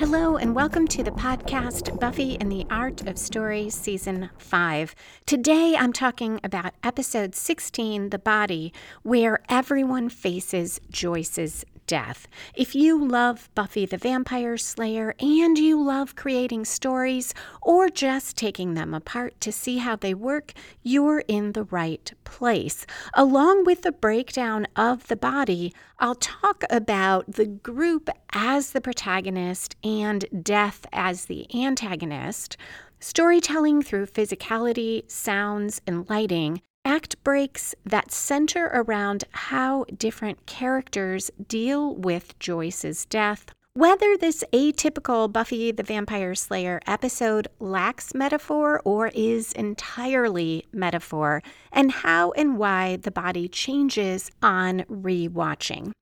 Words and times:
Hello, 0.00 0.38
and 0.38 0.54
welcome 0.54 0.88
to 0.88 1.02
the 1.02 1.10
podcast 1.10 2.00
Buffy 2.00 2.40
and 2.40 2.50
the 2.50 2.64
Art 2.70 3.06
of 3.06 3.18
Story, 3.18 3.68
Season 3.68 4.30
5. 4.38 4.94
Today 5.26 5.76
I'm 5.78 5.92
talking 5.92 6.40
about 6.42 6.72
episode 6.82 7.34
16, 7.34 8.08
The 8.08 8.18
Body, 8.18 8.72
where 9.02 9.40
everyone 9.50 10.08
faces 10.08 10.80
Joyce's 10.90 11.66
death. 11.90 12.28
If 12.54 12.76
you 12.76 13.04
love 13.04 13.50
Buffy 13.56 13.84
the 13.84 13.98
Vampire 13.98 14.56
Slayer 14.56 15.12
and 15.18 15.58
you 15.58 15.82
love 15.82 16.14
creating 16.14 16.64
stories 16.64 17.34
or 17.60 17.88
just 17.88 18.36
taking 18.36 18.74
them 18.74 18.94
apart 18.94 19.40
to 19.40 19.50
see 19.50 19.78
how 19.78 19.96
they 19.96 20.14
work, 20.14 20.52
you're 20.84 21.24
in 21.26 21.50
the 21.50 21.64
right 21.64 22.12
place. 22.22 22.86
Along 23.14 23.64
with 23.64 23.82
the 23.82 23.90
breakdown 23.90 24.68
of 24.76 25.08
the 25.08 25.16
body, 25.16 25.74
I'll 25.98 26.14
talk 26.14 26.62
about 26.70 27.32
the 27.32 27.46
group 27.46 28.08
as 28.32 28.70
the 28.70 28.80
protagonist 28.80 29.74
and 29.82 30.24
death 30.44 30.86
as 30.92 31.24
the 31.24 31.52
antagonist 31.52 32.56
storytelling 33.00 33.82
through 33.82 34.06
physicality, 34.06 35.10
sounds, 35.10 35.80
and 35.86 36.08
lighting, 36.08 36.60
act 36.84 37.22
breaks 37.24 37.74
that 37.84 38.10
center 38.10 38.66
around 38.72 39.24
how 39.32 39.84
different 39.96 40.46
characters 40.46 41.30
deal 41.48 41.94
with 41.94 42.38
Joyce's 42.38 43.04
death. 43.06 43.52
Whether 43.74 44.16
this 44.16 44.42
atypical 44.52 45.32
Buffy 45.32 45.70
the 45.70 45.84
Vampire 45.84 46.34
Slayer 46.34 46.80
episode 46.88 47.46
lacks 47.60 48.14
metaphor 48.14 48.82
or 48.84 49.08
is 49.14 49.52
entirely 49.52 50.66
metaphor, 50.72 51.42
and 51.70 51.92
how 51.92 52.32
and 52.32 52.58
why 52.58 52.96
the 52.96 53.12
body 53.12 53.46
changes 53.48 54.30
on 54.42 54.80
rewatching. 54.90 55.92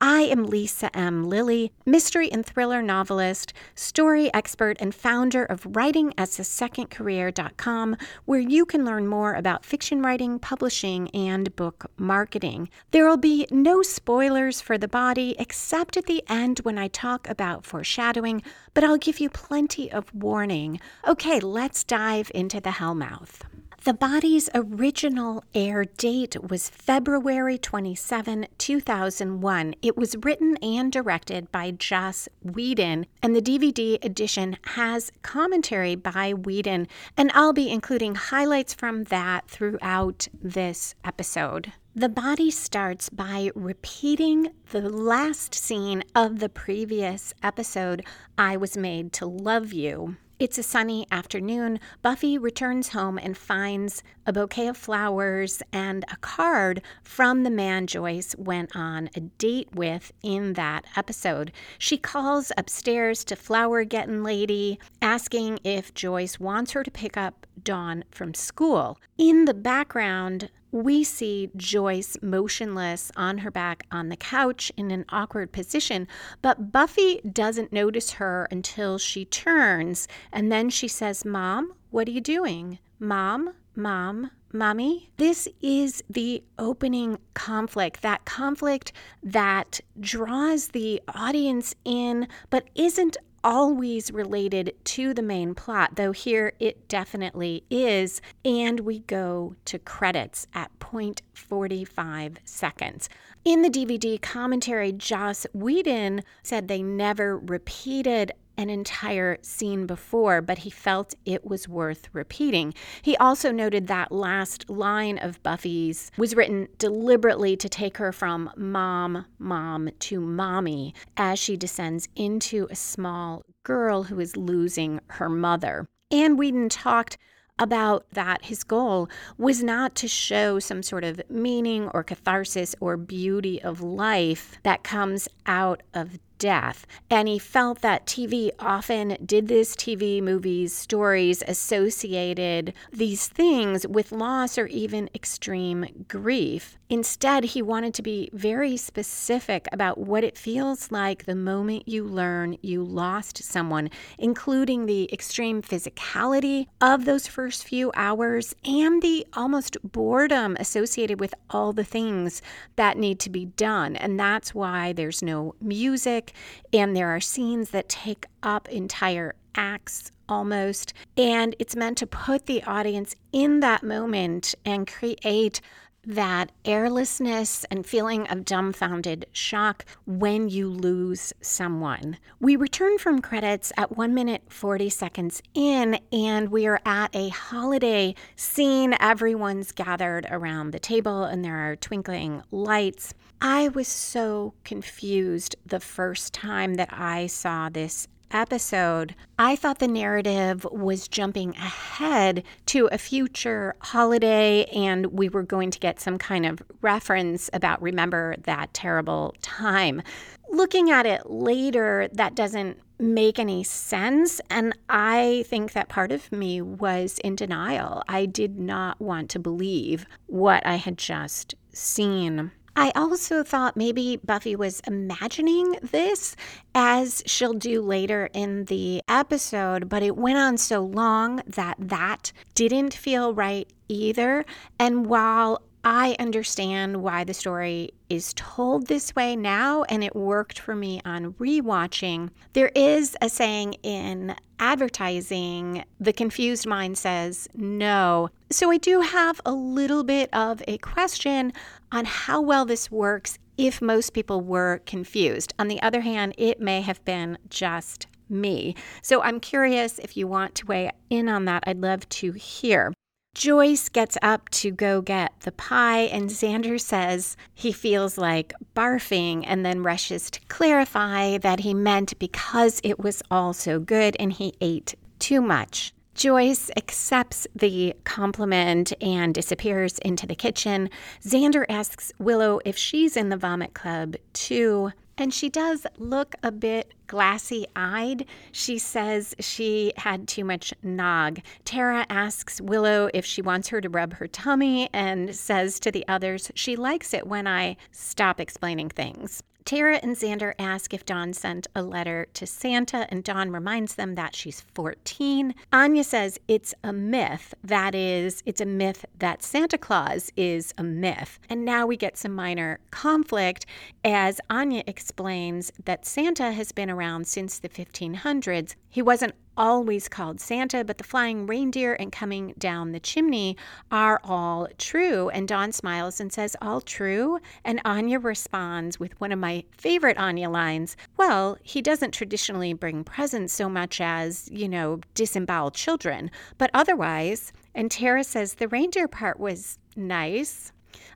I 0.00 0.20
am 0.20 0.46
Lisa 0.46 0.96
M. 0.96 1.28
Lilly, 1.28 1.72
mystery 1.84 2.30
and 2.30 2.46
thriller 2.46 2.80
novelist, 2.80 3.52
story 3.74 4.32
expert, 4.32 4.76
and 4.78 4.94
founder 4.94 5.44
of 5.44 5.64
WritingAsASecondCareer.com, 5.64 7.96
where 8.24 8.38
you 8.38 8.64
can 8.64 8.84
learn 8.84 9.08
more 9.08 9.34
about 9.34 9.64
fiction 9.64 10.00
writing, 10.00 10.38
publishing, 10.38 11.10
and 11.10 11.56
book 11.56 11.90
marketing. 11.96 12.68
There 12.92 13.08
will 13.08 13.16
be 13.16 13.48
no 13.50 13.82
spoilers 13.82 14.60
for 14.60 14.78
the 14.78 14.86
body 14.86 15.34
except 15.36 15.96
at 15.96 16.06
the 16.06 16.22
end 16.28 16.60
when 16.60 16.78
I 16.78 16.86
talk 16.86 17.28
about 17.28 17.64
foreshadowing, 17.64 18.44
but 18.74 18.84
I'll 18.84 18.98
give 18.98 19.18
you 19.18 19.28
plenty 19.28 19.90
of 19.90 20.14
warning. 20.14 20.78
Okay, 21.08 21.40
let's 21.40 21.82
dive 21.82 22.30
into 22.32 22.60
the 22.60 22.70
Hellmouth. 22.70 23.40
The 23.88 23.94
body's 23.94 24.50
original 24.54 25.42
air 25.54 25.86
date 25.86 26.36
was 26.50 26.68
February 26.68 27.56
27, 27.56 28.46
2001. 28.58 29.74
It 29.80 29.96
was 29.96 30.14
written 30.22 30.58
and 30.58 30.92
directed 30.92 31.50
by 31.50 31.70
Joss 31.70 32.28
Whedon, 32.42 33.06
and 33.22 33.34
the 33.34 33.40
DVD 33.40 33.96
edition 34.04 34.58
has 34.74 35.10
commentary 35.22 35.94
by 35.94 36.34
Whedon, 36.34 36.86
and 37.16 37.32
I'll 37.32 37.54
be 37.54 37.70
including 37.70 38.14
highlights 38.14 38.74
from 38.74 39.04
that 39.04 39.48
throughout 39.48 40.28
this 40.38 40.94
episode. 41.02 41.72
The 41.96 42.10
body 42.10 42.50
starts 42.50 43.08
by 43.08 43.50
repeating 43.54 44.48
the 44.70 44.82
last 44.82 45.54
scene 45.54 46.04
of 46.14 46.40
the 46.40 46.50
previous 46.50 47.32
episode, 47.42 48.04
I 48.36 48.58
Was 48.58 48.76
Made 48.76 49.14
to 49.14 49.24
Love 49.24 49.72
You. 49.72 50.18
It's 50.40 50.56
a 50.56 50.62
sunny 50.62 51.04
afternoon. 51.10 51.80
Buffy 52.00 52.38
returns 52.38 52.90
home 52.90 53.18
and 53.18 53.36
finds 53.36 54.04
a 54.24 54.32
bouquet 54.32 54.68
of 54.68 54.76
flowers 54.76 55.64
and 55.72 56.04
a 56.12 56.16
card 56.18 56.80
from 57.02 57.42
the 57.42 57.50
man 57.50 57.88
Joyce 57.88 58.36
went 58.38 58.76
on 58.76 59.10
a 59.16 59.20
date 59.20 59.74
with 59.74 60.12
in 60.22 60.52
that 60.52 60.84
episode. 60.94 61.50
She 61.76 61.98
calls 61.98 62.52
upstairs 62.56 63.24
to 63.24 63.34
Flower 63.34 63.82
Getting 63.82 64.22
Lady, 64.22 64.78
asking 65.02 65.58
if 65.64 65.92
Joyce 65.92 66.38
wants 66.38 66.70
her 66.70 66.84
to 66.84 66.90
pick 66.92 67.16
up 67.16 67.44
Dawn 67.64 68.04
from 68.12 68.32
school. 68.32 69.00
In 69.16 69.44
the 69.44 69.54
background, 69.54 70.50
we 70.70 71.04
see 71.04 71.50
Joyce 71.56 72.16
motionless 72.22 73.10
on 73.16 73.38
her 73.38 73.50
back 73.50 73.86
on 73.90 74.08
the 74.08 74.16
couch 74.16 74.70
in 74.76 74.90
an 74.90 75.04
awkward 75.08 75.52
position, 75.52 76.06
but 76.42 76.72
Buffy 76.72 77.20
doesn't 77.20 77.72
notice 77.72 78.12
her 78.12 78.46
until 78.50 78.98
she 78.98 79.24
turns 79.24 80.08
and 80.32 80.52
then 80.52 80.70
she 80.70 80.88
says, 80.88 81.24
Mom, 81.24 81.72
what 81.90 82.08
are 82.08 82.12
you 82.12 82.20
doing? 82.20 82.78
Mom, 82.98 83.54
Mom, 83.74 84.30
Mommy. 84.52 85.10
This 85.18 85.46
is 85.60 86.02
the 86.08 86.42
opening 86.58 87.18
conflict, 87.34 88.02
that 88.02 88.24
conflict 88.24 88.92
that 89.22 89.80
draws 90.00 90.68
the 90.68 91.02
audience 91.14 91.74
in 91.84 92.28
but 92.50 92.68
isn't 92.74 93.16
always 93.48 94.12
related 94.12 94.74
to 94.84 95.14
the 95.14 95.22
main 95.22 95.54
plot, 95.54 95.96
though 95.96 96.12
here 96.12 96.52
it 96.60 96.86
definitely 96.86 97.64
is. 97.70 98.20
And 98.44 98.80
we 98.80 98.98
go 99.00 99.56
to 99.64 99.78
credits 99.78 100.46
at 100.52 100.70
0.45 100.80 102.36
seconds. 102.44 103.08
In 103.46 103.62
the 103.62 103.70
DVD 103.70 104.20
commentary, 104.20 104.92
Joss 104.92 105.46
Whedon 105.54 106.24
said 106.42 106.68
they 106.68 106.82
never 106.82 107.38
repeated 107.38 108.32
an 108.58 108.68
entire 108.68 109.38
scene 109.40 109.86
before, 109.86 110.42
but 110.42 110.58
he 110.58 110.70
felt 110.70 111.14
it 111.24 111.46
was 111.46 111.68
worth 111.68 112.08
repeating. 112.12 112.74
He 113.00 113.16
also 113.16 113.52
noted 113.52 113.86
that 113.86 114.12
last 114.12 114.68
line 114.68 115.16
of 115.16 115.42
Buffy's 115.42 116.10
was 116.18 116.34
written 116.34 116.68
deliberately 116.76 117.56
to 117.56 117.68
take 117.68 117.96
her 117.96 118.12
from 118.12 118.50
mom, 118.56 119.24
mom 119.38 119.88
to 120.00 120.20
mommy 120.20 120.92
as 121.16 121.38
she 121.38 121.56
descends 121.56 122.08
into 122.16 122.66
a 122.68 122.74
small 122.74 123.44
girl 123.62 124.02
who 124.04 124.18
is 124.18 124.36
losing 124.36 125.00
her 125.06 125.28
mother. 125.28 125.86
And 126.10 126.38
Whedon 126.38 126.68
talked 126.68 127.16
about 127.58 128.06
that 128.12 128.44
his 128.44 128.64
goal 128.64 129.08
was 129.36 129.62
not 129.62 129.94
to 129.96 130.08
show 130.08 130.58
some 130.58 130.82
sort 130.82 131.04
of 131.04 131.20
meaning 131.28 131.88
or 131.88 132.02
catharsis 132.02 132.74
or 132.80 132.96
beauty 132.96 133.60
of 133.62 133.80
life 133.80 134.58
that 134.62 134.84
comes 134.84 135.28
out 135.46 135.82
of 135.92 136.18
death. 136.38 136.86
And 137.10 137.28
he 137.28 137.38
felt 137.38 137.80
that 137.82 138.06
TV 138.06 138.50
often 138.58 139.16
did 139.24 139.48
this 139.48 139.74
TV, 139.74 140.22
movies, 140.22 140.74
stories 140.74 141.42
associated 141.46 142.72
these 142.92 143.28
things 143.28 143.86
with 143.86 144.12
loss 144.12 144.58
or 144.58 144.66
even 144.66 145.10
extreme 145.14 146.04
grief. 146.08 146.78
Instead, 146.90 147.44
he 147.44 147.60
wanted 147.60 147.92
to 147.94 148.02
be 148.02 148.30
very 148.32 148.76
specific 148.76 149.68
about 149.72 149.98
what 149.98 150.24
it 150.24 150.38
feels 150.38 150.90
like 150.90 151.26
the 151.26 151.34
moment 151.34 151.86
you 151.86 152.02
learn 152.02 152.56
you 152.62 152.82
lost 152.82 153.42
someone, 153.44 153.90
including 154.16 154.86
the 154.86 155.12
extreme 155.12 155.60
physicality 155.60 156.66
of 156.80 157.04
those 157.04 157.26
first 157.26 157.64
few 157.64 157.92
hours 157.94 158.54
and 158.64 159.02
the 159.02 159.26
almost 159.34 159.76
boredom 159.82 160.56
associated 160.58 161.20
with 161.20 161.34
all 161.50 161.74
the 161.74 161.84
things 161.84 162.40
that 162.76 162.96
need 162.96 163.20
to 163.20 163.28
be 163.28 163.44
done. 163.44 163.96
And 163.96 164.18
that's 164.18 164.54
why 164.54 164.94
there's 164.94 165.22
no 165.22 165.54
music 165.60 166.27
and 166.72 166.96
there 166.96 167.08
are 167.08 167.20
scenes 167.20 167.70
that 167.70 167.88
take 167.88 168.26
up 168.42 168.68
entire 168.68 169.34
acts 169.54 170.10
almost. 170.28 170.92
And 171.16 171.56
it's 171.58 171.76
meant 171.76 171.98
to 171.98 172.06
put 172.06 172.46
the 172.46 172.62
audience 172.62 173.14
in 173.32 173.60
that 173.60 173.82
moment 173.82 174.54
and 174.64 174.86
create 174.86 175.60
that 176.06 176.50
airlessness 176.64 177.66
and 177.70 177.84
feeling 177.84 178.26
of 178.28 178.44
dumbfounded 178.44 179.26
shock 179.32 179.84
when 180.06 180.48
you 180.48 180.70
lose 180.70 181.34
someone. 181.42 182.16
We 182.40 182.56
return 182.56 182.96
from 182.96 183.20
credits 183.20 183.72
at 183.76 183.96
1 183.96 184.14
minute 184.14 184.42
40 184.48 184.88
seconds 184.88 185.42
in, 185.52 185.98
and 186.10 186.48
we 186.48 186.66
are 186.66 186.80
at 186.86 187.14
a 187.14 187.28
holiday 187.28 188.14
scene. 188.36 188.94
Everyone's 188.98 189.70
gathered 189.72 190.26
around 190.30 190.70
the 190.70 190.78
table, 190.78 191.24
and 191.24 191.44
there 191.44 191.70
are 191.70 191.76
twinkling 191.76 192.42
lights. 192.50 193.12
I 193.40 193.68
was 193.68 193.86
so 193.86 194.54
confused 194.64 195.56
the 195.64 195.80
first 195.80 196.34
time 196.34 196.74
that 196.74 196.88
I 196.92 197.28
saw 197.28 197.68
this 197.68 198.08
episode, 198.30 199.14
I 199.38 199.56
thought 199.56 199.78
the 199.78 199.88
narrative 199.88 200.66
was 200.70 201.08
jumping 201.08 201.50
ahead 201.50 202.42
to 202.66 202.88
a 202.90 202.98
future 202.98 203.74
holiday, 203.80 204.64
and 204.66 205.06
we 205.06 205.28
were 205.28 205.42
going 205.42 205.70
to 205.70 205.78
get 205.78 206.00
some 206.00 206.18
kind 206.18 206.46
of 206.46 206.62
reference 206.82 207.48
about 207.52 207.80
remember 207.80 208.36
that 208.42 208.74
terrible 208.74 209.34
time. 209.40 210.02
Looking 210.50 210.90
at 210.90 211.06
it 211.06 211.30
later, 211.30 212.08
that 212.12 212.34
doesn't 212.34 212.78
make 212.98 213.38
any 213.38 213.62
sense. 213.62 214.40
And 214.50 214.76
I 214.88 215.44
think 215.46 215.72
that 215.72 215.88
part 215.88 216.10
of 216.10 216.32
me 216.32 216.60
was 216.60 217.18
in 217.22 217.36
denial. 217.36 218.02
I 218.08 218.26
did 218.26 218.58
not 218.58 219.00
want 219.00 219.30
to 219.30 219.38
believe 219.38 220.06
what 220.26 220.66
I 220.66 220.76
had 220.76 220.98
just 220.98 221.54
seen. 221.72 222.50
I 222.78 222.92
also 222.94 223.42
thought 223.42 223.76
maybe 223.76 224.20
Buffy 224.24 224.54
was 224.54 224.80
imagining 224.86 225.80
this 225.82 226.36
as 226.76 227.24
she'll 227.26 227.52
do 227.52 227.82
later 227.82 228.30
in 228.32 228.66
the 228.66 229.02
episode, 229.08 229.88
but 229.88 230.04
it 230.04 230.16
went 230.16 230.38
on 230.38 230.56
so 230.58 230.82
long 230.82 231.42
that 231.44 231.74
that 231.80 232.30
didn't 232.54 232.94
feel 232.94 233.34
right 233.34 233.68
either. 233.88 234.44
And 234.78 235.06
while 235.06 235.60
I 235.82 236.14
understand 236.20 236.98
why 237.02 237.24
the 237.24 237.34
story 237.34 237.94
is 238.08 238.32
told 238.34 238.86
this 238.86 239.14
way 239.16 239.34
now, 239.34 239.84
and 239.84 240.04
it 240.04 240.14
worked 240.14 240.58
for 240.58 240.74
me 240.74 241.00
on 241.04 241.32
rewatching. 241.34 242.30
There 242.52 242.70
is 242.74 243.16
a 243.20 243.28
saying 243.28 243.74
in 243.82 244.36
advertising 244.58 245.84
the 246.00 246.12
confused 246.12 246.66
mind 246.66 246.98
says 246.98 247.48
no. 247.54 248.28
So 248.50 248.70
I 248.70 248.76
do 248.76 249.00
have 249.00 249.40
a 249.46 249.52
little 249.52 250.04
bit 250.04 250.30
of 250.32 250.62
a 250.66 250.78
question 250.78 251.52
on 251.92 252.04
how 252.04 252.40
well 252.40 252.64
this 252.64 252.90
works 252.90 253.38
if 253.56 253.82
most 253.82 254.12
people 254.12 254.40
were 254.40 254.80
confused. 254.86 255.52
On 255.58 255.68
the 255.68 255.82
other 255.82 256.00
hand, 256.00 256.34
it 256.38 256.60
may 256.60 256.80
have 256.80 257.04
been 257.04 257.38
just 257.50 258.06
me. 258.28 258.74
So 259.02 259.22
I'm 259.22 259.40
curious 259.40 259.98
if 259.98 260.16
you 260.16 260.26
want 260.26 260.54
to 260.56 260.66
weigh 260.66 260.90
in 261.10 261.28
on 261.28 261.44
that. 261.46 261.64
I'd 261.66 261.80
love 261.80 262.08
to 262.10 262.32
hear. 262.32 262.92
Joyce 263.34 263.88
gets 263.88 264.18
up 264.20 264.48
to 264.48 264.70
go 264.70 265.00
get 265.00 265.32
the 265.40 265.52
pie, 265.52 266.00
and 266.00 266.28
Xander 266.28 266.80
says 266.80 267.36
he 267.54 267.70
feels 267.70 268.18
like 268.18 268.52
barfing 268.74 269.44
and 269.46 269.64
then 269.64 269.82
rushes 269.82 270.30
to 270.32 270.40
clarify 270.48 271.38
that 271.38 271.60
he 271.60 271.72
meant 271.72 272.18
because 272.18 272.80
it 272.82 272.98
was 272.98 273.22
all 273.30 273.52
so 273.52 273.78
good 273.78 274.16
and 274.18 274.32
he 274.32 274.54
ate 274.60 274.94
too 275.20 275.40
much. 275.40 275.92
Joyce 276.18 276.68
accepts 276.76 277.46
the 277.54 277.94
compliment 278.02 278.92
and 279.00 279.32
disappears 279.32 279.98
into 279.98 280.26
the 280.26 280.34
kitchen. 280.34 280.90
Xander 281.22 281.64
asks 281.68 282.12
Willow 282.18 282.58
if 282.64 282.76
she's 282.76 283.16
in 283.16 283.28
the 283.28 283.36
vomit 283.36 283.72
club 283.72 284.16
too. 284.32 284.90
And 285.16 285.32
she 285.32 285.48
does 285.48 285.86
look 285.96 286.34
a 286.42 286.50
bit 286.50 286.92
glassy 287.06 287.66
eyed. 287.76 288.26
She 288.50 288.78
says 288.78 289.36
she 289.38 289.92
had 289.96 290.26
too 290.26 290.44
much 290.44 290.74
nog. 290.82 291.38
Tara 291.64 292.04
asks 292.10 292.60
Willow 292.60 293.08
if 293.14 293.24
she 293.24 293.40
wants 293.40 293.68
her 293.68 293.80
to 293.80 293.88
rub 293.88 294.14
her 294.14 294.26
tummy 294.26 294.90
and 294.92 295.36
says 295.36 295.78
to 295.78 295.92
the 295.92 296.04
others 296.08 296.50
she 296.56 296.74
likes 296.74 297.14
it 297.14 297.28
when 297.28 297.46
I 297.46 297.76
stop 297.92 298.40
explaining 298.40 298.88
things. 298.88 299.40
Tara 299.68 300.00
and 300.02 300.16
Xander 300.16 300.54
ask 300.58 300.94
if 300.94 301.04
Dawn 301.04 301.34
sent 301.34 301.66
a 301.76 301.82
letter 301.82 302.26
to 302.32 302.46
Santa, 302.46 303.06
and 303.10 303.22
Dawn 303.22 303.50
reminds 303.50 303.96
them 303.96 304.14
that 304.14 304.34
she's 304.34 304.62
14. 304.62 305.54
Anya 305.70 306.04
says 306.04 306.38
it's 306.48 306.74
a 306.82 306.90
myth. 306.90 307.52
That 307.62 307.94
is, 307.94 308.42
it's 308.46 308.62
a 308.62 308.64
myth 308.64 309.04
that 309.18 309.42
Santa 309.42 309.76
Claus 309.76 310.32
is 310.38 310.72
a 310.78 310.82
myth. 310.82 311.38
And 311.50 311.66
now 311.66 311.86
we 311.86 311.98
get 311.98 312.16
some 312.16 312.34
minor 312.34 312.78
conflict 312.90 313.66
as 314.02 314.40
Anya 314.48 314.84
explains 314.86 315.70
that 315.84 316.06
Santa 316.06 316.52
has 316.52 316.72
been 316.72 316.88
around 316.88 317.26
since 317.26 317.58
the 317.58 317.68
1500s. 317.68 318.74
He 318.88 319.02
wasn't 319.02 319.34
always 319.56 320.08
called 320.08 320.40
Santa, 320.40 320.84
but 320.84 320.98
the 320.98 321.04
flying 321.04 321.46
reindeer 321.46 321.94
and 321.94 322.12
coming 322.12 322.54
down 322.56 322.92
the 322.92 323.00
chimney 323.00 323.56
are 323.90 324.20
all 324.22 324.68
true. 324.78 325.28
And 325.30 325.48
Dawn 325.48 325.72
smiles 325.72 326.20
and 326.20 326.32
says, 326.32 326.56
All 326.62 326.80
true? 326.80 327.40
And 327.64 327.80
Anya 327.84 328.18
responds 328.18 329.00
with 329.00 329.20
one 329.20 329.32
of 329.32 329.38
my 329.38 329.64
favorite 329.72 330.16
Anya 330.16 330.48
lines 330.48 330.96
Well, 331.16 331.58
he 331.62 331.82
doesn't 331.82 332.12
traditionally 332.12 332.72
bring 332.72 333.04
presents 333.04 333.52
so 333.52 333.68
much 333.68 334.00
as, 334.00 334.48
you 334.52 334.68
know, 334.68 335.00
disembowel 335.14 335.72
children, 335.72 336.30
but 336.56 336.70
otherwise. 336.72 337.52
And 337.74 337.90
Tara 337.90 338.24
says, 338.24 338.54
The 338.54 338.68
reindeer 338.68 339.08
part 339.08 339.40
was 339.40 339.78
nice. 339.96 340.72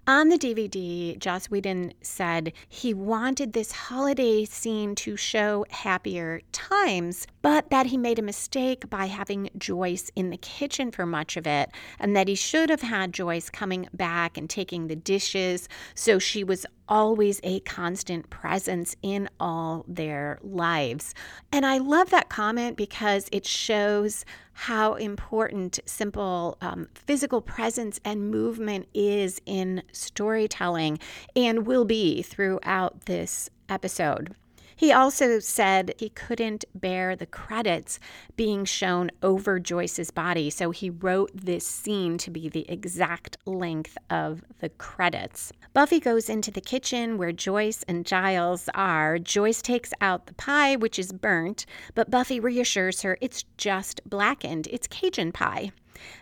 On 0.07 0.29
the 0.29 0.39
DVD, 0.39 1.17
Joss 1.17 1.47
Whedon 1.47 1.95
said 2.03 2.53
he 2.69 2.93
wanted 2.93 3.53
this 3.53 3.71
holiday 3.71 4.45
scene 4.45 4.97
to 4.97 5.17
show 5.17 5.65
happier 5.71 6.41
times, 6.51 7.27
but 7.41 7.71
that 7.71 7.87
he 7.87 7.97
made 7.97 8.19
a 8.19 8.23
mistake 8.23 8.91
by 8.91 9.07
having 9.07 9.49
Joyce 9.57 10.11
in 10.17 10.31
the 10.31 10.37
kitchen 10.37 10.91
for 10.91 11.07
much 11.07 11.37
of 11.37 11.47
it, 11.47 11.71
and 12.01 12.17
that 12.17 12.27
he 12.27 12.35
should 12.35 12.69
have 12.69 12.83
had 12.83 13.13
Joyce 13.13 13.49
coming 13.49 13.89
back 13.93 14.37
and 14.37 14.51
taking 14.51 14.89
the 14.89 14.97
dishes. 14.97 15.69
So 15.95 16.19
she 16.19 16.43
was 16.43 16.67
always 16.93 17.41
a 17.43 17.59
constant 17.61 18.29
presence 18.29 18.95
in 19.01 19.27
all 19.41 19.83
their 19.89 20.39
lives. 20.43 21.15
And 21.51 21.65
I 21.65 21.79
love 21.79 22.11
that 22.11 22.29
comment 22.29 22.77
because 22.77 23.31
it 23.33 23.47
shows 23.47 24.27
how 24.53 24.97
important 24.97 25.81
simple 25.87 26.59
um, 26.61 26.89
physical 26.95 27.41
presence 27.41 27.99
and 28.05 28.31
movement 28.31 28.89
is 28.93 29.41
in 29.47 29.83
storytelling 29.91 30.99
and 31.35 31.67
will 31.67 31.87
be 31.87 32.21
throughout 32.21 33.07
this 33.07 33.49
episode. 33.71 34.35
He 34.77 34.93
also 34.93 35.39
said 35.39 35.95
he 35.99 36.09
couldn't 36.09 36.65
bear 36.75 37.15
the 37.17 37.27
credits 37.27 37.99
being 38.37 38.65
shown 38.65 39.11
over 39.23 39.59
Joyce's 39.59 40.11
body, 40.11 40.51
so 40.51 40.71
he 40.71 40.91
wrote 40.91 41.31
this 41.35 41.67
scene 41.67 42.19
to 42.19 42.31
be 42.31 42.49
the 42.49 42.69
exact 42.71 43.37
length 43.47 43.97
of 44.11 44.43
the 44.61 44.69
credits. 44.71 45.53
Buffy 45.73 46.01
goes 46.01 46.29
into 46.29 46.51
the 46.51 46.61
kitchen 46.61 47.19
where 47.19 47.33
Joyce 47.33 47.83
and 47.89 48.07
Giles 48.07 48.69
are. 48.75 49.19
Joyce 49.19 49.63
takes 49.63 49.93
out 50.01 50.27
the 50.27 50.35
pie, 50.35 50.77
which 50.77 50.99
is 50.99 51.13
burnt, 51.13 51.67
but 51.95 52.11
Buffy 52.11 52.41
reassures 52.41 53.03
her 53.03 53.19
it's 53.21 53.45
just 53.57 54.01
blackened. 54.09 54.69
It's 54.71 54.87
Cajun 54.87 55.33
pie. 55.33 55.73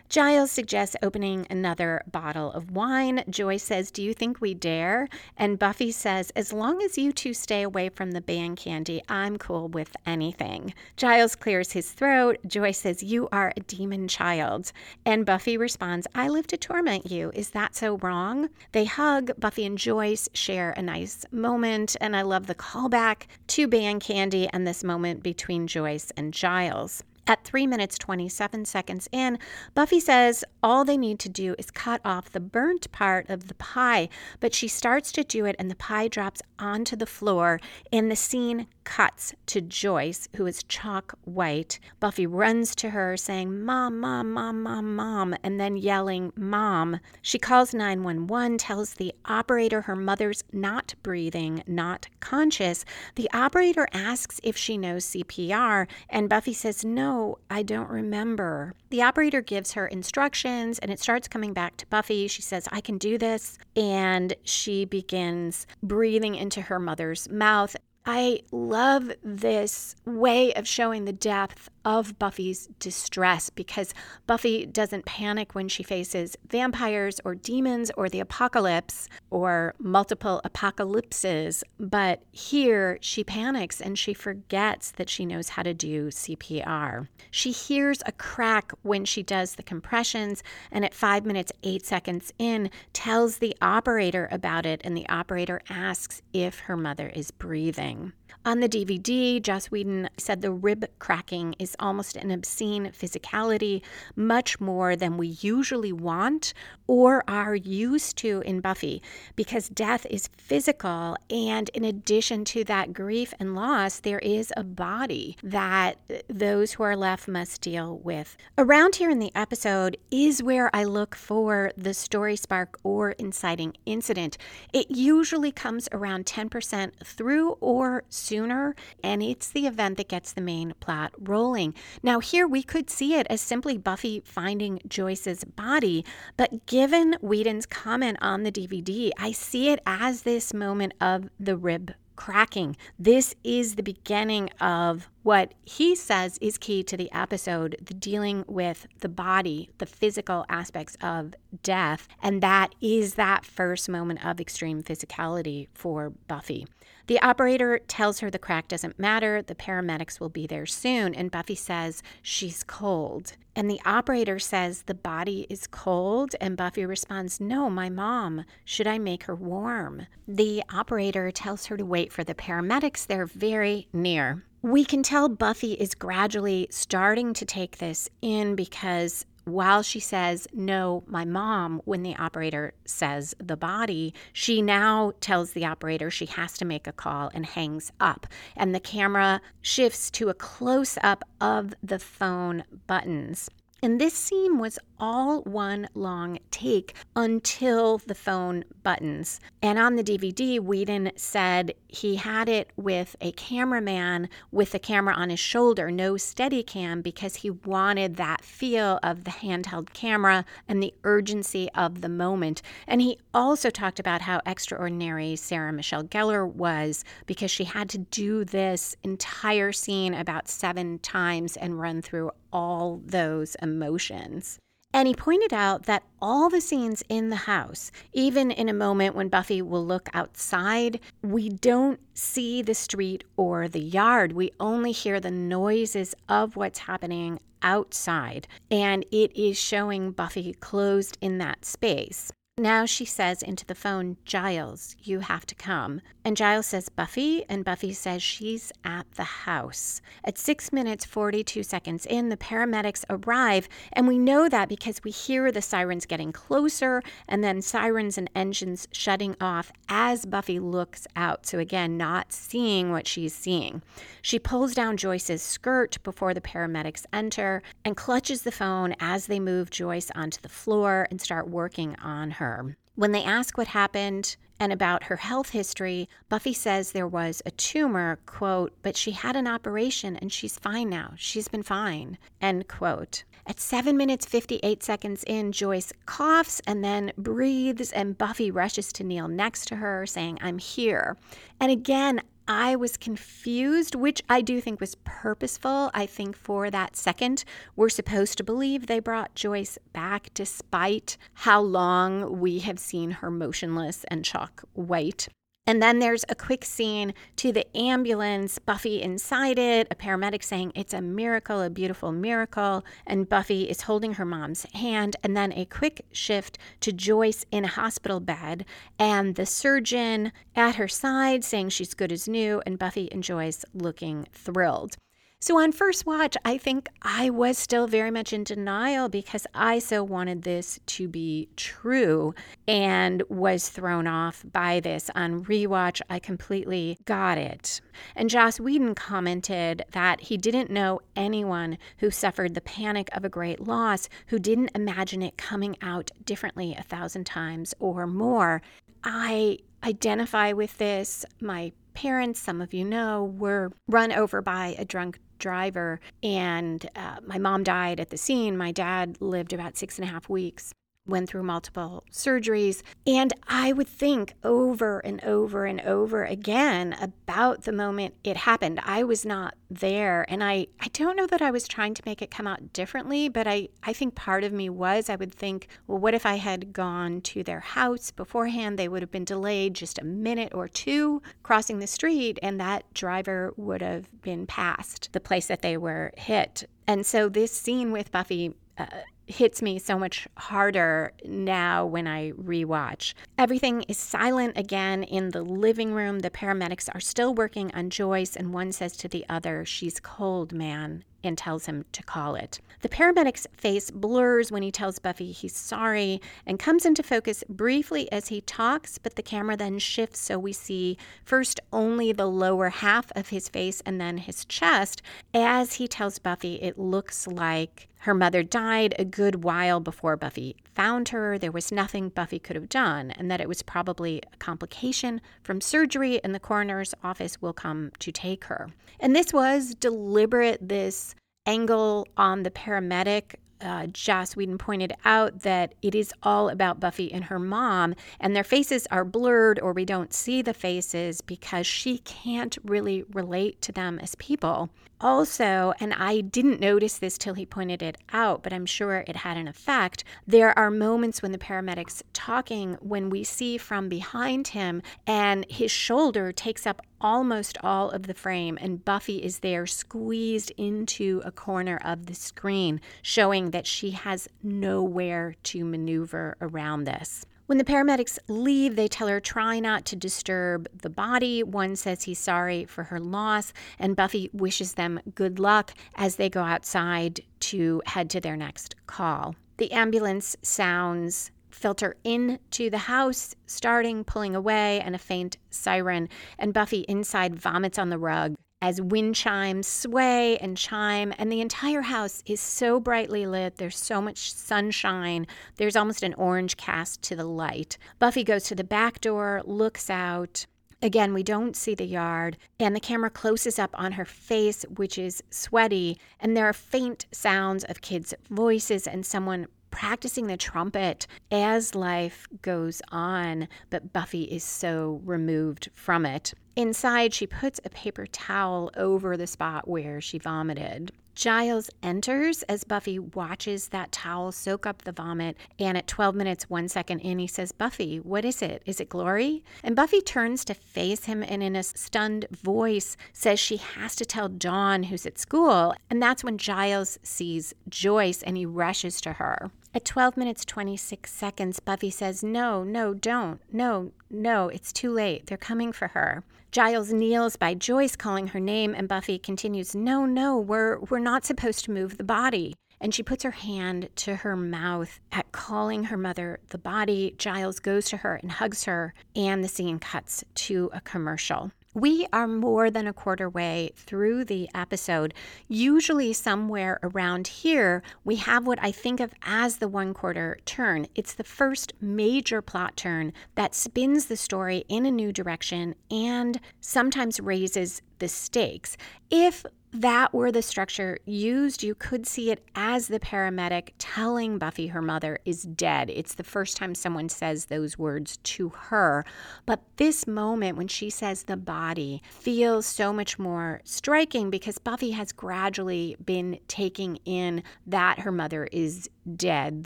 Giles 0.09 0.51
suggests 0.51 0.95
opening 1.01 1.47
another 1.49 2.01
bottle 2.11 2.51
of 2.51 2.71
wine. 2.71 3.23
Joyce 3.29 3.63
says, 3.63 3.91
Do 3.91 4.03
you 4.03 4.13
think 4.13 4.41
we 4.41 4.53
dare? 4.53 5.07
And 5.37 5.57
Buffy 5.57 5.91
says, 5.91 6.31
As 6.35 6.51
long 6.51 6.81
as 6.81 6.97
you 6.97 7.13
two 7.13 7.33
stay 7.33 7.61
away 7.61 7.89
from 7.89 8.11
the 8.11 8.19
band 8.19 8.57
candy, 8.57 9.01
I'm 9.07 9.37
cool 9.37 9.69
with 9.69 9.95
anything. 10.05 10.73
Giles 10.97 11.35
clears 11.35 11.71
his 11.71 11.91
throat. 11.91 12.37
Joyce 12.45 12.79
says, 12.79 13.01
You 13.01 13.29
are 13.31 13.53
a 13.55 13.61
demon 13.61 14.07
child. 14.07 14.71
And 15.05 15.25
Buffy 15.25 15.55
responds, 15.55 16.07
I 16.13 16.27
live 16.27 16.47
to 16.47 16.57
torment 16.57 17.09
you. 17.09 17.31
Is 17.33 17.51
that 17.51 17.75
so 17.75 17.97
wrong? 17.97 18.49
They 18.73 18.85
hug. 18.85 19.31
Buffy 19.39 19.65
and 19.65 19.77
Joyce 19.77 20.27
share 20.33 20.71
a 20.71 20.81
nice 20.81 21.25
moment. 21.31 21.95
And 22.01 22.15
I 22.15 22.23
love 22.23 22.47
the 22.47 22.55
callback 22.55 23.27
to 23.47 23.67
band 23.67 24.01
candy 24.01 24.49
and 24.51 24.67
this 24.67 24.83
moment 24.83 25.23
between 25.23 25.67
Joyce 25.67 26.11
and 26.17 26.33
Giles. 26.33 27.03
At 27.27 27.43
3 27.43 27.67
minutes 27.67 27.97
27 27.97 28.65
seconds 28.65 29.07
in, 29.11 29.37
Buffy 29.73 29.99
says 29.99 30.43
all 30.63 30.83
they 30.83 30.97
need 30.97 31.19
to 31.19 31.29
do 31.29 31.55
is 31.57 31.71
cut 31.71 32.01
off 32.03 32.31
the 32.31 32.39
burnt 32.39 32.91
part 32.91 33.29
of 33.29 33.47
the 33.47 33.53
pie, 33.55 34.09
but 34.39 34.53
she 34.53 34.67
starts 34.67 35.11
to 35.13 35.23
do 35.23 35.45
it 35.45 35.55
and 35.59 35.69
the 35.69 35.75
pie 35.75 36.07
drops 36.07 36.41
onto 36.57 36.95
the 36.95 37.05
floor 37.05 37.59
and 37.91 38.09
the 38.09 38.15
scene 38.15 38.67
cuts 38.83 39.33
to 39.45 39.61
Joyce, 39.61 40.27
who 40.35 40.45
is 40.45 40.63
chalk 40.63 41.17
white. 41.23 41.79
Buffy 41.99 42.25
runs 42.25 42.75
to 42.75 42.89
her 42.91 43.15
saying, 43.17 43.63
Mom, 43.63 43.99
Mom, 43.99 44.31
Mom, 44.31 44.63
Mom, 44.63 44.95
Mom, 44.95 45.35
and 45.43 45.59
then 45.59 45.77
yelling, 45.77 46.33
Mom. 46.35 46.99
She 47.21 47.37
calls 47.37 47.73
911, 47.73 48.57
tells 48.57 48.93
the 48.93 49.13
operator 49.25 49.81
her 49.81 49.95
mother's 49.95 50.43
not 50.51 50.95
breathing, 51.03 51.63
not 51.67 52.07
conscious. 52.19 52.85
The 53.15 53.29
operator 53.31 53.87
asks 53.93 54.39
if 54.43 54.57
she 54.57 54.77
knows 54.77 55.05
CPR, 55.05 55.87
and 56.09 56.29
Buffy 56.29 56.53
says, 56.53 56.83
No, 56.83 57.20
I 57.49 57.63
don't 57.63 57.89
remember. 57.89 58.73
The 58.89 59.01
operator 59.01 59.41
gives 59.41 59.73
her 59.73 59.87
instructions, 59.87 60.79
and 60.79 60.91
it 60.91 60.99
starts 60.99 61.27
coming 61.27 61.53
back 61.53 61.77
to 61.77 61.87
Buffy. 61.87 62.27
She 62.27 62.41
says, 62.41 62.67
I 62.71 62.81
can 62.81 62.97
do 62.97 63.17
this. 63.17 63.57
And 63.75 64.33
she 64.43 64.85
begins 64.85 65.67
breathing 65.83 66.35
into 66.35 66.61
her 66.61 66.79
mother's 66.79 67.29
mouth. 67.29 67.75
I 68.05 68.41
love 68.51 69.11
this 69.23 69.95
way 70.05 70.53
of 70.53 70.67
showing 70.67 71.05
the 71.05 71.13
depth 71.13 71.69
of 71.85 72.17
Buffy's 72.19 72.67
distress 72.79 73.49
because 73.49 73.93
Buffy 74.27 74.65
doesn't 74.65 75.05
panic 75.05 75.55
when 75.55 75.67
she 75.67 75.83
faces 75.83 76.37
vampires 76.47 77.19
or 77.25 77.35
demons 77.35 77.91
or 77.97 78.09
the 78.09 78.19
apocalypse 78.19 79.07
or 79.29 79.73
multiple 79.79 80.41
apocalypses. 80.43 81.63
But 81.79 82.23
here 82.31 82.97
she 83.01 83.23
panics 83.23 83.81
and 83.81 83.97
she 83.97 84.13
forgets 84.13 84.91
that 84.91 85.09
she 85.09 85.25
knows 85.25 85.49
how 85.49 85.63
to 85.63 85.73
do 85.73 86.07
CPR. 86.07 87.07
She 87.31 87.51
hears 87.51 88.01
a 88.05 88.11
crack 88.11 88.71
when 88.81 89.05
she 89.05 89.23
does 89.23 89.55
the 89.55 89.63
compressions 89.63 90.43
and 90.71 90.85
at 90.85 90.93
five 90.93 91.25
minutes, 91.25 91.51
eight 91.63 91.85
seconds 91.85 92.33
in, 92.37 92.69
tells 92.93 93.37
the 93.37 93.55
operator 93.61 94.27
about 94.31 94.65
it. 94.65 94.81
And 94.83 94.95
the 94.95 95.07
operator 95.09 95.61
asks 95.69 96.21
if 96.33 96.59
her 96.61 96.77
mother 96.77 97.09
is 97.09 97.31
breathing. 97.31 98.13
On 98.43 98.59
the 98.59 98.69
DVD, 98.69 99.41
Joss 99.41 99.67
Whedon 99.67 100.09
said 100.17 100.41
the 100.41 100.51
rib 100.51 100.85
cracking 100.99 101.55
is 101.59 101.75
almost 101.79 102.15
an 102.15 102.31
obscene 102.31 102.87
physicality, 102.87 103.81
much 104.15 104.59
more 104.59 104.95
than 104.95 105.17
we 105.17 105.27
usually 105.41 105.91
want 105.91 106.53
or 106.87 107.23
are 107.27 107.55
used 107.55 108.17
to 108.17 108.41
in 108.45 108.59
Buffy, 108.59 109.01
because 109.35 109.69
death 109.69 110.05
is 110.09 110.29
physical. 110.37 111.15
And 111.29 111.69
in 111.69 111.85
addition 111.85 112.43
to 112.45 112.63
that 112.65 112.93
grief 112.93 113.33
and 113.39 113.55
loss, 113.55 113.99
there 113.99 114.19
is 114.19 114.51
a 114.57 114.63
body 114.63 115.37
that 115.43 115.99
those 116.27 116.73
who 116.73 116.83
are 116.83 116.97
left 116.97 117.27
must 117.27 117.61
deal 117.61 117.99
with. 117.99 118.35
Around 118.57 118.95
here 118.95 119.09
in 119.09 119.19
the 119.19 119.31
episode 119.35 119.97
is 120.09 120.43
where 120.43 120.69
I 120.75 120.83
look 120.83 121.15
for 121.15 121.71
the 121.77 121.93
story 121.93 122.35
spark 122.35 122.77
or 122.83 123.11
inciting 123.11 123.73
incident. 123.85 124.37
It 124.73 124.89
usually 124.89 125.51
comes 125.51 125.87
around 125.91 126.25
10% 126.25 126.91
through 127.05 127.51
or 127.61 128.03
sooner, 128.21 128.75
and 129.03 129.23
it's 129.23 129.49
the 129.49 129.67
event 129.67 129.97
that 129.97 130.07
gets 130.07 130.31
the 130.31 130.41
main 130.41 130.73
plot 130.79 131.13
rolling. 131.17 131.73
Now, 132.03 132.19
here 132.19 132.47
we 132.47 132.63
could 132.63 132.89
see 132.89 133.15
it 133.15 133.27
as 133.29 133.41
simply 133.41 133.77
Buffy 133.77 134.21
finding 134.23 134.79
Joyce's 134.87 135.43
body, 135.43 136.05
but 136.37 136.65
given 136.65 137.17
Whedon's 137.21 137.65
comment 137.65 138.17
on 138.21 138.43
the 138.43 138.51
DVD, 138.51 139.11
I 139.17 139.31
see 139.31 139.69
it 139.69 139.79
as 139.85 140.21
this 140.21 140.53
moment 140.53 140.93
of 141.01 141.29
the 141.39 141.57
rib 141.57 141.93
cracking. 142.15 142.77
This 142.99 143.33
is 143.43 143.75
the 143.75 143.83
beginning 143.83 144.49
of 144.61 145.09
what 145.23 145.53
he 145.63 145.95
says 145.95 146.37
is 146.39 146.57
key 146.57 146.83
to 146.83 146.97
the 146.97 147.11
episode 147.11 147.77
the 147.81 147.93
dealing 147.93 148.43
with 148.47 148.87
the 148.99 149.09
body, 149.09 149.69
the 149.77 149.85
physical 149.85 150.45
aspects 150.49 150.97
of 151.01 151.33
death. 151.63 152.07
And 152.21 152.41
that 152.41 152.73
is 152.81 153.15
that 153.15 153.45
first 153.45 153.87
moment 153.89 154.25
of 154.25 154.39
extreme 154.39 154.81
physicality 154.81 155.67
for 155.73 156.11
Buffy. 156.27 156.67
The 157.07 157.21
operator 157.21 157.79
tells 157.87 158.19
her 158.19 158.29
the 158.29 158.39
crack 158.39 158.67
doesn't 158.67 158.99
matter, 158.99 159.41
the 159.41 159.55
paramedics 159.55 160.19
will 160.19 160.29
be 160.29 160.47
there 160.47 160.65
soon. 160.65 161.13
And 161.13 161.29
Buffy 161.29 161.55
says 161.55 162.01
she's 162.21 162.63
cold. 162.63 163.33
And 163.55 163.69
the 163.69 163.81
operator 163.85 164.39
says 164.39 164.83
the 164.83 164.93
body 164.93 165.45
is 165.49 165.67
cold. 165.67 166.35
And 166.39 166.55
Buffy 166.55 166.85
responds, 166.85 167.41
No, 167.41 167.69
my 167.69 167.89
mom. 167.89 168.45
Should 168.63 168.87
I 168.87 168.97
make 168.97 169.23
her 169.23 169.35
warm? 169.35 170.07
The 170.27 170.63
operator 170.73 171.31
tells 171.31 171.65
her 171.65 171.75
to 171.75 171.85
wait 171.85 172.13
for 172.13 172.23
the 172.23 172.35
paramedics. 172.35 173.05
They're 173.05 173.25
very 173.25 173.89
near. 173.91 174.45
We 174.63 174.85
can 174.85 175.01
tell 175.01 175.27
Buffy 175.27 175.73
is 175.73 175.95
gradually 175.95 176.67
starting 176.69 177.33
to 177.33 177.45
take 177.45 177.79
this 177.79 178.07
in 178.21 178.55
because 178.55 179.25
while 179.43 179.81
she 179.81 179.99
says, 179.99 180.47
No, 180.53 181.03
my 181.07 181.25
mom, 181.25 181.81
when 181.85 182.03
the 182.03 182.15
operator 182.15 182.75
says 182.85 183.33
the 183.39 183.57
body, 183.57 184.13
she 184.33 184.61
now 184.61 185.13
tells 185.19 185.53
the 185.53 185.65
operator 185.65 186.11
she 186.11 186.27
has 186.27 186.59
to 186.59 186.65
make 186.65 186.85
a 186.85 186.91
call 186.91 187.31
and 187.33 187.43
hangs 187.47 187.91
up. 187.99 188.27
And 188.55 188.75
the 188.75 188.79
camera 188.79 189.41
shifts 189.61 190.11
to 190.11 190.29
a 190.29 190.35
close 190.35 190.95
up 191.01 191.23
of 191.39 191.73
the 191.81 191.97
phone 191.97 192.63
buttons. 192.85 193.49
And 193.83 193.99
this 193.99 194.13
scene 194.13 194.59
was 194.59 194.77
all 194.99 195.41
one 195.41 195.89
long 195.95 196.37
take 196.51 196.93
until 197.15 197.97
the 197.97 198.13
phone 198.13 198.63
buttons. 198.83 199.39
And 199.63 199.79
on 199.79 199.95
the 199.95 200.03
DVD, 200.03 200.59
Whedon 200.59 201.11
said 201.15 201.73
he 201.87 202.17
had 202.17 202.47
it 202.47 202.69
with 202.75 203.15
a 203.21 203.31
cameraman 203.31 204.29
with 204.51 204.73
the 204.73 204.79
camera 204.79 205.15
on 205.15 205.31
his 205.31 205.39
shoulder, 205.39 205.89
no 205.89 206.15
steady 206.15 206.61
cam, 206.61 207.01
because 207.01 207.37
he 207.37 207.49
wanted 207.49 208.17
that 208.17 208.45
feel 208.45 208.99
of 209.01 209.23
the 209.23 209.31
handheld 209.31 209.93
camera 209.93 210.45
and 210.67 210.83
the 210.83 210.93
urgency 211.03 211.67
of 211.73 212.01
the 212.01 212.09
moment. 212.09 212.61
And 212.85 213.01
he 213.01 213.17
also 213.33 213.71
talked 213.71 213.99
about 213.99 214.21
how 214.21 214.41
extraordinary 214.45 215.35
Sarah 215.35 215.73
Michelle 215.73 216.03
Gellar 216.03 216.45
was 216.45 217.03
because 217.25 217.49
she 217.49 217.63
had 217.63 217.89
to 217.89 217.97
do 217.97 218.45
this 218.45 218.95
entire 219.03 219.71
scene 219.71 220.13
about 220.13 220.47
seven 220.47 220.99
times 220.99 221.57
and 221.57 221.79
run 221.79 222.03
through 222.03 222.29
all 222.51 223.01
those 223.05 223.55
emotions. 223.61 224.59
And 224.93 225.07
he 225.07 225.13
pointed 225.13 225.53
out 225.53 225.83
that 225.83 226.03
all 226.21 226.49
the 226.49 226.59
scenes 226.59 227.01
in 227.07 227.29
the 227.29 227.35
house, 227.37 227.91
even 228.11 228.51
in 228.51 228.67
a 228.67 228.73
moment 228.73 229.15
when 229.15 229.29
Buffy 229.29 229.61
will 229.61 229.85
look 229.85 230.09
outside, 230.13 230.99
we 231.21 231.49
don't 231.49 231.99
see 232.13 232.61
the 232.61 232.73
street 232.73 233.23
or 233.37 233.67
the 233.67 233.79
yard. 233.79 234.33
We 234.33 234.51
only 234.59 234.91
hear 234.91 235.19
the 235.19 235.31
noises 235.31 236.13
of 236.27 236.57
what's 236.57 236.79
happening 236.79 237.39
outside. 237.61 238.47
And 238.69 239.05
it 239.11 239.35
is 239.35 239.57
showing 239.57 240.11
Buffy 240.11 240.53
closed 240.53 241.17
in 241.21 241.37
that 241.37 241.63
space. 241.63 242.31
Now 242.57 242.85
she 242.85 243.05
says 243.05 243.41
into 243.41 243.65
the 243.65 243.73
phone, 243.73 244.17
Giles, 244.23 244.95
you 245.01 245.21
have 245.21 245.45
to 245.47 245.55
come. 245.55 246.01
And 246.23 246.37
Giles 246.37 246.67
says, 246.67 246.89
Buffy. 246.89 247.43
And 247.49 247.65
Buffy 247.65 247.91
says 247.93 248.21
she's 248.21 248.71
at 248.83 249.09
the 249.13 249.23
house. 249.23 249.99
At 250.23 250.37
six 250.37 250.71
minutes, 250.71 251.03
42 251.03 251.63
seconds 251.63 252.05
in, 252.05 252.29
the 252.29 252.37
paramedics 252.37 253.03
arrive. 253.09 253.67
And 253.93 254.07
we 254.07 254.19
know 254.19 254.47
that 254.47 254.69
because 254.69 255.01
we 255.03 255.09
hear 255.09 255.51
the 255.51 255.61
sirens 255.63 256.05
getting 256.05 256.31
closer 256.31 257.01
and 257.27 257.43
then 257.43 257.63
sirens 257.63 258.19
and 258.19 258.29
engines 258.35 258.87
shutting 258.91 259.35
off 259.41 259.71
as 259.89 260.27
Buffy 260.27 260.59
looks 260.59 261.07
out. 261.15 261.47
So 261.47 261.57
again, 261.57 261.97
not 261.97 262.31
seeing 262.31 262.91
what 262.91 263.07
she's 263.07 263.33
seeing. 263.33 263.81
She 264.21 264.37
pulls 264.37 264.75
down 264.75 264.97
Joyce's 264.97 265.41
skirt 265.41 265.97
before 266.03 266.35
the 266.35 266.41
paramedics 266.41 267.05
enter 267.11 267.63
and 267.83 267.97
clutches 267.97 268.43
the 268.43 268.51
phone 268.51 268.93
as 268.99 269.25
they 269.25 269.39
move 269.39 269.71
Joyce 269.71 270.11
onto 270.13 270.41
the 270.41 270.49
floor 270.49 271.07
and 271.09 271.19
start 271.19 271.49
working 271.49 271.95
on 271.95 272.29
her 272.31 272.40
her. 272.41 272.75
When 272.95 273.13
they 273.13 273.23
ask 273.23 273.57
what 273.57 273.67
happened 273.67 274.35
and 274.59 274.73
about 274.73 275.03
her 275.03 275.15
health 275.15 275.51
history, 275.51 276.09
Buffy 276.27 276.53
says 276.53 276.91
there 276.91 277.07
was 277.07 277.41
a 277.45 277.51
tumor, 277.51 278.19
quote, 278.25 278.73
but 278.81 278.97
she 278.97 279.11
had 279.11 279.35
an 279.35 279.47
operation 279.47 280.17
and 280.17 280.31
she's 280.31 280.59
fine 280.59 280.89
now. 280.89 281.13
She's 281.15 281.47
been 281.47 281.63
fine, 281.63 282.17
end 282.41 282.67
quote. 282.67 283.23
At 283.45 283.59
7 283.59 283.97
minutes 283.97 284.25
58 284.25 284.83
seconds 284.83 285.23
in, 285.25 285.51
Joyce 285.51 285.91
coughs 286.05 286.61
and 286.67 286.83
then 286.83 287.11
breathes, 287.17 287.91
and 287.91 288.17
Buffy 288.17 288.51
rushes 288.51 288.93
to 288.93 289.03
kneel 289.03 289.27
next 289.27 289.67
to 289.69 289.77
her, 289.77 290.05
saying, 290.05 290.37
I'm 290.41 290.57
here. 290.57 291.17
And 291.59 291.71
again, 291.71 292.21
I 292.47 292.75
was 292.75 292.97
confused, 292.97 293.95
which 293.95 294.21
I 294.29 294.41
do 294.41 294.59
think 294.59 294.81
was 294.81 294.95
purposeful. 295.03 295.89
I 295.93 296.05
think 296.05 296.35
for 296.35 296.69
that 296.69 296.95
second, 296.95 297.43
we're 297.75 297.89
supposed 297.89 298.37
to 298.37 298.43
believe 298.43 298.87
they 298.87 298.99
brought 298.99 299.35
Joyce 299.35 299.77
back 299.93 300.29
despite 300.33 301.17
how 301.33 301.61
long 301.61 302.39
we 302.39 302.59
have 302.59 302.79
seen 302.79 303.11
her 303.11 303.31
motionless 303.31 304.03
and 304.09 304.25
chalk 304.25 304.63
white. 304.73 305.27
And 305.67 305.81
then 305.81 305.99
there's 305.99 306.25
a 306.27 306.35
quick 306.35 306.65
scene 306.65 307.13
to 307.35 307.51
the 307.51 307.65
ambulance, 307.77 308.57
Buffy 308.57 309.01
inside 309.01 309.59
it, 309.59 309.87
a 309.91 309.95
paramedic 309.95 310.43
saying 310.43 310.71
it's 310.75 310.93
a 310.93 311.01
miracle, 311.01 311.61
a 311.61 311.69
beautiful 311.69 312.11
miracle. 312.11 312.83
And 313.05 313.29
Buffy 313.29 313.69
is 313.69 313.83
holding 313.83 314.15
her 314.15 314.25
mom's 314.25 314.65
hand. 314.73 315.15
And 315.23 315.37
then 315.37 315.53
a 315.53 315.65
quick 315.65 316.05
shift 316.11 316.57
to 316.81 316.91
Joyce 316.91 317.45
in 317.51 317.65
a 317.65 317.69
hospital 317.69 318.19
bed 318.19 318.65
and 318.97 319.35
the 319.35 319.45
surgeon 319.45 320.31
at 320.55 320.75
her 320.75 320.87
side 320.87 321.43
saying 321.43 321.69
she's 321.69 321.93
good 321.93 322.11
as 322.11 322.27
new. 322.27 322.61
And 322.65 322.79
Buffy 322.79 323.11
and 323.11 323.23
Joyce 323.23 323.63
looking 323.73 324.27
thrilled. 324.33 324.97
So, 325.43 325.57
on 325.57 325.71
first 325.71 326.05
watch, 326.05 326.37
I 326.45 326.59
think 326.59 326.87
I 327.01 327.31
was 327.31 327.57
still 327.57 327.87
very 327.87 328.11
much 328.11 328.31
in 328.31 328.43
denial 328.43 329.09
because 329.09 329.47
I 329.55 329.79
so 329.79 330.03
wanted 330.03 330.43
this 330.43 330.79
to 330.85 331.07
be 331.07 331.49
true 331.55 332.35
and 332.67 333.23
was 333.27 333.67
thrown 333.67 334.05
off 334.05 334.45
by 334.51 334.79
this. 334.79 335.09
On 335.15 335.43
rewatch, 335.43 335.99
I 336.11 336.19
completely 336.19 336.99
got 337.05 337.39
it. 337.39 337.81
And 338.15 338.29
Joss 338.29 338.59
Whedon 338.59 338.93
commented 338.93 339.83
that 339.93 340.21
he 340.21 340.37
didn't 340.37 340.69
know 340.69 340.99
anyone 341.15 341.79
who 341.97 342.11
suffered 342.11 342.53
the 342.53 342.61
panic 342.61 343.09
of 343.11 343.25
a 343.25 343.29
great 343.29 343.61
loss 343.61 344.09
who 344.27 344.37
didn't 344.37 344.69
imagine 344.75 345.23
it 345.23 345.37
coming 345.37 345.75
out 345.81 346.11
differently 346.23 346.75
a 346.77 346.83
thousand 346.83 347.23
times 347.23 347.73
or 347.79 348.05
more. 348.05 348.61
I 349.03 349.57
identify 349.83 350.51
with 350.51 350.77
this. 350.77 351.25
My 351.41 351.71
parents, 351.93 352.39
some 352.39 352.61
of 352.61 352.73
you 352.75 352.85
know, 352.85 353.23
were 353.23 353.71
run 353.87 354.11
over 354.11 354.41
by 354.41 354.75
a 354.77 354.85
drunk 354.85 355.17
driver. 355.41 355.99
And 356.23 356.89
uh, 356.95 357.17
my 357.25 357.37
mom 357.37 357.63
died 357.63 357.99
at 357.99 358.09
the 358.09 358.17
scene. 358.17 358.55
My 358.57 358.71
dad 358.71 359.17
lived 359.19 359.51
about 359.51 359.75
six 359.77 359.99
and 359.99 360.07
a 360.07 360.11
half 360.11 360.29
weeks 360.29 360.73
went 361.07 361.29
through 361.29 361.43
multiple 361.43 362.03
surgeries. 362.11 362.83
And 363.07 363.33
I 363.47 363.73
would 363.73 363.87
think 363.87 364.33
over 364.43 364.99
and 364.99 365.23
over 365.23 365.65
and 365.65 365.81
over 365.81 366.23
again 366.23 366.95
about 367.01 367.63
the 367.63 367.71
moment 367.71 368.15
it 368.23 368.37
happened. 368.37 368.79
I 368.83 369.03
was 369.03 369.25
not 369.25 369.55
there. 369.69 370.25
And 370.29 370.43
I, 370.43 370.67
I 370.79 370.87
don't 370.93 371.15
know 371.15 371.27
that 371.27 371.41
I 371.41 371.51
was 371.51 371.67
trying 371.67 371.93
to 371.95 372.03
make 372.05 372.21
it 372.21 372.31
come 372.31 372.47
out 372.47 372.73
differently, 372.73 373.29
but 373.29 373.47
I, 373.47 373.69
I 373.83 373.93
think 373.93 374.15
part 374.15 374.43
of 374.43 374.53
me 374.53 374.69
was. 374.69 375.09
I 375.09 375.15
would 375.15 375.33
think, 375.33 375.67
well, 375.87 375.97
what 375.97 376.13
if 376.13 376.25
I 376.25 376.35
had 376.35 376.73
gone 376.73 377.21
to 377.21 377.43
their 377.43 377.61
house 377.61 378.11
beforehand? 378.11 378.77
They 378.77 378.87
would 378.87 379.01
have 379.01 379.11
been 379.11 379.25
delayed 379.25 379.73
just 379.73 379.99
a 379.99 380.05
minute 380.05 380.53
or 380.53 380.67
two 380.67 381.21
crossing 381.43 381.79
the 381.79 381.87
street, 381.87 382.37
and 382.43 382.59
that 382.59 382.91
driver 382.93 383.53
would 383.57 383.81
have 383.81 384.09
been 384.21 384.45
past 384.45 385.09
the 385.13 385.19
place 385.19 385.47
that 385.47 385.61
they 385.61 385.77
were 385.77 386.11
hit. 386.17 386.67
And 386.87 387.05
so 387.05 387.29
this 387.29 387.51
scene 387.51 387.91
with 387.91 388.11
Buffy. 388.11 388.53
Uh, 388.77 388.85
hits 389.31 389.61
me 389.61 389.79
so 389.79 389.97
much 389.97 390.27
harder 390.37 391.13
now 391.25 391.85
when 391.85 392.07
I 392.07 392.31
rewatch. 392.31 393.13
Everything 393.37 393.83
is 393.83 393.97
silent 393.97 394.57
again 394.57 395.03
in 395.03 395.29
the 395.29 395.41
living 395.41 395.93
room. 395.93 396.19
The 396.19 396.29
paramedics 396.29 396.89
are 396.93 396.99
still 396.99 397.33
working 397.33 397.73
on 397.73 397.89
Joyce, 397.89 398.35
and 398.35 398.53
one 398.53 398.71
says 398.71 398.95
to 398.97 399.07
the 399.07 399.25
other, 399.29 399.65
She's 399.65 399.99
cold, 399.99 400.53
man. 400.53 401.03
And 401.23 401.37
tells 401.37 401.65
him 401.65 401.85
to 401.91 402.03
call 402.03 402.35
it. 402.35 402.59
The 402.81 402.89
paramedic's 402.89 403.47
face 403.53 403.91
blurs 403.91 404.51
when 404.51 404.63
he 404.63 404.71
tells 404.71 404.99
Buffy 404.99 405.31
he's 405.31 405.55
sorry 405.55 406.19
and 406.45 406.57
comes 406.57 406.85
into 406.85 407.03
focus 407.03 407.43
briefly 407.47 408.11
as 408.11 408.29
he 408.29 408.41
talks, 408.41 408.97
but 408.97 409.15
the 409.15 409.21
camera 409.23 409.55
then 409.55 409.79
shifts 409.79 410.19
so 410.19 410.39
we 410.39 410.53
see 410.53 410.97
first 411.23 411.59
only 411.71 412.11
the 412.11 412.25
lower 412.25 412.69
half 412.69 413.11
of 413.15 413.29
his 413.29 413.49
face 413.49 413.81
and 413.85 414.01
then 414.01 414.17
his 414.17 414.45
chest 414.45 415.01
as 415.33 415.73
he 415.73 415.87
tells 415.87 416.19
Buffy 416.19 416.55
it 416.55 416.79
looks 416.79 417.27
like 417.27 417.87
her 417.99 418.13
mother 418.15 418.41
died 418.41 418.95
a 418.97 419.05
good 419.05 419.43
while 419.43 419.79
before 419.79 420.17
Buffy 420.17 420.55
found 420.75 421.09
her. 421.09 421.37
There 421.37 421.51
was 421.51 421.71
nothing 421.71 422.09
Buffy 422.09 422.39
could 422.39 422.55
have 422.55 422.69
done, 422.69 423.11
and 423.11 423.29
that 423.29 423.41
it 423.41 423.47
was 423.47 423.61
probably 423.61 424.21
a 424.33 424.37
complication 424.37 425.21
from 425.43 425.61
surgery, 425.61 426.23
and 426.23 426.33
the 426.33 426.39
coroner's 426.39 426.93
office 427.03 427.41
will 427.41 427.53
come 427.53 427.91
to 427.99 428.11
take 428.11 428.45
her. 428.45 428.69
And 428.99 429.15
this 429.15 429.33
was 429.33 429.75
deliberate, 429.75 430.67
this 430.67 431.15
angle 431.45 432.07
on 432.17 432.43
the 432.43 432.51
paramedic 432.51 433.35
uh, 433.61 433.87
Joss 433.87 434.35
Whedon 434.35 434.57
pointed 434.57 434.93
out 435.05 435.41
that 435.41 435.75
it 435.81 435.95
is 435.95 436.13
all 436.23 436.49
about 436.49 436.79
Buffy 436.79 437.11
and 437.11 437.25
her 437.25 437.39
mom, 437.39 437.95
and 438.19 438.35
their 438.35 438.43
faces 438.43 438.87
are 438.91 439.05
blurred 439.05 439.59
or 439.59 439.73
we 439.73 439.85
don't 439.85 440.13
see 440.13 440.41
the 440.41 440.53
faces 440.53 441.21
because 441.21 441.65
she 441.67 441.99
can't 441.99 442.57
really 442.63 443.03
relate 443.11 443.61
to 443.61 443.71
them 443.71 443.99
as 443.99 444.15
people. 444.15 444.69
Also, 445.01 445.73
and 445.79 445.95
I 445.95 446.21
didn't 446.21 446.59
notice 446.59 446.99
this 446.99 447.17
till 447.17 447.33
he 447.33 447.45
pointed 447.45 447.81
it 447.81 447.97
out, 448.13 448.43
but 448.43 448.53
I'm 448.53 448.67
sure 448.67 449.03
it 449.07 449.15
had 449.15 449.35
an 449.35 449.47
effect. 449.47 450.03
There 450.27 450.57
are 450.57 450.69
moments 450.69 451.23
when 451.23 451.31
the 451.31 451.39
paramedic's 451.39 452.03
talking 452.13 452.77
when 452.81 453.09
we 453.09 453.23
see 453.23 453.57
from 453.57 453.89
behind 453.89 454.49
him 454.49 454.83
and 455.07 455.45
his 455.49 455.71
shoulder 455.71 456.31
takes 456.31 456.67
up 456.67 456.83
almost 457.01 457.57
all 457.61 457.89
of 457.89 458.03
the 458.03 458.13
frame, 458.13 458.57
and 458.61 458.85
Buffy 458.85 459.17
is 459.17 459.39
there 459.39 459.67
squeezed 459.67 460.51
into 460.57 461.21
a 461.25 461.31
corner 461.31 461.79
of 461.83 462.05
the 462.05 462.15
screen, 462.15 462.79
showing 463.01 463.51
that 463.51 463.67
she 463.67 463.91
has 463.91 464.29
nowhere 464.41 465.35
to 465.43 465.65
maneuver 465.65 466.37
around 466.39 466.85
this. 466.85 467.25
When 467.47 467.57
the 467.57 467.65
paramedics 467.65 468.17
leave, 468.29 468.77
they 468.77 468.87
tell 468.87 469.09
her 469.09 469.19
try 469.19 469.59
not 469.59 469.83
to 469.85 469.97
disturb 469.97 470.69
the 470.73 470.89
body. 470.89 471.43
One 471.43 471.75
says 471.75 472.03
he's 472.03 472.17
sorry 472.17 472.63
for 472.63 472.85
her 472.85 472.99
loss, 472.99 473.51
and 473.77 473.95
Buffy 473.95 474.29
wishes 474.31 474.75
them 474.75 475.01
good 475.15 475.37
luck 475.37 475.73
as 475.95 476.15
they 476.15 476.29
go 476.29 476.43
outside 476.43 477.19
to 477.41 477.81
head 477.85 478.09
to 478.11 478.21
their 478.21 478.37
next 478.37 478.75
call. 478.87 479.35
The 479.57 479.73
ambulance 479.73 480.37
sounds 480.41 481.31
filter 481.53 481.95
into 482.03 482.69
the 482.69 482.77
house, 482.77 483.35
starting 483.45 484.03
pulling 484.03 484.35
away, 484.35 484.79
and 484.81 484.95
a 484.95 484.99
faint 484.99 485.37
siren. 485.49 486.09
And 486.37 486.53
Buffy 486.53 486.81
inside 486.81 487.35
vomits 487.35 487.77
on 487.77 487.89
the 487.89 487.97
rug 487.97 488.35
as 488.61 488.79
wind 488.79 489.15
chimes 489.15 489.67
sway 489.67 490.37
and 490.37 490.55
chime, 490.55 491.13
and 491.17 491.31
the 491.31 491.41
entire 491.41 491.81
house 491.81 492.21
is 492.27 492.39
so 492.39 492.79
brightly 492.79 493.25
lit. 493.25 493.57
There's 493.57 493.77
so 493.77 494.01
much 494.01 494.31
sunshine. 494.31 495.25
There's 495.55 495.75
almost 495.75 496.03
an 496.03 496.13
orange 496.13 496.57
cast 496.57 497.01
to 497.03 497.15
the 497.15 497.25
light. 497.25 497.77
Buffy 497.97 498.23
goes 498.23 498.43
to 498.45 498.55
the 498.55 498.63
back 498.63 499.01
door, 499.01 499.41
looks 499.45 499.89
out. 499.89 500.45
Again, 500.83 501.13
we 501.13 501.23
don't 501.23 501.55
see 501.55 501.75
the 501.75 501.85
yard, 501.85 502.37
and 502.59 502.75
the 502.75 502.79
camera 502.79 503.09
closes 503.09 503.59
up 503.59 503.71
on 503.79 503.93
her 503.93 504.05
face, 504.05 504.63
which 504.75 504.97
is 504.97 505.23
sweaty, 505.29 505.99
and 506.19 506.35
there 506.35 506.47
are 506.47 506.53
faint 506.53 507.05
sounds 507.11 507.63
of 507.63 507.81
kids' 507.81 508.13
voices 508.29 508.87
and 508.87 509.05
someone 509.05 509.47
practicing 509.71 510.27
the 510.27 510.37
trumpet 510.37 511.07
as 511.31 511.73
life 511.73 512.27
goes 512.41 512.81
on, 512.91 513.47
but 513.69 513.91
Buffy 513.93 514.23
is 514.23 514.43
so 514.43 515.01
removed 515.03 515.69
from 515.73 516.05
it. 516.05 516.33
Inside, 516.55 517.13
she 517.13 517.25
puts 517.25 517.59
a 517.63 517.69
paper 517.69 518.05
towel 518.05 518.71
over 518.75 519.17
the 519.17 519.25
spot 519.25 519.67
where 519.67 520.01
she 520.01 520.19
vomited. 520.19 520.91
Giles 521.15 521.69
enters 521.83 522.43
as 522.43 522.63
Buffy 522.63 522.97
watches 522.97 523.69
that 523.69 523.91
towel 523.91 524.31
soak 524.31 524.65
up 524.65 524.83
the 524.83 524.91
vomit, 524.91 525.37
and 525.59 525.77
at 525.77 525.87
12 525.87 526.15
minutes, 526.15 526.49
one 526.49 526.67
second 526.67 526.99
in, 526.99 527.19
he 527.19 527.27
says, 527.27 527.51
Buffy, 527.51 527.99
what 527.99 528.25
is 528.25 528.41
it? 528.41 528.61
Is 528.65 528.79
it 528.79 528.89
Glory? 528.89 529.43
And 529.63 529.75
Buffy 529.75 530.01
turns 530.01 530.45
to 530.45 530.53
face 530.53 531.05
him 531.05 531.23
and, 531.23 531.43
in 531.43 531.55
a 531.55 531.63
stunned 531.63 532.27
voice, 532.31 532.97
says 533.13 533.39
she 533.39 533.57
has 533.57 533.95
to 533.97 534.05
tell 534.05 534.29
Dawn, 534.29 534.83
who's 534.83 535.05
at 535.05 535.19
school. 535.19 535.75
And 535.89 536.01
that's 536.01 536.23
when 536.23 536.37
Giles 536.37 536.97
sees 537.03 537.53
Joyce 537.69 538.23
and 538.23 538.37
he 538.37 538.45
rushes 538.45 539.01
to 539.01 539.13
her. 539.13 539.51
At 539.73 539.85
12 539.85 540.17
minutes 540.17 540.43
26 540.43 541.09
seconds, 541.09 541.59
Buffy 541.61 541.89
says, 541.89 542.23
No, 542.23 542.63
no, 542.63 542.93
don't. 542.93 543.39
No, 543.53 543.91
no, 544.09 544.49
it's 544.49 544.73
too 544.73 544.91
late. 544.91 545.27
They're 545.27 545.37
coming 545.37 545.71
for 545.71 545.89
her. 545.89 546.23
Giles 546.51 546.91
kneels 546.91 547.37
by 547.37 547.53
Joyce 547.53 547.95
calling 547.95 548.27
her 548.27 548.39
name, 548.41 548.75
and 548.75 548.85
Buffy 548.85 549.17
continues, 549.17 549.73
No, 549.73 550.05
no, 550.05 550.37
we're, 550.37 550.79
we're 550.79 550.99
not 550.99 551.23
supposed 551.23 551.63
to 551.63 551.71
move 551.71 551.97
the 551.97 552.03
body. 552.03 552.55
And 552.81 552.93
she 552.93 553.03
puts 553.03 553.23
her 553.23 553.31
hand 553.31 553.87
to 553.97 554.17
her 554.17 554.35
mouth 554.35 554.99
at 555.13 555.31
calling 555.31 555.85
her 555.85 555.95
mother 555.95 556.41
the 556.49 556.57
body. 556.57 557.15
Giles 557.17 557.59
goes 557.59 557.85
to 557.85 557.97
her 557.97 558.15
and 558.15 558.33
hugs 558.33 558.65
her, 558.65 558.93
and 559.15 559.41
the 559.41 559.47
scene 559.47 559.79
cuts 559.79 560.25
to 560.35 560.69
a 560.73 560.81
commercial. 560.81 561.51
We 561.73 562.05
are 562.11 562.27
more 562.27 562.69
than 562.69 562.85
a 562.85 562.91
quarter 562.91 563.29
way 563.29 563.71
through 563.77 564.25
the 564.25 564.49
episode. 564.53 565.13
Usually, 565.47 566.11
somewhere 566.11 566.81
around 566.83 567.27
here, 567.27 567.81
we 568.03 568.17
have 568.17 568.45
what 568.45 568.59
I 568.61 568.73
think 568.73 568.99
of 568.99 569.13
as 569.21 569.57
the 569.57 569.69
one 569.69 569.93
quarter 569.93 570.37
turn. 570.43 570.87
It's 570.95 571.13
the 571.13 571.23
first 571.23 571.71
major 571.79 572.41
plot 572.41 572.75
turn 572.75 573.13
that 573.35 573.55
spins 573.55 574.07
the 574.07 574.17
story 574.17 574.65
in 574.67 574.85
a 574.85 574.91
new 574.91 575.13
direction 575.13 575.75
and 575.89 576.41
sometimes 576.59 577.21
raises 577.21 577.81
the 577.99 578.09
stakes. 578.09 578.75
If 579.09 579.45
that 579.73 580.13
were 580.13 580.31
the 580.31 580.41
structure 580.41 580.97
used, 581.05 581.63
you 581.63 581.75
could 581.75 582.05
see 582.05 582.31
it 582.31 582.43
as 582.55 582.87
the 582.87 582.99
paramedic 582.99 583.69
telling 583.77 584.37
Buffy 584.37 584.67
her 584.67 584.81
mother 584.81 585.19
is 585.25 585.43
dead. 585.43 585.89
It's 585.89 586.15
the 586.15 586.23
first 586.23 586.57
time 586.57 586.75
someone 586.75 587.09
says 587.09 587.45
those 587.45 587.77
words 587.77 588.17
to 588.17 588.49
her. 588.49 589.05
But 589.45 589.61
this 589.77 590.05
moment 590.05 590.57
when 590.57 590.67
she 590.67 590.89
says 590.89 591.23
the 591.23 591.37
body 591.37 592.01
feels 592.09 592.65
so 592.65 592.91
much 592.91 593.17
more 593.17 593.61
striking 593.63 594.29
because 594.29 594.57
Buffy 594.57 594.91
has 594.91 595.11
gradually 595.11 595.95
been 596.03 596.39
taking 596.47 596.97
in 597.05 597.43
that 597.65 597.99
her 597.99 598.11
mother 598.11 598.47
is 598.51 598.89
dead, 599.15 599.65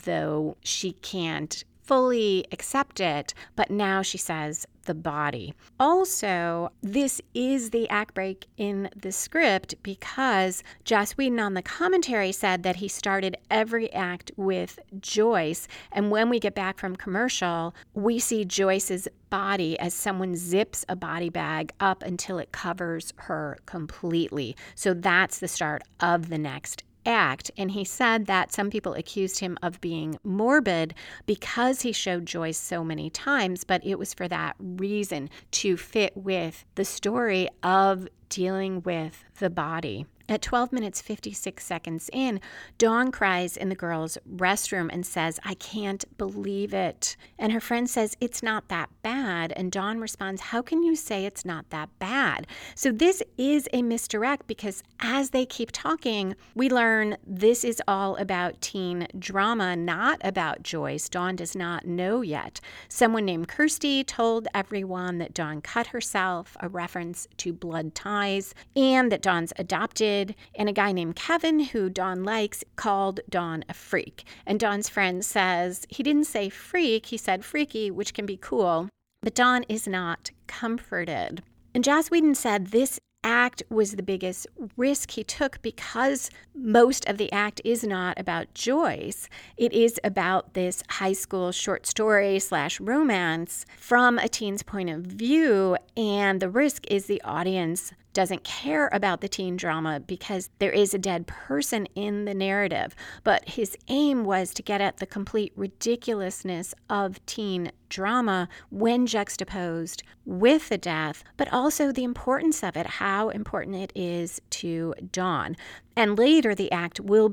though 0.00 0.56
she 0.62 0.92
can't 0.92 1.64
fully 1.82 2.44
accept 2.50 2.98
it, 3.00 3.32
but 3.54 3.70
now 3.70 4.02
she 4.02 4.18
says 4.18 4.66
the 4.86 4.94
body. 4.94 5.54
Also, 5.78 6.70
this 6.82 7.20
is 7.34 7.70
the 7.70 7.88
act 7.88 8.14
break 8.14 8.46
in 8.56 8.88
the 8.96 9.12
script 9.12 9.74
because 9.82 10.62
Joss 10.84 11.12
Whedon 11.12 11.38
on 11.38 11.54
the 11.54 11.62
commentary 11.62 12.32
said 12.32 12.62
that 12.62 12.76
he 12.76 12.88
started 12.88 13.36
every 13.50 13.92
act 13.92 14.32
with 14.36 14.78
Joyce. 15.00 15.68
And 15.92 16.10
when 16.10 16.30
we 16.30 16.40
get 16.40 16.54
back 16.54 16.78
from 16.78 16.96
commercial, 16.96 17.74
we 17.94 18.18
see 18.18 18.44
Joyce's 18.44 19.06
body 19.28 19.78
as 19.78 19.92
someone 19.92 20.36
zips 20.36 20.84
a 20.88 20.96
body 20.96 21.28
bag 21.28 21.72
up 21.80 22.02
until 22.02 22.38
it 22.38 22.52
covers 22.52 23.12
her 23.16 23.58
completely. 23.66 24.56
So 24.74 24.94
that's 24.94 25.38
the 25.38 25.48
start 25.48 25.82
of 26.00 26.28
the 26.28 26.38
next 26.38 26.84
act. 27.06 27.50
And 27.56 27.70
he 27.70 27.84
said 27.84 28.26
that 28.26 28.52
some 28.52 28.70
people 28.70 28.94
accused 28.94 29.40
him 29.40 29.56
of 29.62 29.80
being 29.80 30.18
morbid 30.24 30.94
because 31.24 31.82
he 31.82 31.92
showed 31.92 32.26
Joyce 32.26 32.58
so 32.58 32.84
many 32.84 33.08
times, 33.08 33.64
but 33.64 33.84
it 33.84 33.98
was 33.98 34.12
for 34.12 34.28
that 34.28 34.56
reason 34.58 35.30
to 35.52 35.76
fit 35.76 36.16
with 36.16 36.64
the 36.74 36.84
story 36.84 37.48
of 37.62 38.08
dealing 38.28 38.82
with 38.82 39.24
the 39.38 39.50
body. 39.50 40.06
At 40.28 40.42
12 40.42 40.72
minutes 40.72 41.00
56 41.00 41.64
seconds 41.64 42.10
in, 42.12 42.40
Dawn 42.78 43.12
cries 43.12 43.56
in 43.56 43.68
the 43.68 43.76
girls' 43.76 44.18
restroom 44.28 44.88
and 44.92 45.06
says, 45.06 45.38
I 45.44 45.54
can't 45.54 46.04
believe 46.18 46.74
it. 46.74 47.16
And 47.38 47.52
her 47.52 47.60
friend 47.60 47.88
says, 47.88 48.16
It's 48.20 48.42
not 48.42 48.68
that 48.68 48.90
bad. 49.02 49.52
And 49.52 49.70
Dawn 49.70 50.00
responds, 50.00 50.40
How 50.42 50.62
can 50.62 50.82
you 50.82 50.96
say 50.96 51.24
it's 51.24 51.44
not 51.44 51.70
that 51.70 51.90
bad? 52.00 52.48
So 52.74 52.90
this 52.90 53.22
is 53.38 53.68
a 53.72 53.82
misdirect 53.82 54.48
because 54.48 54.82
as 54.98 55.30
they 55.30 55.46
keep 55.46 55.70
talking, 55.70 56.34
we 56.56 56.68
learn 56.68 57.16
this 57.24 57.62
is 57.62 57.80
all 57.86 58.16
about 58.16 58.60
teen 58.60 59.06
drama, 59.16 59.76
not 59.76 60.20
about 60.24 60.64
Joyce. 60.64 61.08
Dawn 61.08 61.36
does 61.36 61.54
not 61.54 61.86
know 61.86 62.22
yet. 62.22 62.60
Someone 62.88 63.26
named 63.26 63.46
Kirsty 63.46 64.02
told 64.02 64.48
everyone 64.52 65.18
that 65.18 65.34
Dawn 65.34 65.60
cut 65.60 65.88
herself, 65.88 66.56
a 66.58 66.68
reference 66.68 67.28
to 67.36 67.52
blood 67.52 67.94
ties, 67.94 68.54
and 68.74 69.12
that 69.12 69.22
Dawn's 69.22 69.52
adopted 69.56 70.15
and 70.54 70.68
a 70.68 70.72
guy 70.72 70.92
named 70.92 71.16
Kevin, 71.16 71.60
who 71.60 71.90
Dawn 71.90 72.24
likes, 72.24 72.64
called 72.76 73.20
Dawn 73.28 73.64
a 73.68 73.74
freak. 73.74 74.24
And 74.46 74.58
Dawn's 74.58 74.88
friend 74.88 75.24
says 75.24 75.86
he 75.88 76.02
didn't 76.02 76.24
say 76.24 76.48
freak, 76.48 77.06
he 77.06 77.16
said 77.16 77.44
freaky, 77.44 77.90
which 77.90 78.14
can 78.14 78.26
be 78.26 78.36
cool, 78.36 78.88
but 79.22 79.34
Dawn 79.34 79.64
is 79.68 79.86
not 79.86 80.30
comforted. 80.46 81.42
And 81.74 81.84
Joss 81.84 82.10
Whedon 82.10 82.34
said 82.34 82.68
this 82.68 82.98
act 83.26 83.62
was 83.68 83.92
the 83.92 84.02
biggest 84.02 84.46
risk 84.76 85.10
he 85.10 85.24
took 85.24 85.60
because 85.60 86.30
most 86.54 87.04
of 87.06 87.18
the 87.18 87.30
act 87.32 87.60
is 87.64 87.82
not 87.82 88.18
about 88.18 88.54
Joyce. 88.54 89.28
It 89.56 89.72
is 89.72 89.98
about 90.04 90.54
this 90.54 90.82
high 90.88 91.12
school 91.12 91.50
short 91.50 91.86
story 91.86 92.38
slash 92.38 92.80
romance 92.80 93.66
from 93.76 94.18
a 94.18 94.28
teen's 94.28 94.62
point 94.62 94.90
of 94.90 95.02
view. 95.02 95.76
And 95.96 96.40
the 96.40 96.48
risk 96.48 96.86
is 96.88 97.06
the 97.06 97.20
audience 97.22 97.92
doesn't 98.16 98.44
care 98.44 98.88
about 98.92 99.20
the 99.20 99.28
teen 99.28 99.58
drama 99.58 100.00
because 100.00 100.48
there 100.58 100.72
is 100.72 100.94
a 100.94 100.98
dead 100.98 101.26
person 101.26 101.86
in 101.94 102.24
the 102.24 102.32
narrative. 102.32 102.96
But 103.24 103.46
his 103.46 103.76
aim 103.88 104.24
was 104.24 104.54
to 104.54 104.62
get 104.62 104.80
at 104.80 104.96
the 104.96 105.04
complete 105.04 105.52
ridiculousness 105.54 106.74
of 106.88 107.24
teen 107.26 107.72
drama 107.90 108.48
when 108.70 109.06
juxtaposed 109.06 110.02
with 110.24 110.70
the 110.70 110.78
death, 110.78 111.24
but 111.36 111.52
also 111.52 111.92
the 111.92 112.04
importance 112.04 112.64
of 112.64 112.74
it, 112.74 112.86
how 112.86 113.28
important 113.28 113.76
it 113.76 113.92
is 113.94 114.40
to 114.48 114.94
Dawn. 115.12 115.54
And 115.94 116.18
later, 116.18 116.54
the 116.54 116.72
act 116.72 116.98
will 116.98 117.28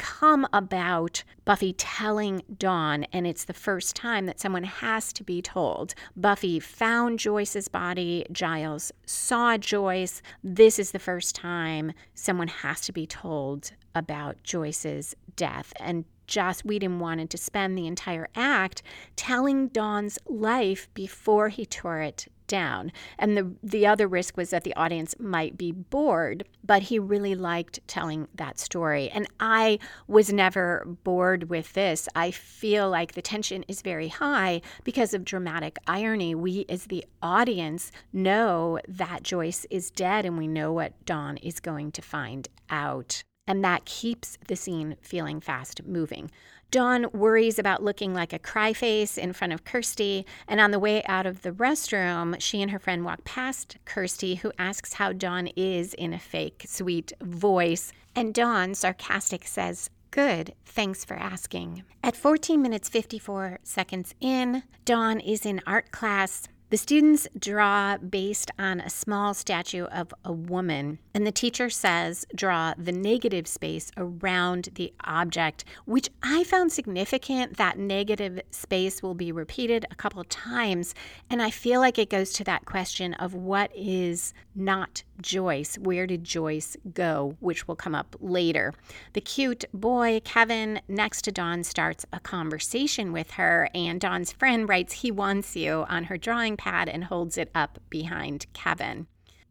become 0.00 0.46
about 0.54 1.22
Buffy 1.44 1.74
telling 1.74 2.42
Dawn, 2.58 3.04
and 3.12 3.26
it's 3.26 3.44
the 3.44 3.52
first 3.52 3.94
time 3.94 4.24
that 4.24 4.40
someone 4.40 4.64
has 4.64 5.12
to 5.12 5.22
be 5.22 5.42
told. 5.42 5.94
Buffy 6.16 6.58
found 6.58 7.18
Joyce's 7.18 7.68
body, 7.68 8.24
Giles 8.32 8.92
saw 9.04 9.58
Joyce. 9.58 10.22
This 10.42 10.78
is 10.78 10.92
the 10.92 10.98
first 10.98 11.34
time 11.34 11.92
someone 12.14 12.48
has 12.48 12.80
to 12.82 12.92
be 12.92 13.06
told 13.06 13.72
about 13.94 14.42
Joyce's 14.42 15.14
death. 15.36 15.70
And 15.78 16.06
Joss 16.26 16.64
Whedon 16.64 16.98
wanted 16.98 17.28
to 17.30 17.36
spend 17.36 17.76
the 17.76 17.86
entire 17.86 18.28
act 18.34 18.82
telling 19.16 19.68
Dawn's 19.68 20.18
life 20.26 20.88
before 20.94 21.50
he 21.50 21.66
tore 21.66 22.00
it 22.00 22.26
down. 22.50 22.92
And 23.18 23.38
the 23.38 23.54
the 23.62 23.86
other 23.86 24.06
risk 24.06 24.36
was 24.36 24.50
that 24.50 24.64
the 24.64 24.74
audience 24.74 25.14
might 25.18 25.56
be 25.56 25.70
bored, 25.72 26.44
but 26.64 26.82
he 26.82 26.98
really 26.98 27.34
liked 27.34 27.78
telling 27.86 28.28
that 28.34 28.58
story. 28.58 29.08
And 29.08 29.26
I 29.38 29.78
was 30.08 30.32
never 30.32 30.84
bored 31.04 31.48
with 31.48 31.72
this. 31.72 32.08
I 32.14 32.32
feel 32.32 32.90
like 32.90 33.12
the 33.12 33.22
tension 33.22 33.62
is 33.68 33.80
very 33.80 34.08
high 34.08 34.60
because 34.84 35.14
of 35.14 35.24
dramatic 35.24 35.78
irony. 35.86 36.34
We 36.34 36.66
as 36.68 36.86
the 36.86 37.04
audience 37.22 37.92
know 38.12 38.80
that 38.88 39.22
Joyce 39.22 39.64
is 39.70 39.90
dead 39.92 40.26
and 40.26 40.36
we 40.36 40.48
know 40.48 40.72
what 40.72 41.04
Dawn 41.06 41.36
is 41.38 41.60
going 41.60 41.92
to 41.92 42.02
find 42.02 42.48
out 42.68 43.22
and 43.50 43.64
that 43.64 43.84
keeps 43.84 44.38
the 44.46 44.54
scene 44.54 44.96
feeling 45.02 45.40
fast 45.40 45.84
moving. 45.84 46.30
Dawn 46.70 47.06
worries 47.12 47.58
about 47.58 47.82
looking 47.82 48.14
like 48.14 48.32
a 48.32 48.38
cry 48.38 48.72
face 48.72 49.18
in 49.18 49.32
front 49.32 49.52
of 49.52 49.64
Kirsty, 49.64 50.24
and 50.46 50.60
on 50.60 50.70
the 50.70 50.78
way 50.78 51.02
out 51.04 51.26
of 51.26 51.42
the 51.42 51.50
restroom, 51.50 52.40
she 52.40 52.62
and 52.62 52.70
her 52.70 52.78
friend 52.78 53.04
walk 53.04 53.24
past 53.24 53.76
Kirsty, 53.84 54.36
who 54.36 54.52
asks 54.56 54.94
how 54.94 55.12
Dawn 55.12 55.48
is 55.56 55.94
in 55.94 56.12
a 56.12 56.18
fake, 56.18 56.64
sweet 56.68 57.12
voice. 57.20 57.92
And 58.14 58.32
Dawn, 58.32 58.74
sarcastic, 58.74 59.48
says, 59.48 59.90
Good, 60.12 60.54
thanks 60.64 61.04
for 61.04 61.14
asking. 61.14 61.82
At 62.04 62.16
14 62.16 62.62
minutes 62.62 62.88
54 62.88 63.58
seconds 63.64 64.14
in, 64.20 64.62
Dawn 64.84 65.18
is 65.18 65.44
in 65.44 65.60
art 65.66 65.90
class 65.90 66.48
the 66.70 66.76
students 66.76 67.28
draw 67.38 67.98
based 67.98 68.50
on 68.58 68.80
a 68.80 68.88
small 68.88 69.34
statue 69.34 69.84
of 69.84 70.14
a 70.24 70.32
woman, 70.32 70.98
and 71.12 71.26
the 71.26 71.32
teacher 71.32 71.68
says 71.68 72.24
draw 72.34 72.74
the 72.78 72.92
negative 72.92 73.46
space 73.46 73.90
around 73.96 74.70
the 74.74 74.92
object, 75.04 75.64
which 75.84 76.08
I 76.22 76.44
found 76.44 76.72
significant. 76.72 77.56
That 77.56 77.78
negative 77.78 78.40
space 78.50 79.02
will 79.02 79.14
be 79.14 79.32
repeated 79.32 79.84
a 79.90 79.96
couple 79.96 80.22
times, 80.24 80.94
and 81.28 81.42
I 81.42 81.50
feel 81.50 81.80
like 81.80 81.98
it 81.98 82.08
goes 82.08 82.32
to 82.34 82.44
that 82.44 82.64
question 82.64 83.14
of 83.14 83.34
what 83.34 83.70
is 83.74 84.32
not 84.54 85.02
Joyce. 85.22 85.76
Where 85.76 86.06
did 86.06 86.24
Joyce 86.24 86.76
go? 86.92 87.36
Which 87.40 87.66
will 87.66 87.76
come 87.76 87.94
up 87.94 88.16
later. 88.20 88.74
The 89.12 89.20
cute 89.20 89.64
boy, 89.72 90.20
Kevin, 90.24 90.80
next 90.88 91.22
to 91.22 91.32
Dawn, 91.32 91.64
starts 91.64 92.06
a 92.12 92.20
conversation 92.20 93.12
with 93.12 93.32
her, 93.32 93.68
and 93.74 94.00
Dawn's 94.00 94.32
friend 94.32 94.68
writes, 94.68 94.94
He 94.94 95.10
wants 95.10 95.56
you 95.56 95.84
on 95.88 96.04
her 96.04 96.16
drawing 96.16 96.56
pad 96.56 96.88
and 96.88 97.04
holds 97.04 97.38
it 97.38 97.50
up 97.54 97.78
behind 97.90 98.46
Kevin. 98.52 99.06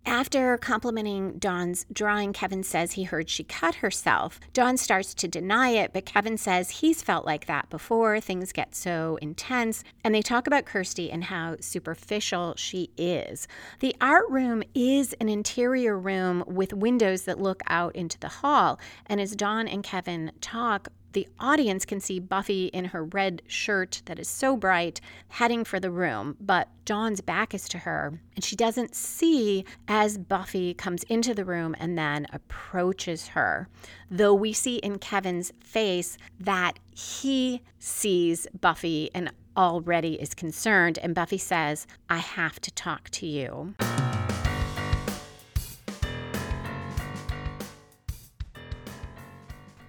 After 0.06 0.58
complimenting 0.58 1.38
Dawn's 1.38 1.86
drawing, 1.92 2.34
Kevin 2.34 2.64
says 2.64 2.94
he 2.94 3.04
heard 3.04 3.30
she 3.30 3.44
cut 3.44 3.76
herself. 3.76 4.40
Dawn 4.54 4.78
starts 4.78 5.14
to 5.14 5.28
deny 5.28 5.70
it, 5.70 5.94
but 5.94 6.06
Kevin 6.06 6.38
says 6.38 6.70
he's 6.70 7.04
felt 7.04 7.26
like 7.26 7.46
that 7.46 7.70
before. 7.70 8.20
Things 8.20 8.52
get 8.52 8.76
so 8.76 9.18
intense. 9.22 9.84
And 10.04 10.16
they 10.16 10.22
talk 10.22 10.48
about 10.48 10.66
Kirsty 10.66 11.12
and 11.12 11.26
how 11.26 11.58
superficial 11.60 12.56
she 12.58 12.90
is. 12.98 13.48
The 13.80 13.96
art 14.02 14.30
room 14.30 14.64
is 14.74 15.14
an 15.22 15.30
interior 15.30 15.98
room 15.98 16.44
with 16.48 16.74
windows 16.74 17.24
that 17.24 17.40
look 17.40 17.62
out 17.68 17.96
into 17.96 18.20
the 18.20 18.30
hall. 18.30 18.80
And 19.06 19.22
as 19.22 19.36
Dawn 19.36 19.68
and 19.68 19.84
Kevin 19.84 20.32
talk, 20.42 20.90
the 21.14 21.28
audience 21.40 21.86
can 21.86 22.00
see 22.00 22.20
Buffy 22.20 22.68
in 22.68 22.86
her 22.86 23.04
red 23.04 23.42
shirt 23.48 24.02
that 24.06 24.20
is 24.20 24.28
so 24.28 24.56
bright 24.56 25.02
heading 25.30 25.64
for 25.64 25.80
the 25.80 25.92
room, 25.92 26.38
but 26.40 26.68
Dawn's 26.86 27.22
back 27.22 27.54
is 27.54 27.68
to 27.70 27.80
her, 27.80 28.20
and 28.36 28.44
she 28.44 28.56
doesn't 28.56 28.96
see 28.96 29.66
as 29.88 30.18
Buffy 30.18 30.74
comes 30.74 31.04
into 31.04 31.34
the 31.34 31.46
room 31.46 31.76
and 31.80 31.98
then 31.98 32.28
approaches 32.32 33.30
her. 33.30 33.68
Though 34.10 34.34
we 34.34 34.54
see 34.54 34.78
in 34.78 35.00
Kevin's 35.00 35.52
face 35.64 36.18
that 36.40 36.80
he 36.92 37.62
sees 37.80 38.48
Buffy 38.60 39.10
and 39.14 39.32
already 39.58 40.14
is 40.22 40.34
concerned, 40.34 41.00
and 41.02 41.16
Buffy 41.16 41.38
says, 41.38 41.88
I 42.10 42.18
have 42.18 42.60
to 42.62 42.72
talk 42.72 43.10
to 43.12 43.26
you. 43.26 43.74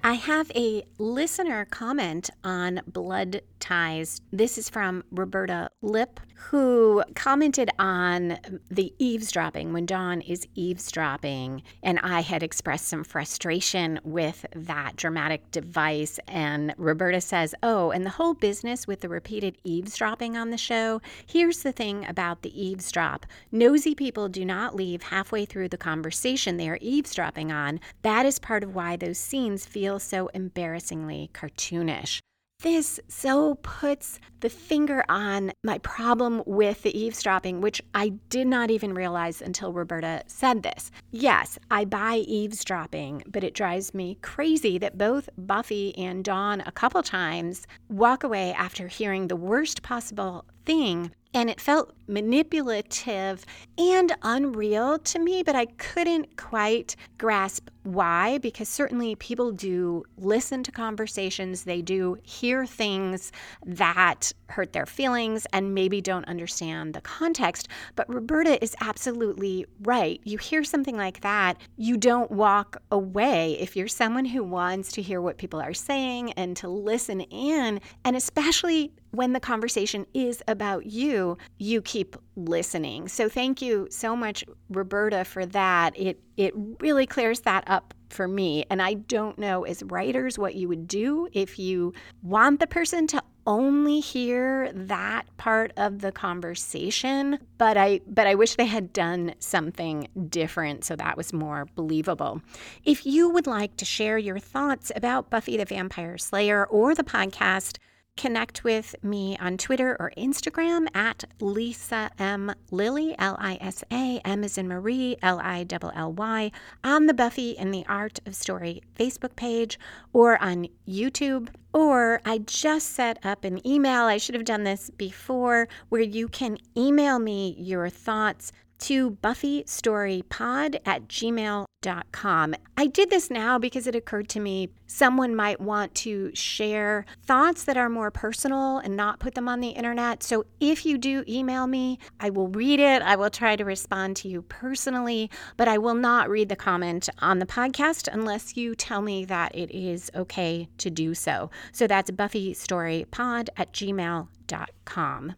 I 0.02 0.14
have 0.14 0.50
a 0.56 0.84
listener 0.96 1.66
comment 1.66 2.30
on 2.42 2.80
blood 2.86 3.42
ties. 3.60 4.20
This 4.32 4.58
is 4.58 4.68
from 4.68 5.04
Roberta 5.10 5.70
Lip, 5.82 6.18
who 6.34 7.04
commented 7.14 7.70
on 7.78 8.38
the 8.70 8.92
eavesdropping 8.98 9.72
when 9.72 9.86
Dawn 9.86 10.20
is 10.22 10.46
eavesdropping. 10.54 11.62
And 11.82 11.98
I 12.00 12.20
had 12.20 12.42
expressed 12.42 12.88
some 12.88 13.04
frustration 13.04 14.00
with 14.02 14.46
that 14.56 14.96
dramatic 14.96 15.50
device. 15.50 16.18
And 16.26 16.74
Roberta 16.76 17.20
says, 17.20 17.54
Oh, 17.62 17.90
and 17.90 18.04
the 18.04 18.10
whole 18.10 18.34
business 18.34 18.86
with 18.86 19.00
the 19.00 19.08
repeated 19.08 19.58
eavesdropping 19.64 20.36
on 20.36 20.50
the 20.50 20.58
show. 20.58 21.00
Here's 21.26 21.62
the 21.62 21.72
thing 21.72 22.06
about 22.08 22.42
the 22.42 22.60
eavesdrop 22.60 23.26
nosy 23.52 23.94
people 23.94 24.28
do 24.28 24.44
not 24.44 24.74
leave 24.74 25.02
halfway 25.02 25.44
through 25.44 25.68
the 25.68 25.76
conversation 25.76 26.56
they 26.56 26.68
are 26.68 26.78
eavesdropping 26.80 27.52
on. 27.52 27.80
That 28.02 28.26
is 28.26 28.38
part 28.38 28.64
of 28.64 28.74
why 28.74 28.96
those 28.96 29.18
scenes 29.18 29.66
feel 29.66 29.98
so 29.98 30.28
embarrassingly 30.28 31.30
cartoonish. 31.34 32.20
This 32.62 33.00
so 33.08 33.54
puts 33.62 34.20
the 34.40 34.50
finger 34.50 35.02
on 35.08 35.52
my 35.64 35.78
problem 35.78 36.42
with 36.44 36.82
the 36.82 36.98
eavesdropping, 36.98 37.62
which 37.62 37.80
I 37.94 38.10
did 38.28 38.46
not 38.46 38.70
even 38.70 38.92
realize 38.92 39.40
until 39.40 39.72
Roberta 39.72 40.24
said 40.26 40.62
this. 40.62 40.90
Yes, 41.10 41.58
I 41.70 41.86
buy 41.86 42.16
eavesdropping, 42.16 43.22
but 43.26 43.44
it 43.44 43.54
drives 43.54 43.94
me 43.94 44.18
crazy 44.20 44.76
that 44.76 44.98
both 44.98 45.30
Buffy 45.38 45.96
and 45.96 46.22
Dawn, 46.22 46.62
a 46.66 46.72
couple 46.72 47.02
times, 47.02 47.66
walk 47.88 48.24
away 48.24 48.52
after 48.52 48.88
hearing 48.88 49.28
the 49.28 49.36
worst 49.36 49.82
possible 49.82 50.44
thing 50.66 51.12
and 51.32 51.48
it 51.48 51.60
felt 51.60 51.94
manipulative 52.08 53.46
and 53.78 54.12
unreal 54.22 54.98
to 54.98 55.18
me, 55.18 55.42
but 55.42 55.54
I 55.54 55.66
couldn't 55.66 56.36
quite 56.36 56.96
grasp 57.18 57.68
why, 57.82 58.38
because 58.38 58.68
certainly 58.68 59.14
people 59.14 59.52
do 59.52 60.04
listen 60.18 60.62
to 60.64 60.72
conversations, 60.72 61.64
they 61.64 61.80
do 61.80 62.18
hear 62.22 62.66
things 62.66 63.32
that 63.64 64.32
hurt 64.48 64.72
their 64.72 64.84
feelings 64.84 65.46
and 65.52 65.74
maybe 65.74 66.00
don't 66.00 66.26
understand 66.26 66.92
the 66.92 67.00
context. 67.00 67.68
But 67.94 68.12
Roberta 68.12 68.62
is 68.62 68.76
absolutely 68.80 69.64
right. 69.82 70.20
You 70.24 70.36
hear 70.36 70.62
something 70.64 70.96
like 70.96 71.20
that, 71.22 71.58
you 71.76 71.96
don't 71.96 72.30
walk 72.30 72.76
away. 72.90 73.56
If 73.60 73.76
you're 73.76 73.88
someone 73.88 74.26
who 74.26 74.42
wants 74.44 74.92
to 74.92 75.02
hear 75.02 75.22
what 75.22 75.38
people 75.38 75.60
are 75.60 75.74
saying 75.74 76.32
and 76.32 76.56
to 76.58 76.68
listen 76.68 77.20
in, 77.22 77.80
and 78.04 78.16
especially 78.16 78.92
when 79.12 79.32
the 79.32 79.40
conversation 79.40 80.06
is 80.12 80.42
about 80.46 80.86
you, 80.86 81.19
you 81.58 81.82
keep 81.82 82.16
listening. 82.36 83.08
So 83.08 83.28
thank 83.28 83.60
you 83.62 83.88
so 83.90 84.16
much, 84.16 84.44
Roberta, 84.68 85.24
for 85.24 85.46
that. 85.46 85.98
It 85.98 86.20
it 86.36 86.52
really 86.80 87.06
clears 87.06 87.40
that 87.40 87.64
up 87.66 87.94
for 88.08 88.26
me. 88.26 88.64
And 88.70 88.82
I 88.82 88.94
don't 88.94 89.38
know 89.38 89.64
as 89.64 89.82
writers 89.84 90.38
what 90.38 90.54
you 90.54 90.68
would 90.68 90.88
do 90.88 91.28
if 91.32 91.58
you 91.58 91.92
want 92.22 92.60
the 92.60 92.66
person 92.66 93.06
to 93.08 93.22
only 93.46 94.00
hear 94.00 94.70
that 94.72 95.24
part 95.38 95.72
of 95.76 96.00
the 96.00 96.12
conversation 96.12 97.38
but 97.56 97.76
i 97.76 97.98
but 98.06 98.26
i 98.26 98.34
wish 98.34 98.54
they 98.56 98.66
had 98.66 98.92
done 98.92 99.34
something 99.38 100.06
different 100.28 100.84
so 100.84 100.94
that 100.94 101.16
was 101.16 101.32
more 101.32 101.66
believable 101.74 102.42
if 102.84 103.06
you 103.06 103.30
would 103.30 103.46
like 103.46 103.74
to 103.76 103.84
share 103.84 104.18
your 104.18 104.38
thoughts 104.38 104.92
about 104.94 105.30
buffy 105.30 105.56
the 105.56 105.64
vampire 105.64 106.18
slayer 106.18 106.66
or 106.66 106.94
the 106.94 107.02
podcast 107.02 107.78
connect 108.20 108.64
with 108.64 108.94
me 109.02 109.34
on 109.38 109.56
Twitter 109.56 109.96
or 109.98 110.12
Instagram 110.14 110.94
at 110.94 111.24
Lisa 111.40 112.10
M. 112.18 112.54
Lilly, 112.70 113.14
L 113.18 113.34
I 113.40 113.56
S 113.62 113.82
A, 113.90 114.20
M 114.26 114.44
as 114.44 114.58
in 114.58 114.68
Marie, 114.68 115.16
L 115.22 115.40
I 115.42 115.64
L 115.70 115.92
L 115.94 116.12
Y, 116.12 116.52
on 116.84 117.06
the 117.06 117.14
Buffy 117.14 117.56
and 117.56 117.72
the 117.72 117.86
Art 117.88 118.18
of 118.26 118.34
Story 118.34 118.82
Facebook 118.94 119.36
page 119.36 119.78
or 120.12 120.36
on 120.42 120.68
YouTube. 120.86 121.48
Or 121.72 122.20
I 122.26 122.38
just 122.38 122.90
set 122.90 123.24
up 123.24 123.42
an 123.44 123.66
email. 123.66 124.02
I 124.02 124.18
should 124.18 124.34
have 124.34 124.44
done 124.44 124.64
this 124.64 124.90
before 124.90 125.66
where 125.88 126.02
you 126.02 126.28
can 126.28 126.58
email 126.76 127.18
me 127.18 127.56
your 127.58 127.88
thoughts 127.88 128.52
to 128.80 129.12
buffystorypod 129.12 130.80
at 130.84 131.08
gmail.com. 131.08 132.54
I 132.76 132.86
did 132.86 133.10
this 133.10 133.30
now 133.30 133.58
because 133.58 133.86
it 133.86 133.94
occurred 133.94 134.28
to 134.30 134.40
me 134.40 134.70
someone 134.86 135.34
might 135.34 135.60
want 135.60 135.94
to 135.94 136.30
share 136.34 137.06
thoughts 137.22 137.64
that 137.64 137.76
are 137.76 137.88
more 137.88 138.10
personal 138.10 138.78
and 138.78 138.96
not 138.96 139.20
put 139.20 139.34
them 139.34 139.48
on 139.48 139.60
the 139.60 139.68
internet. 139.68 140.22
So 140.22 140.44
if 140.58 140.84
you 140.84 140.98
do 140.98 141.24
email 141.28 141.66
me, 141.66 141.98
I 142.18 142.30
will 142.30 142.48
read 142.48 142.80
it. 142.80 143.02
I 143.02 143.16
will 143.16 143.30
try 143.30 143.56
to 143.56 143.64
respond 143.64 144.16
to 144.18 144.28
you 144.28 144.42
personally, 144.42 145.30
but 145.56 145.68
I 145.68 145.78
will 145.78 145.94
not 145.94 146.28
read 146.28 146.48
the 146.48 146.56
comment 146.56 147.08
on 147.20 147.38
the 147.38 147.46
podcast 147.46 148.08
unless 148.12 148.56
you 148.56 148.74
tell 148.74 149.00
me 149.00 149.24
that 149.26 149.54
it 149.54 149.70
is 149.70 150.10
okay 150.14 150.68
to 150.78 150.90
do 150.90 151.14
so. 151.14 151.50
So 151.72 151.86
that's 151.86 152.10
buffystorypod 152.10 153.48
at 153.56 153.72
gmail.com. 153.72 155.34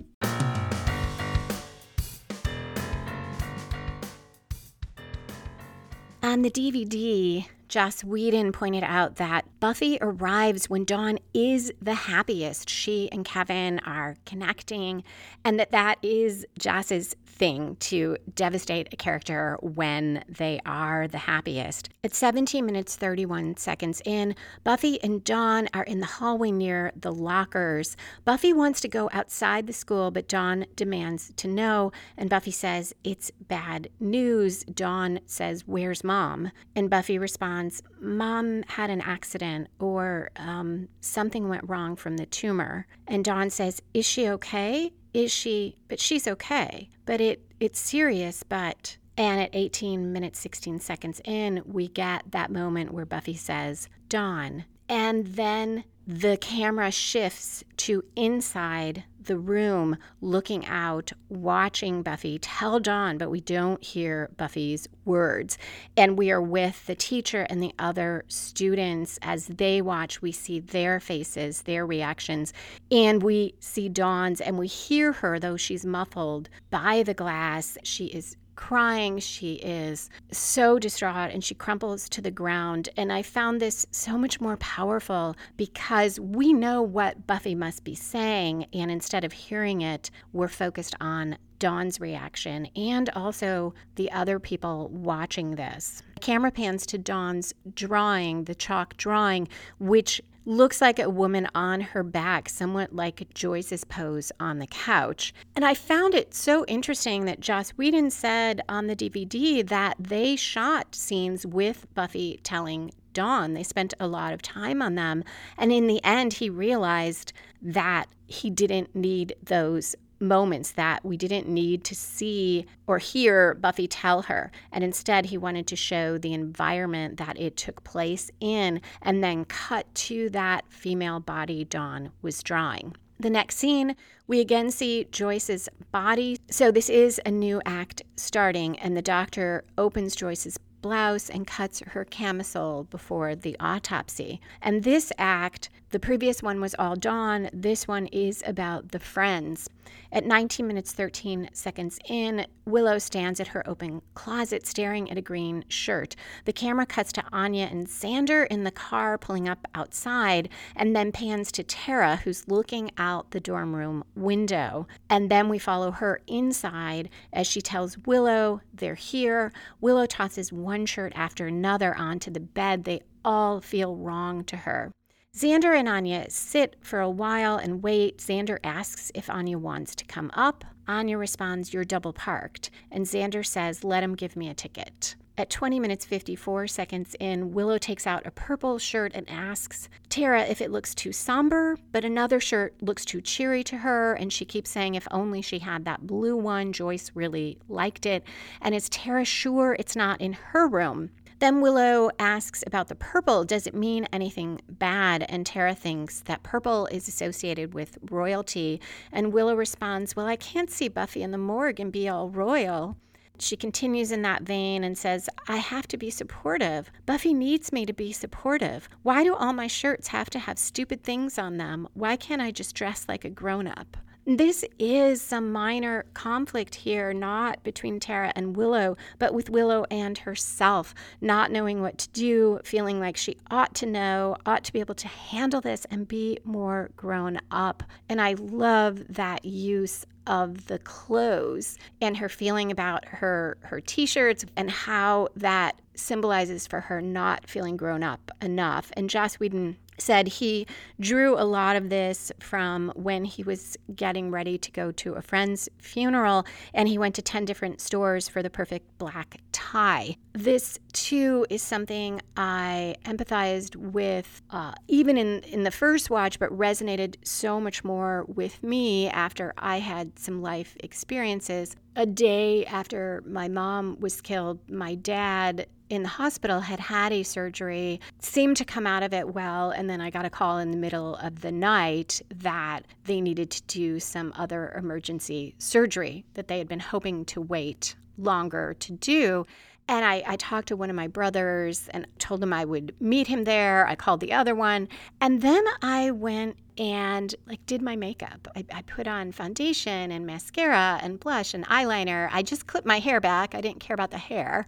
On 6.24 6.40
the 6.40 6.50
DVD, 6.50 7.44
Joss 7.72 8.04
Whedon 8.04 8.52
pointed 8.52 8.84
out 8.84 9.16
that 9.16 9.46
Buffy 9.58 9.96
arrives 10.02 10.68
when 10.68 10.84
Dawn 10.84 11.18
is 11.32 11.72
the 11.80 11.94
happiest. 11.94 12.68
She 12.68 13.10
and 13.10 13.24
Kevin 13.24 13.78
are 13.78 14.16
connecting, 14.26 15.02
and 15.42 15.58
that 15.58 15.70
that 15.70 15.96
is 16.02 16.44
Joss's 16.58 17.16
thing 17.24 17.76
to 17.76 18.18
devastate 18.34 18.88
a 18.92 18.96
character 18.96 19.56
when 19.62 20.22
they 20.28 20.60
are 20.66 21.08
the 21.08 21.16
happiest. 21.16 21.88
At 22.04 22.14
17 22.14 22.66
minutes 22.66 22.94
31 22.96 23.56
seconds 23.56 24.02
in, 24.04 24.36
Buffy 24.64 25.02
and 25.02 25.24
Dawn 25.24 25.66
are 25.72 25.84
in 25.84 26.00
the 26.00 26.06
hallway 26.06 26.50
near 26.50 26.92
the 26.94 27.10
lockers. 27.10 27.96
Buffy 28.26 28.52
wants 28.52 28.82
to 28.82 28.88
go 28.88 29.08
outside 29.14 29.66
the 29.66 29.72
school, 29.72 30.10
but 30.10 30.28
Dawn 30.28 30.66
demands 30.76 31.32
to 31.36 31.48
know, 31.48 31.90
and 32.18 32.28
Buffy 32.28 32.50
says, 32.50 32.94
It's 33.02 33.30
bad 33.40 33.88
news. 33.98 34.62
Dawn 34.64 35.20
says, 35.24 35.64
Where's 35.66 36.04
mom? 36.04 36.52
And 36.76 36.90
Buffy 36.90 37.16
responds, 37.18 37.61
Mom 38.00 38.62
had 38.64 38.90
an 38.90 39.00
accident, 39.00 39.68
or 39.78 40.30
um, 40.36 40.88
something 41.00 41.48
went 41.48 41.68
wrong 41.68 41.96
from 41.96 42.16
the 42.16 42.26
tumor. 42.26 42.86
And 43.06 43.24
Dawn 43.24 43.50
says, 43.50 43.80
Is 43.94 44.06
she 44.06 44.28
okay? 44.28 44.92
is 45.12 45.30
she 45.30 45.76
but 45.88 46.00
she's 46.00 46.26
okay 46.26 46.88
but 47.04 47.20
it 47.20 47.42
it's 47.60 47.78
serious 47.78 48.42
but 48.42 48.96
and 49.16 49.40
at 49.40 49.50
18 49.52 50.12
minutes 50.12 50.38
16 50.40 50.80
seconds 50.80 51.20
in 51.24 51.62
we 51.66 51.88
get 51.88 52.22
that 52.30 52.50
moment 52.50 52.92
where 52.92 53.04
buffy 53.04 53.36
says 53.36 53.88
dawn 54.08 54.64
and 54.88 55.26
then 55.28 55.84
the 56.06 56.36
camera 56.38 56.90
shifts 56.90 57.62
to 57.76 58.04
inside 58.16 59.04
the 59.26 59.38
room, 59.38 59.96
looking 60.20 60.66
out, 60.66 61.12
watching 61.28 62.02
Buffy 62.02 62.38
tell 62.38 62.80
Dawn, 62.80 63.18
but 63.18 63.30
we 63.30 63.40
don't 63.40 63.82
hear 63.82 64.30
Buffy's 64.36 64.88
words. 65.04 65.58
And 65.96 66.18
we 66.18 66.30
are 66.30 66.42
with 66.42 66.86
the 66.86 66.94
teacher 66.94 67.46
and 67.48 67.62
the 67.62 67.74
other 67.78 68.24
students 68.28 69.18
as 69.22 69.46
they 69.46 69.82
watch. 69.82 70.22
We 70.22 70.32
see 70.32 70.60
their 70.60 71.00
faces, 71.00 71.62
their 71.62 71.86
reactions, 71.86 72.52
and 72.90 73.22
we 73.22 73.54
see 73.60 73.88
Dawn's, 73.88 74.40
and 74.40 74.58
we 74.58 74.66
hear 74.66 75.12
her, 75.12 75.38
though 75.38 75.56
she's 75.56 75.84
muffled 75.84 76.48
by 76.70 77.02
the 77.02 77.14
glass. 77.14 77.78
She 77.82 78.06
is 78.06 78.36
crying. 78.56 79.18
She 79.18 79.54
is 79.54 80.10
so 80.30 80.78
distraught 80.78 81.30
and 81.32 81.42
she 81.42 81.54
crumples 81.54 82.08
to 82.10 82.20
the 82.20 82.30
ground. 82.30 82.88
And 82.96 83.12
I 83.12 83.22
found 83.22 83.60
this 83.60 83.86
so 83.90 84.18
much 84.18 84.40
more 84.40 84.56
powerful 84.58 85.36
because 85.56 86.18
we 86.20 86.52
know 86.52 86.82
what 86.82 87.26
Buffy 87.26 87.54
must 87.54 87.84
be 87.84 87.94
saying. 87.94 88.66
And 88.72 88.90
instead 88.90 89.24
of 89.24 89.32
hearing 89.32 89.80
it, 89.80 90.10
we're 90.32 90.48
focused 90.48 90.94
on 91.00 91.38
Dawn's 91.58 92.00
reaction 92.00 92.66
and 92.74 93.08
also 93.10 93.72
the 93.94 94.10
other 94.10 94.40
people 94.40 94.88
watching 94.88 95.52
this. 95.52 96.02
Camera 96.22 96.52
pans 96.52 96.86
to 96.86 96.98
Dawn's 96.98 97.52
drawing, 97.74 98.44
the 98.44 98.54
chalk 98.54 98.96
drawing, 98.96 99.48
which 99.78 100.22
looks 100.44 100.80
like 100.80 100.98
a 100.98 101.10
woman 101.10 101.48
on 101.54 101.80
her 101.80 102.02
back, 102.02 102.48
somewhat 102.48 102.94
like 102.94 103.32
Joyce's 103.34 103.84
pose 103.84 104.32
on 104.40 104.58
the 104.58 104.66
couch. 104.66 105.34
And 105.54 105.64
I 105.64 105.74
found 105.74 106.14
it 106.14 106.32
so 106.32 106.64
interesting 106.66 107.24
that 107.24 107.40
Joss 107.40 107.70
Whedon 107.70 108.10
said 108.10 108.60
on 108.68 108.86
the 108.86 108.96
DVD 108.96 109.66
that 109.68 109.96
they 109.98 110.36
shot 110.36 110.94
scenes 110.94 111.44
with 111.44 111.92
Buffy 111.94 112.40
telling 112.42 112.92
Dawn. 113.12 113.54
They 113.54 113.62
spent 113.62 113.94
a 114.00 114.06
lot 114.06 114.32
of 114.32 114.42
time 114.42 114.80
on 114.80 114.94
them. 114.94 115.24
And 115.58 115.72
in 115.72 115.86
the 115.86 116.02
end, 116.04 116.34
he 116.34 116.48
realized 116.48 117.32
that 117.60 118.06
he 118.26 118.48
didn't 118.48 118.94
need 118.94 119.34
those 119.42 119.94
moments 120.22 120.70
that 120.72 121.04
we 121.04 121.16
didn't 121.16 121.48
need 121.48 121.84
to 121.84 121.94
see 121.94 122.64
or 122.86 122.98
hear 122.98 123.54
Buffy 123.54 123.86
tell 123.86 124.22
her. 124.22 124.50
And 124.70 124.82
instead, 124.82 125.26
he 125.26 125.36
wanted 125.36 125.66
to 125.66 125.76
show 125.76 126.16
the 126.16 126.32
environment 126.32 127.18
that 127.18 127.38
it 127.38 127.56
took 127.56 127.84
place 127.84 128.30
in 128.40 128.80
and 129.02 129.22
then 129.22 129.44
cut 129.44 129.92
to 129.94 130.30
that 130.30 130.64
female 130.68 131.20
body 131.20 131.64
Dawn 131.64 132.12
was 132.22 132.42
drawing. 132.42 132.94
The 133.20 133.30
next 133.30 133.56
scene, 133.56 133.94
we 134.26 134.40
again 134.40 134.70
see 134.70 135.06
Joyce's 135.12 135.68
body. 135.90 136.38
So, 136.50 136.70
this 136.72 136.88
is 136.88 137.20
a 137.24 137.30
new 137.30 137.60
act 137.64 138.02
starting, 138.16 138.78
and 138.80 138.96
the 138.96 139.02
doctor 139.02 139.64
opens 139.78 140.16
Joyce's 140.16 140.58
blouse 140.82 141.30
and 141.30 141.46
cuts 141.46 141.80
her 141.86 142.04
camisole 142.04 142.84
before 142.84 143.34
the 143.34 143.56
autopsy. 143.60 144.40
And 144.60 144.82
this 144.82 145.12
act, 145.16 145.70
the 145.92 146.00
previous 146.00 146.42
one 146.42 146.58
was 146.58 146.74
all 146.78 146.96
Dawn, 146.96 147.50
this 147.52 147.86
one 147.86 148.06
is 148.06 148.42
about 148.46 148.92
the 148.92 148.98
friends. 148.98 149.68
At 150.10 150.24
19 150.24 150.66
minutes 150.66 150.90
13 150.92 151.50
seconds 151.52 151.98
in, 152.06 152.46
Willow 152.64 152.98
stands 152.98 153.40
at 153.40 153.48
her 153.48 153.62
open 153.68 154.00
closet 154.14 154.66
staring 154.66 155.10
at 155.10 155.18
a 155.18 155.22
green 155.22 155.66
shirt. 155.68 156.16
The 156.46 156.52
camera 156.54 156.86
cuts 156.86 157.12
to 157.12 157.24
Anya 157.30 157.68
and 157.70 157.86
Xander 157.86 158.46
in 158.46 158.64
the 158.64 158.70
car 158.70 159.18
pulling 159.18 159.46
up 159.46 159.68
outside, 159.74 160.48
and 160.74 160.96
then 160.96 161.12
pans 161.12 161.52
to 161.52 161.62
Tara, 161.62 162.16
who's 162.16 162.48
looking 162.48 162.90
out 162.96 163.32
the 163.32 163.40
dorm 163.40 163.76
room 163.76 164.02
window. 164.16 164.86
And 165.10 165.30
then 165.30 165.50
we 165.50 165.58
follow 165.58 165.90
her 165.90 166.22
inside 166.26 167.10
as 167.34 167.46
she 167.46 167.60
tells 167.60 167.98
Willow 167.98 168.62
they're 168.72 168.94
here. 168.94 169.52
Willow 169.82 170.06
tosses 170.06 170.54
one 170.54 170.86
shirt 170.86 171.12
after 171.14 171.46
another 171.46 171.94
onto 171.94 172.30
the 172.30 172.40
bed. 172.40 172.84
They 172.84 173.02
all 173.26 173.60
feel 173.60 173.94
wrong 173.94 174.42
to 174.44 174.56
her. 174.56 174.90
Xander 175.34 175.74
and 175.74 175.88
Anya 175.88 176.26
sit 176.28 176.76
for 176.82 177.00
a 177.00 177.08
while 177.08 177.56
and 177.56 177.82
wait. 177.82 178.18
Xander 178.18 178.58
asks 178.62 179.10
if 179.14 179.30
Anya 179.30 179.56
wants 179.56 179.94
to 179.94 180.04
come 180.04 180.30
up. 180.34 180.62
Anya 180.86 181.16
responds, 181.16 181.72
You're 181.72 181.86
double 181.86 182.12
parked. 182.12 182.68
And 182.90 183.06
Xander 183.06 183.44
says, 183.44 183.82
Let 183.82 184.02
him 184.02 184.14
give 184.14 184.36
me 184.36 184.50
a 184.50 184.54
ticket. 184.54 185.16
At 185.38 185.48
20 185.48 185.80
minutes 185.80 186.04
54 186.04 186.66
seconds 186.66 187.16
in, 187.18 187.54
Willow 187.54 187.78
takes 187.78 188.06
out 188.06 188.26
a 188.26 188.30
purple 188.30 188.78
shirt 188.78 189.12
and 189.14 189.26
asks 189.30 189.88
Tara 190.10 190.42
if 190.42 190.60
it 190.60 190.70
looks 190.70 190.94
too 190.94 191.12
somber, 191.12 191.78
but 191.90 192.04
another 192.04 192.38
shirt 192.38 192.74
looks 192.82 193.06
too 193.06 193.22
cheery 193.22 193.64
to 193.64 193.78
her, 193.78 194.12
and 194.12 194.30
she 194.30 194.44
keeps 194.44 194.68
saying 194.68 194.94
if 194.94 195.08
only 195.10 195.40
she 195.40 195.60
had 195.60 195.86
that 195.86 196.06
blue 196.06 196.36
one, 196.36 196.74
Joyce 196.74 197.10
really 197.14 197.56
liked 197.70 198.04
it. 198.04 198.22
And 198.60 198.74
is 198.74 198.90
Tara 198.90 199.24
sure 199.24 199.74
it's 199.78 199.96
not 199.96 200.20
in 200.20 200.34
her 200.34 200.68
room? 200.68 201.08
Then 201.42 201.60
Willow 201.60 202.08
asks 202.20 202.62
about 202.68 202.86
the 202.86 202.94
purple. 202.94 203.42
Does 203.42 203.66
it 203.66 203.74
mean 203.74 204.06
anything 204.12 204.60
bad? 204.68 205.26
And 205.28 205.44
Tara 205.44 205.74
thinks 205.74 206.20
that 206.20 206.44
purple 206.44 206.86
is 206.86 207.08
associated 207.08 207.74
with 207.74 207.98
royalty. 208.12 208.80
And 209.10 209.32
Willow 209.32 209.56
responds, 209.56 210.14
Well, 210.14 210.26
I 210.26 210.36
can't 210.36 210.70
see 210.70 210.86
Buffy 210.86 211.20
in 211.20 211.32
the 211.32 211.38
morgue 211.38 211.80
and 211.80 211.90
be 211.90 212.08
all 212.08 212.28
royal. 212.28 212.96
She 213.40 213.56
continues 213.56 214.12
in 214.12 214.22
that 214.22 214.42
vein 214.42 214.84
and 214.84 214.96
says, 214.96 215.28
I 215.48 215.56
have 215.56 215.88
to 215.88 215.96
be 215.96 216.10
supportive. 216.10 216.92
Buffy 217.06 217.34
needs 217.34 217.72
me 217.72 217.86
to 217.86 217.92
be 217.92 218.12
supportive. 218.12 218.88
Why 219.02 219.24
do 219.24 219.34
all 219.34 219.52
my 219.52 219.66
shirts 219.66 220.06
have 220.06 220.30
to 220.30 220.38
have 220.38 220.60
stupid 220.60 221.02
things 221.02 221.40
on 221.40 221.56
them? 221.56 221.88
Why 221.94 222.14
can't 222.14 222.40
I 222.40 222.52
just 222.52 222.76
dress 222.76 223.06
like 223.08 223.24
a 223.24 223.30
grown 223.30 223.66
up? 223.66 223.96
This 224.24 224.64
is 224.78 225.20
some 225.20 225.50
minor 225.50 226.04
conflict 226.14 226.76
here, 226.76 227.12
not 227.12 227.64
between 227.64 227.98
Tara 227.98 228.32
and 228.36 228.56
Willow, 228.56 228.96
but 229.18 229.34
with 229.34 229.50
Willow 229.50 229.84
and 229.90 230.16
herself, 230.16 230.94
not 231.20 231.50
knowing 231.50 231.82
what 231.82 231.98
to 231.98 232.08
do, 232.10 232.60
feeling 232.62 233.00
like 233.00 233.16
she 233.16 233.36
ought 233.50 233.74
to 233.76 233.86
know, 233.86 234.36
ought 234.46 234.62
to 234.62 234.72
be 234.72 234.78
able 234.78 234.94
to 234.94 235.08
handle 235.08 235.60
this 235.60 235.86
and 235.86 236.06
be 236.06 236.38
more 236.44 236.90
grown 236.96 237.40
up. 237.50 237.82
And 238.08 238.20
I 238.20 238.34
love 238.34 239.02
that 239.08 239.44
use 239.44 240.06
of 240.28 240.66
the 240.66 240.78
clothes 240.78 241.76
and 242.00 242.16
her 242.18 242.28
feeling 242.28 242.70
about 242.70 243.04
her 243.06 243.58
her 243.62 243.80
t-shirts 243.80 244.44
and 244.54 244.70
how 244.70 245.26
that 245.34 245.80
symbolizes 245.96 246.66
for 246.66 246.80
her 246.80 247.02
not 247.02 247.50
feeling 247.50 247.76
grown 247.76 248.04
up 248.04 248.30
enough. 248.40 248.92
And 248.96 249.10
Joss 249.10 249.40
Whedon 249.40 249.76
said 249.98 250.26
he 250.26 250.66
drew 251.00 251.38
a 251.38 251.44
lot 251.44 251.76
of 251.76 251.88
this 251.88 252.32
from 252.40 252.92
when 252.94 253.24
he 253.24 253.42
was 253.42 253.76
getting 253.94 254.30
ready 254.30 254.58
to 254.58 254.70
go 254.70 254.90
to 254.92 255.14
a 255.14 255.22
friend's 255.22 255.68
funeral 255.78 256.46
and 256.74 256.88
he 256.88 256.98
went 256.98 257.14
to 257.14 257.22
10 257.22 257.44
different 257.44 257.80
stores 257.80 258.28
for 258.28 258.42
the 258.42 258.50
perfect 258.50 258.86
black 258.98 259.38
tie. 259.52 260.16
This 260.32 260.78
too 260.92 261.46
is 261.50 261.62
something 261.62 262.20
I 262.36 262.96
empathized 263.04 263.76
with 263.76 264.42
uh, 264.50 264.72
even 264.88 265.18
in, 265.18 265.40
in 265.44 265.62
the 265.62 265.70
first 265.70 266.10
watch, 266.10 266.38
but 266.38 266.50
resonated 266.50 267.16
so 267.24 267.60
much 267.60 267.84
more 267.84 268.24
with 268.28 268.62
me 268.62 269.08
after 269.08 269.52
I 269.58 269.78
had 269.78 270.18
some 270.18 270.42
life 270.42 270.76
experiences 270.80 271.76
a 271.96 272.06
day 272.06 272.64
after 272.66 273.22
my 273.26 273.48
mom 273.48 273.98
was 274.00 274.20
killed, 274.20 274.58
my 274.68 274.94
dad 274.94 275.66
in 275.90 276.02
the 276.02 276.08
hospital 276.08 276.60
had 276.60 276.80
had 276.80 277.12
a 277.12 277.22
surgery, 277.22 278.00
seemed 278.18 278.56
to 278.56 278.64
come 278.64 278.86
out 278.86 279.02
of 279.02 279.12
it 279.12 279.34
well, 279.34 279.70
and 279.70 279.90
then 279.90 280.00
I 280.00 280.08
got 280.08 280.24
a 280.24 280.30
call 280.30 280.58
in 280.58 280.70
the 280.70 280.76
middle 280.78 281.16
of 281.16 281.42
the 281.42 281.52
night 281.52 282.22
that 282.34 282.86
they 283.04 283.20
needed 283.20 283.50
to 283.50 283.62
do 283.64 284.00
some 284.00 284.32
other 284.34 284.72
emergency 284.76 285.54
surgery 285.58 286.24
that 286.32 286.48
they 286.48 286.56
had 286.56 286.68
been 286.68 286.80
hoping 286.80 287.26
to 287.26 287.42
wait 287.42 287.94
longer 288.16 288.74
to 288.80 288.92
do. 288.92 289.46
And 289.88 290.04
I, 290.04 290.22
I, 290.26 290.36
talked 290.36 290.68
to 290.68 290.76
one 290.76 290.90
of 290.90 290.96
my 290.96 291.08
brothers 291.08 291.88
and 291.88 292.06
told 292.18 292.42
him 292.42 292.52
I 292.52 292.64
would 292.64 292.94
meet 293.00 293.26
him 293.26 293.44
there. 293.44 293.86
I 293.86 293.94
called 293.94 294.20
the 294.20 294.32
other 294.32 294.54
one. 294.54 294.88
And 295.20 295.42
then 295.42 295.64
I 295.82 296.12
went 296.12 296.56
and 296.78 297.34
like 297.46 297.64
did 297.66 297.82
my 297.82 297.96
makeup. 297.96 298.48
I, 298.56 298.64
I, 298.72 298.82
put 298.82 299.06
on 299.06 299.32
foundation 299.32 300.10
and 300.10 300.24
mascara 300.24 301.00
and 301.02 301.20
blush 301.20 301.52
and 301.52 301.66
eyeliner. 301.66 302.28
I 302.32 302.42
just 302.42 302.66
clipped 302.66 302.86
my 302.86 303.00
hair 303.00 303.20
back. 303.20 303.54
I 303.54 303.60
didn't 303.60 303.80
care 303.80 303.94
about 303.94 304.10
the 304.10 304.18
hair, 304.18 304.66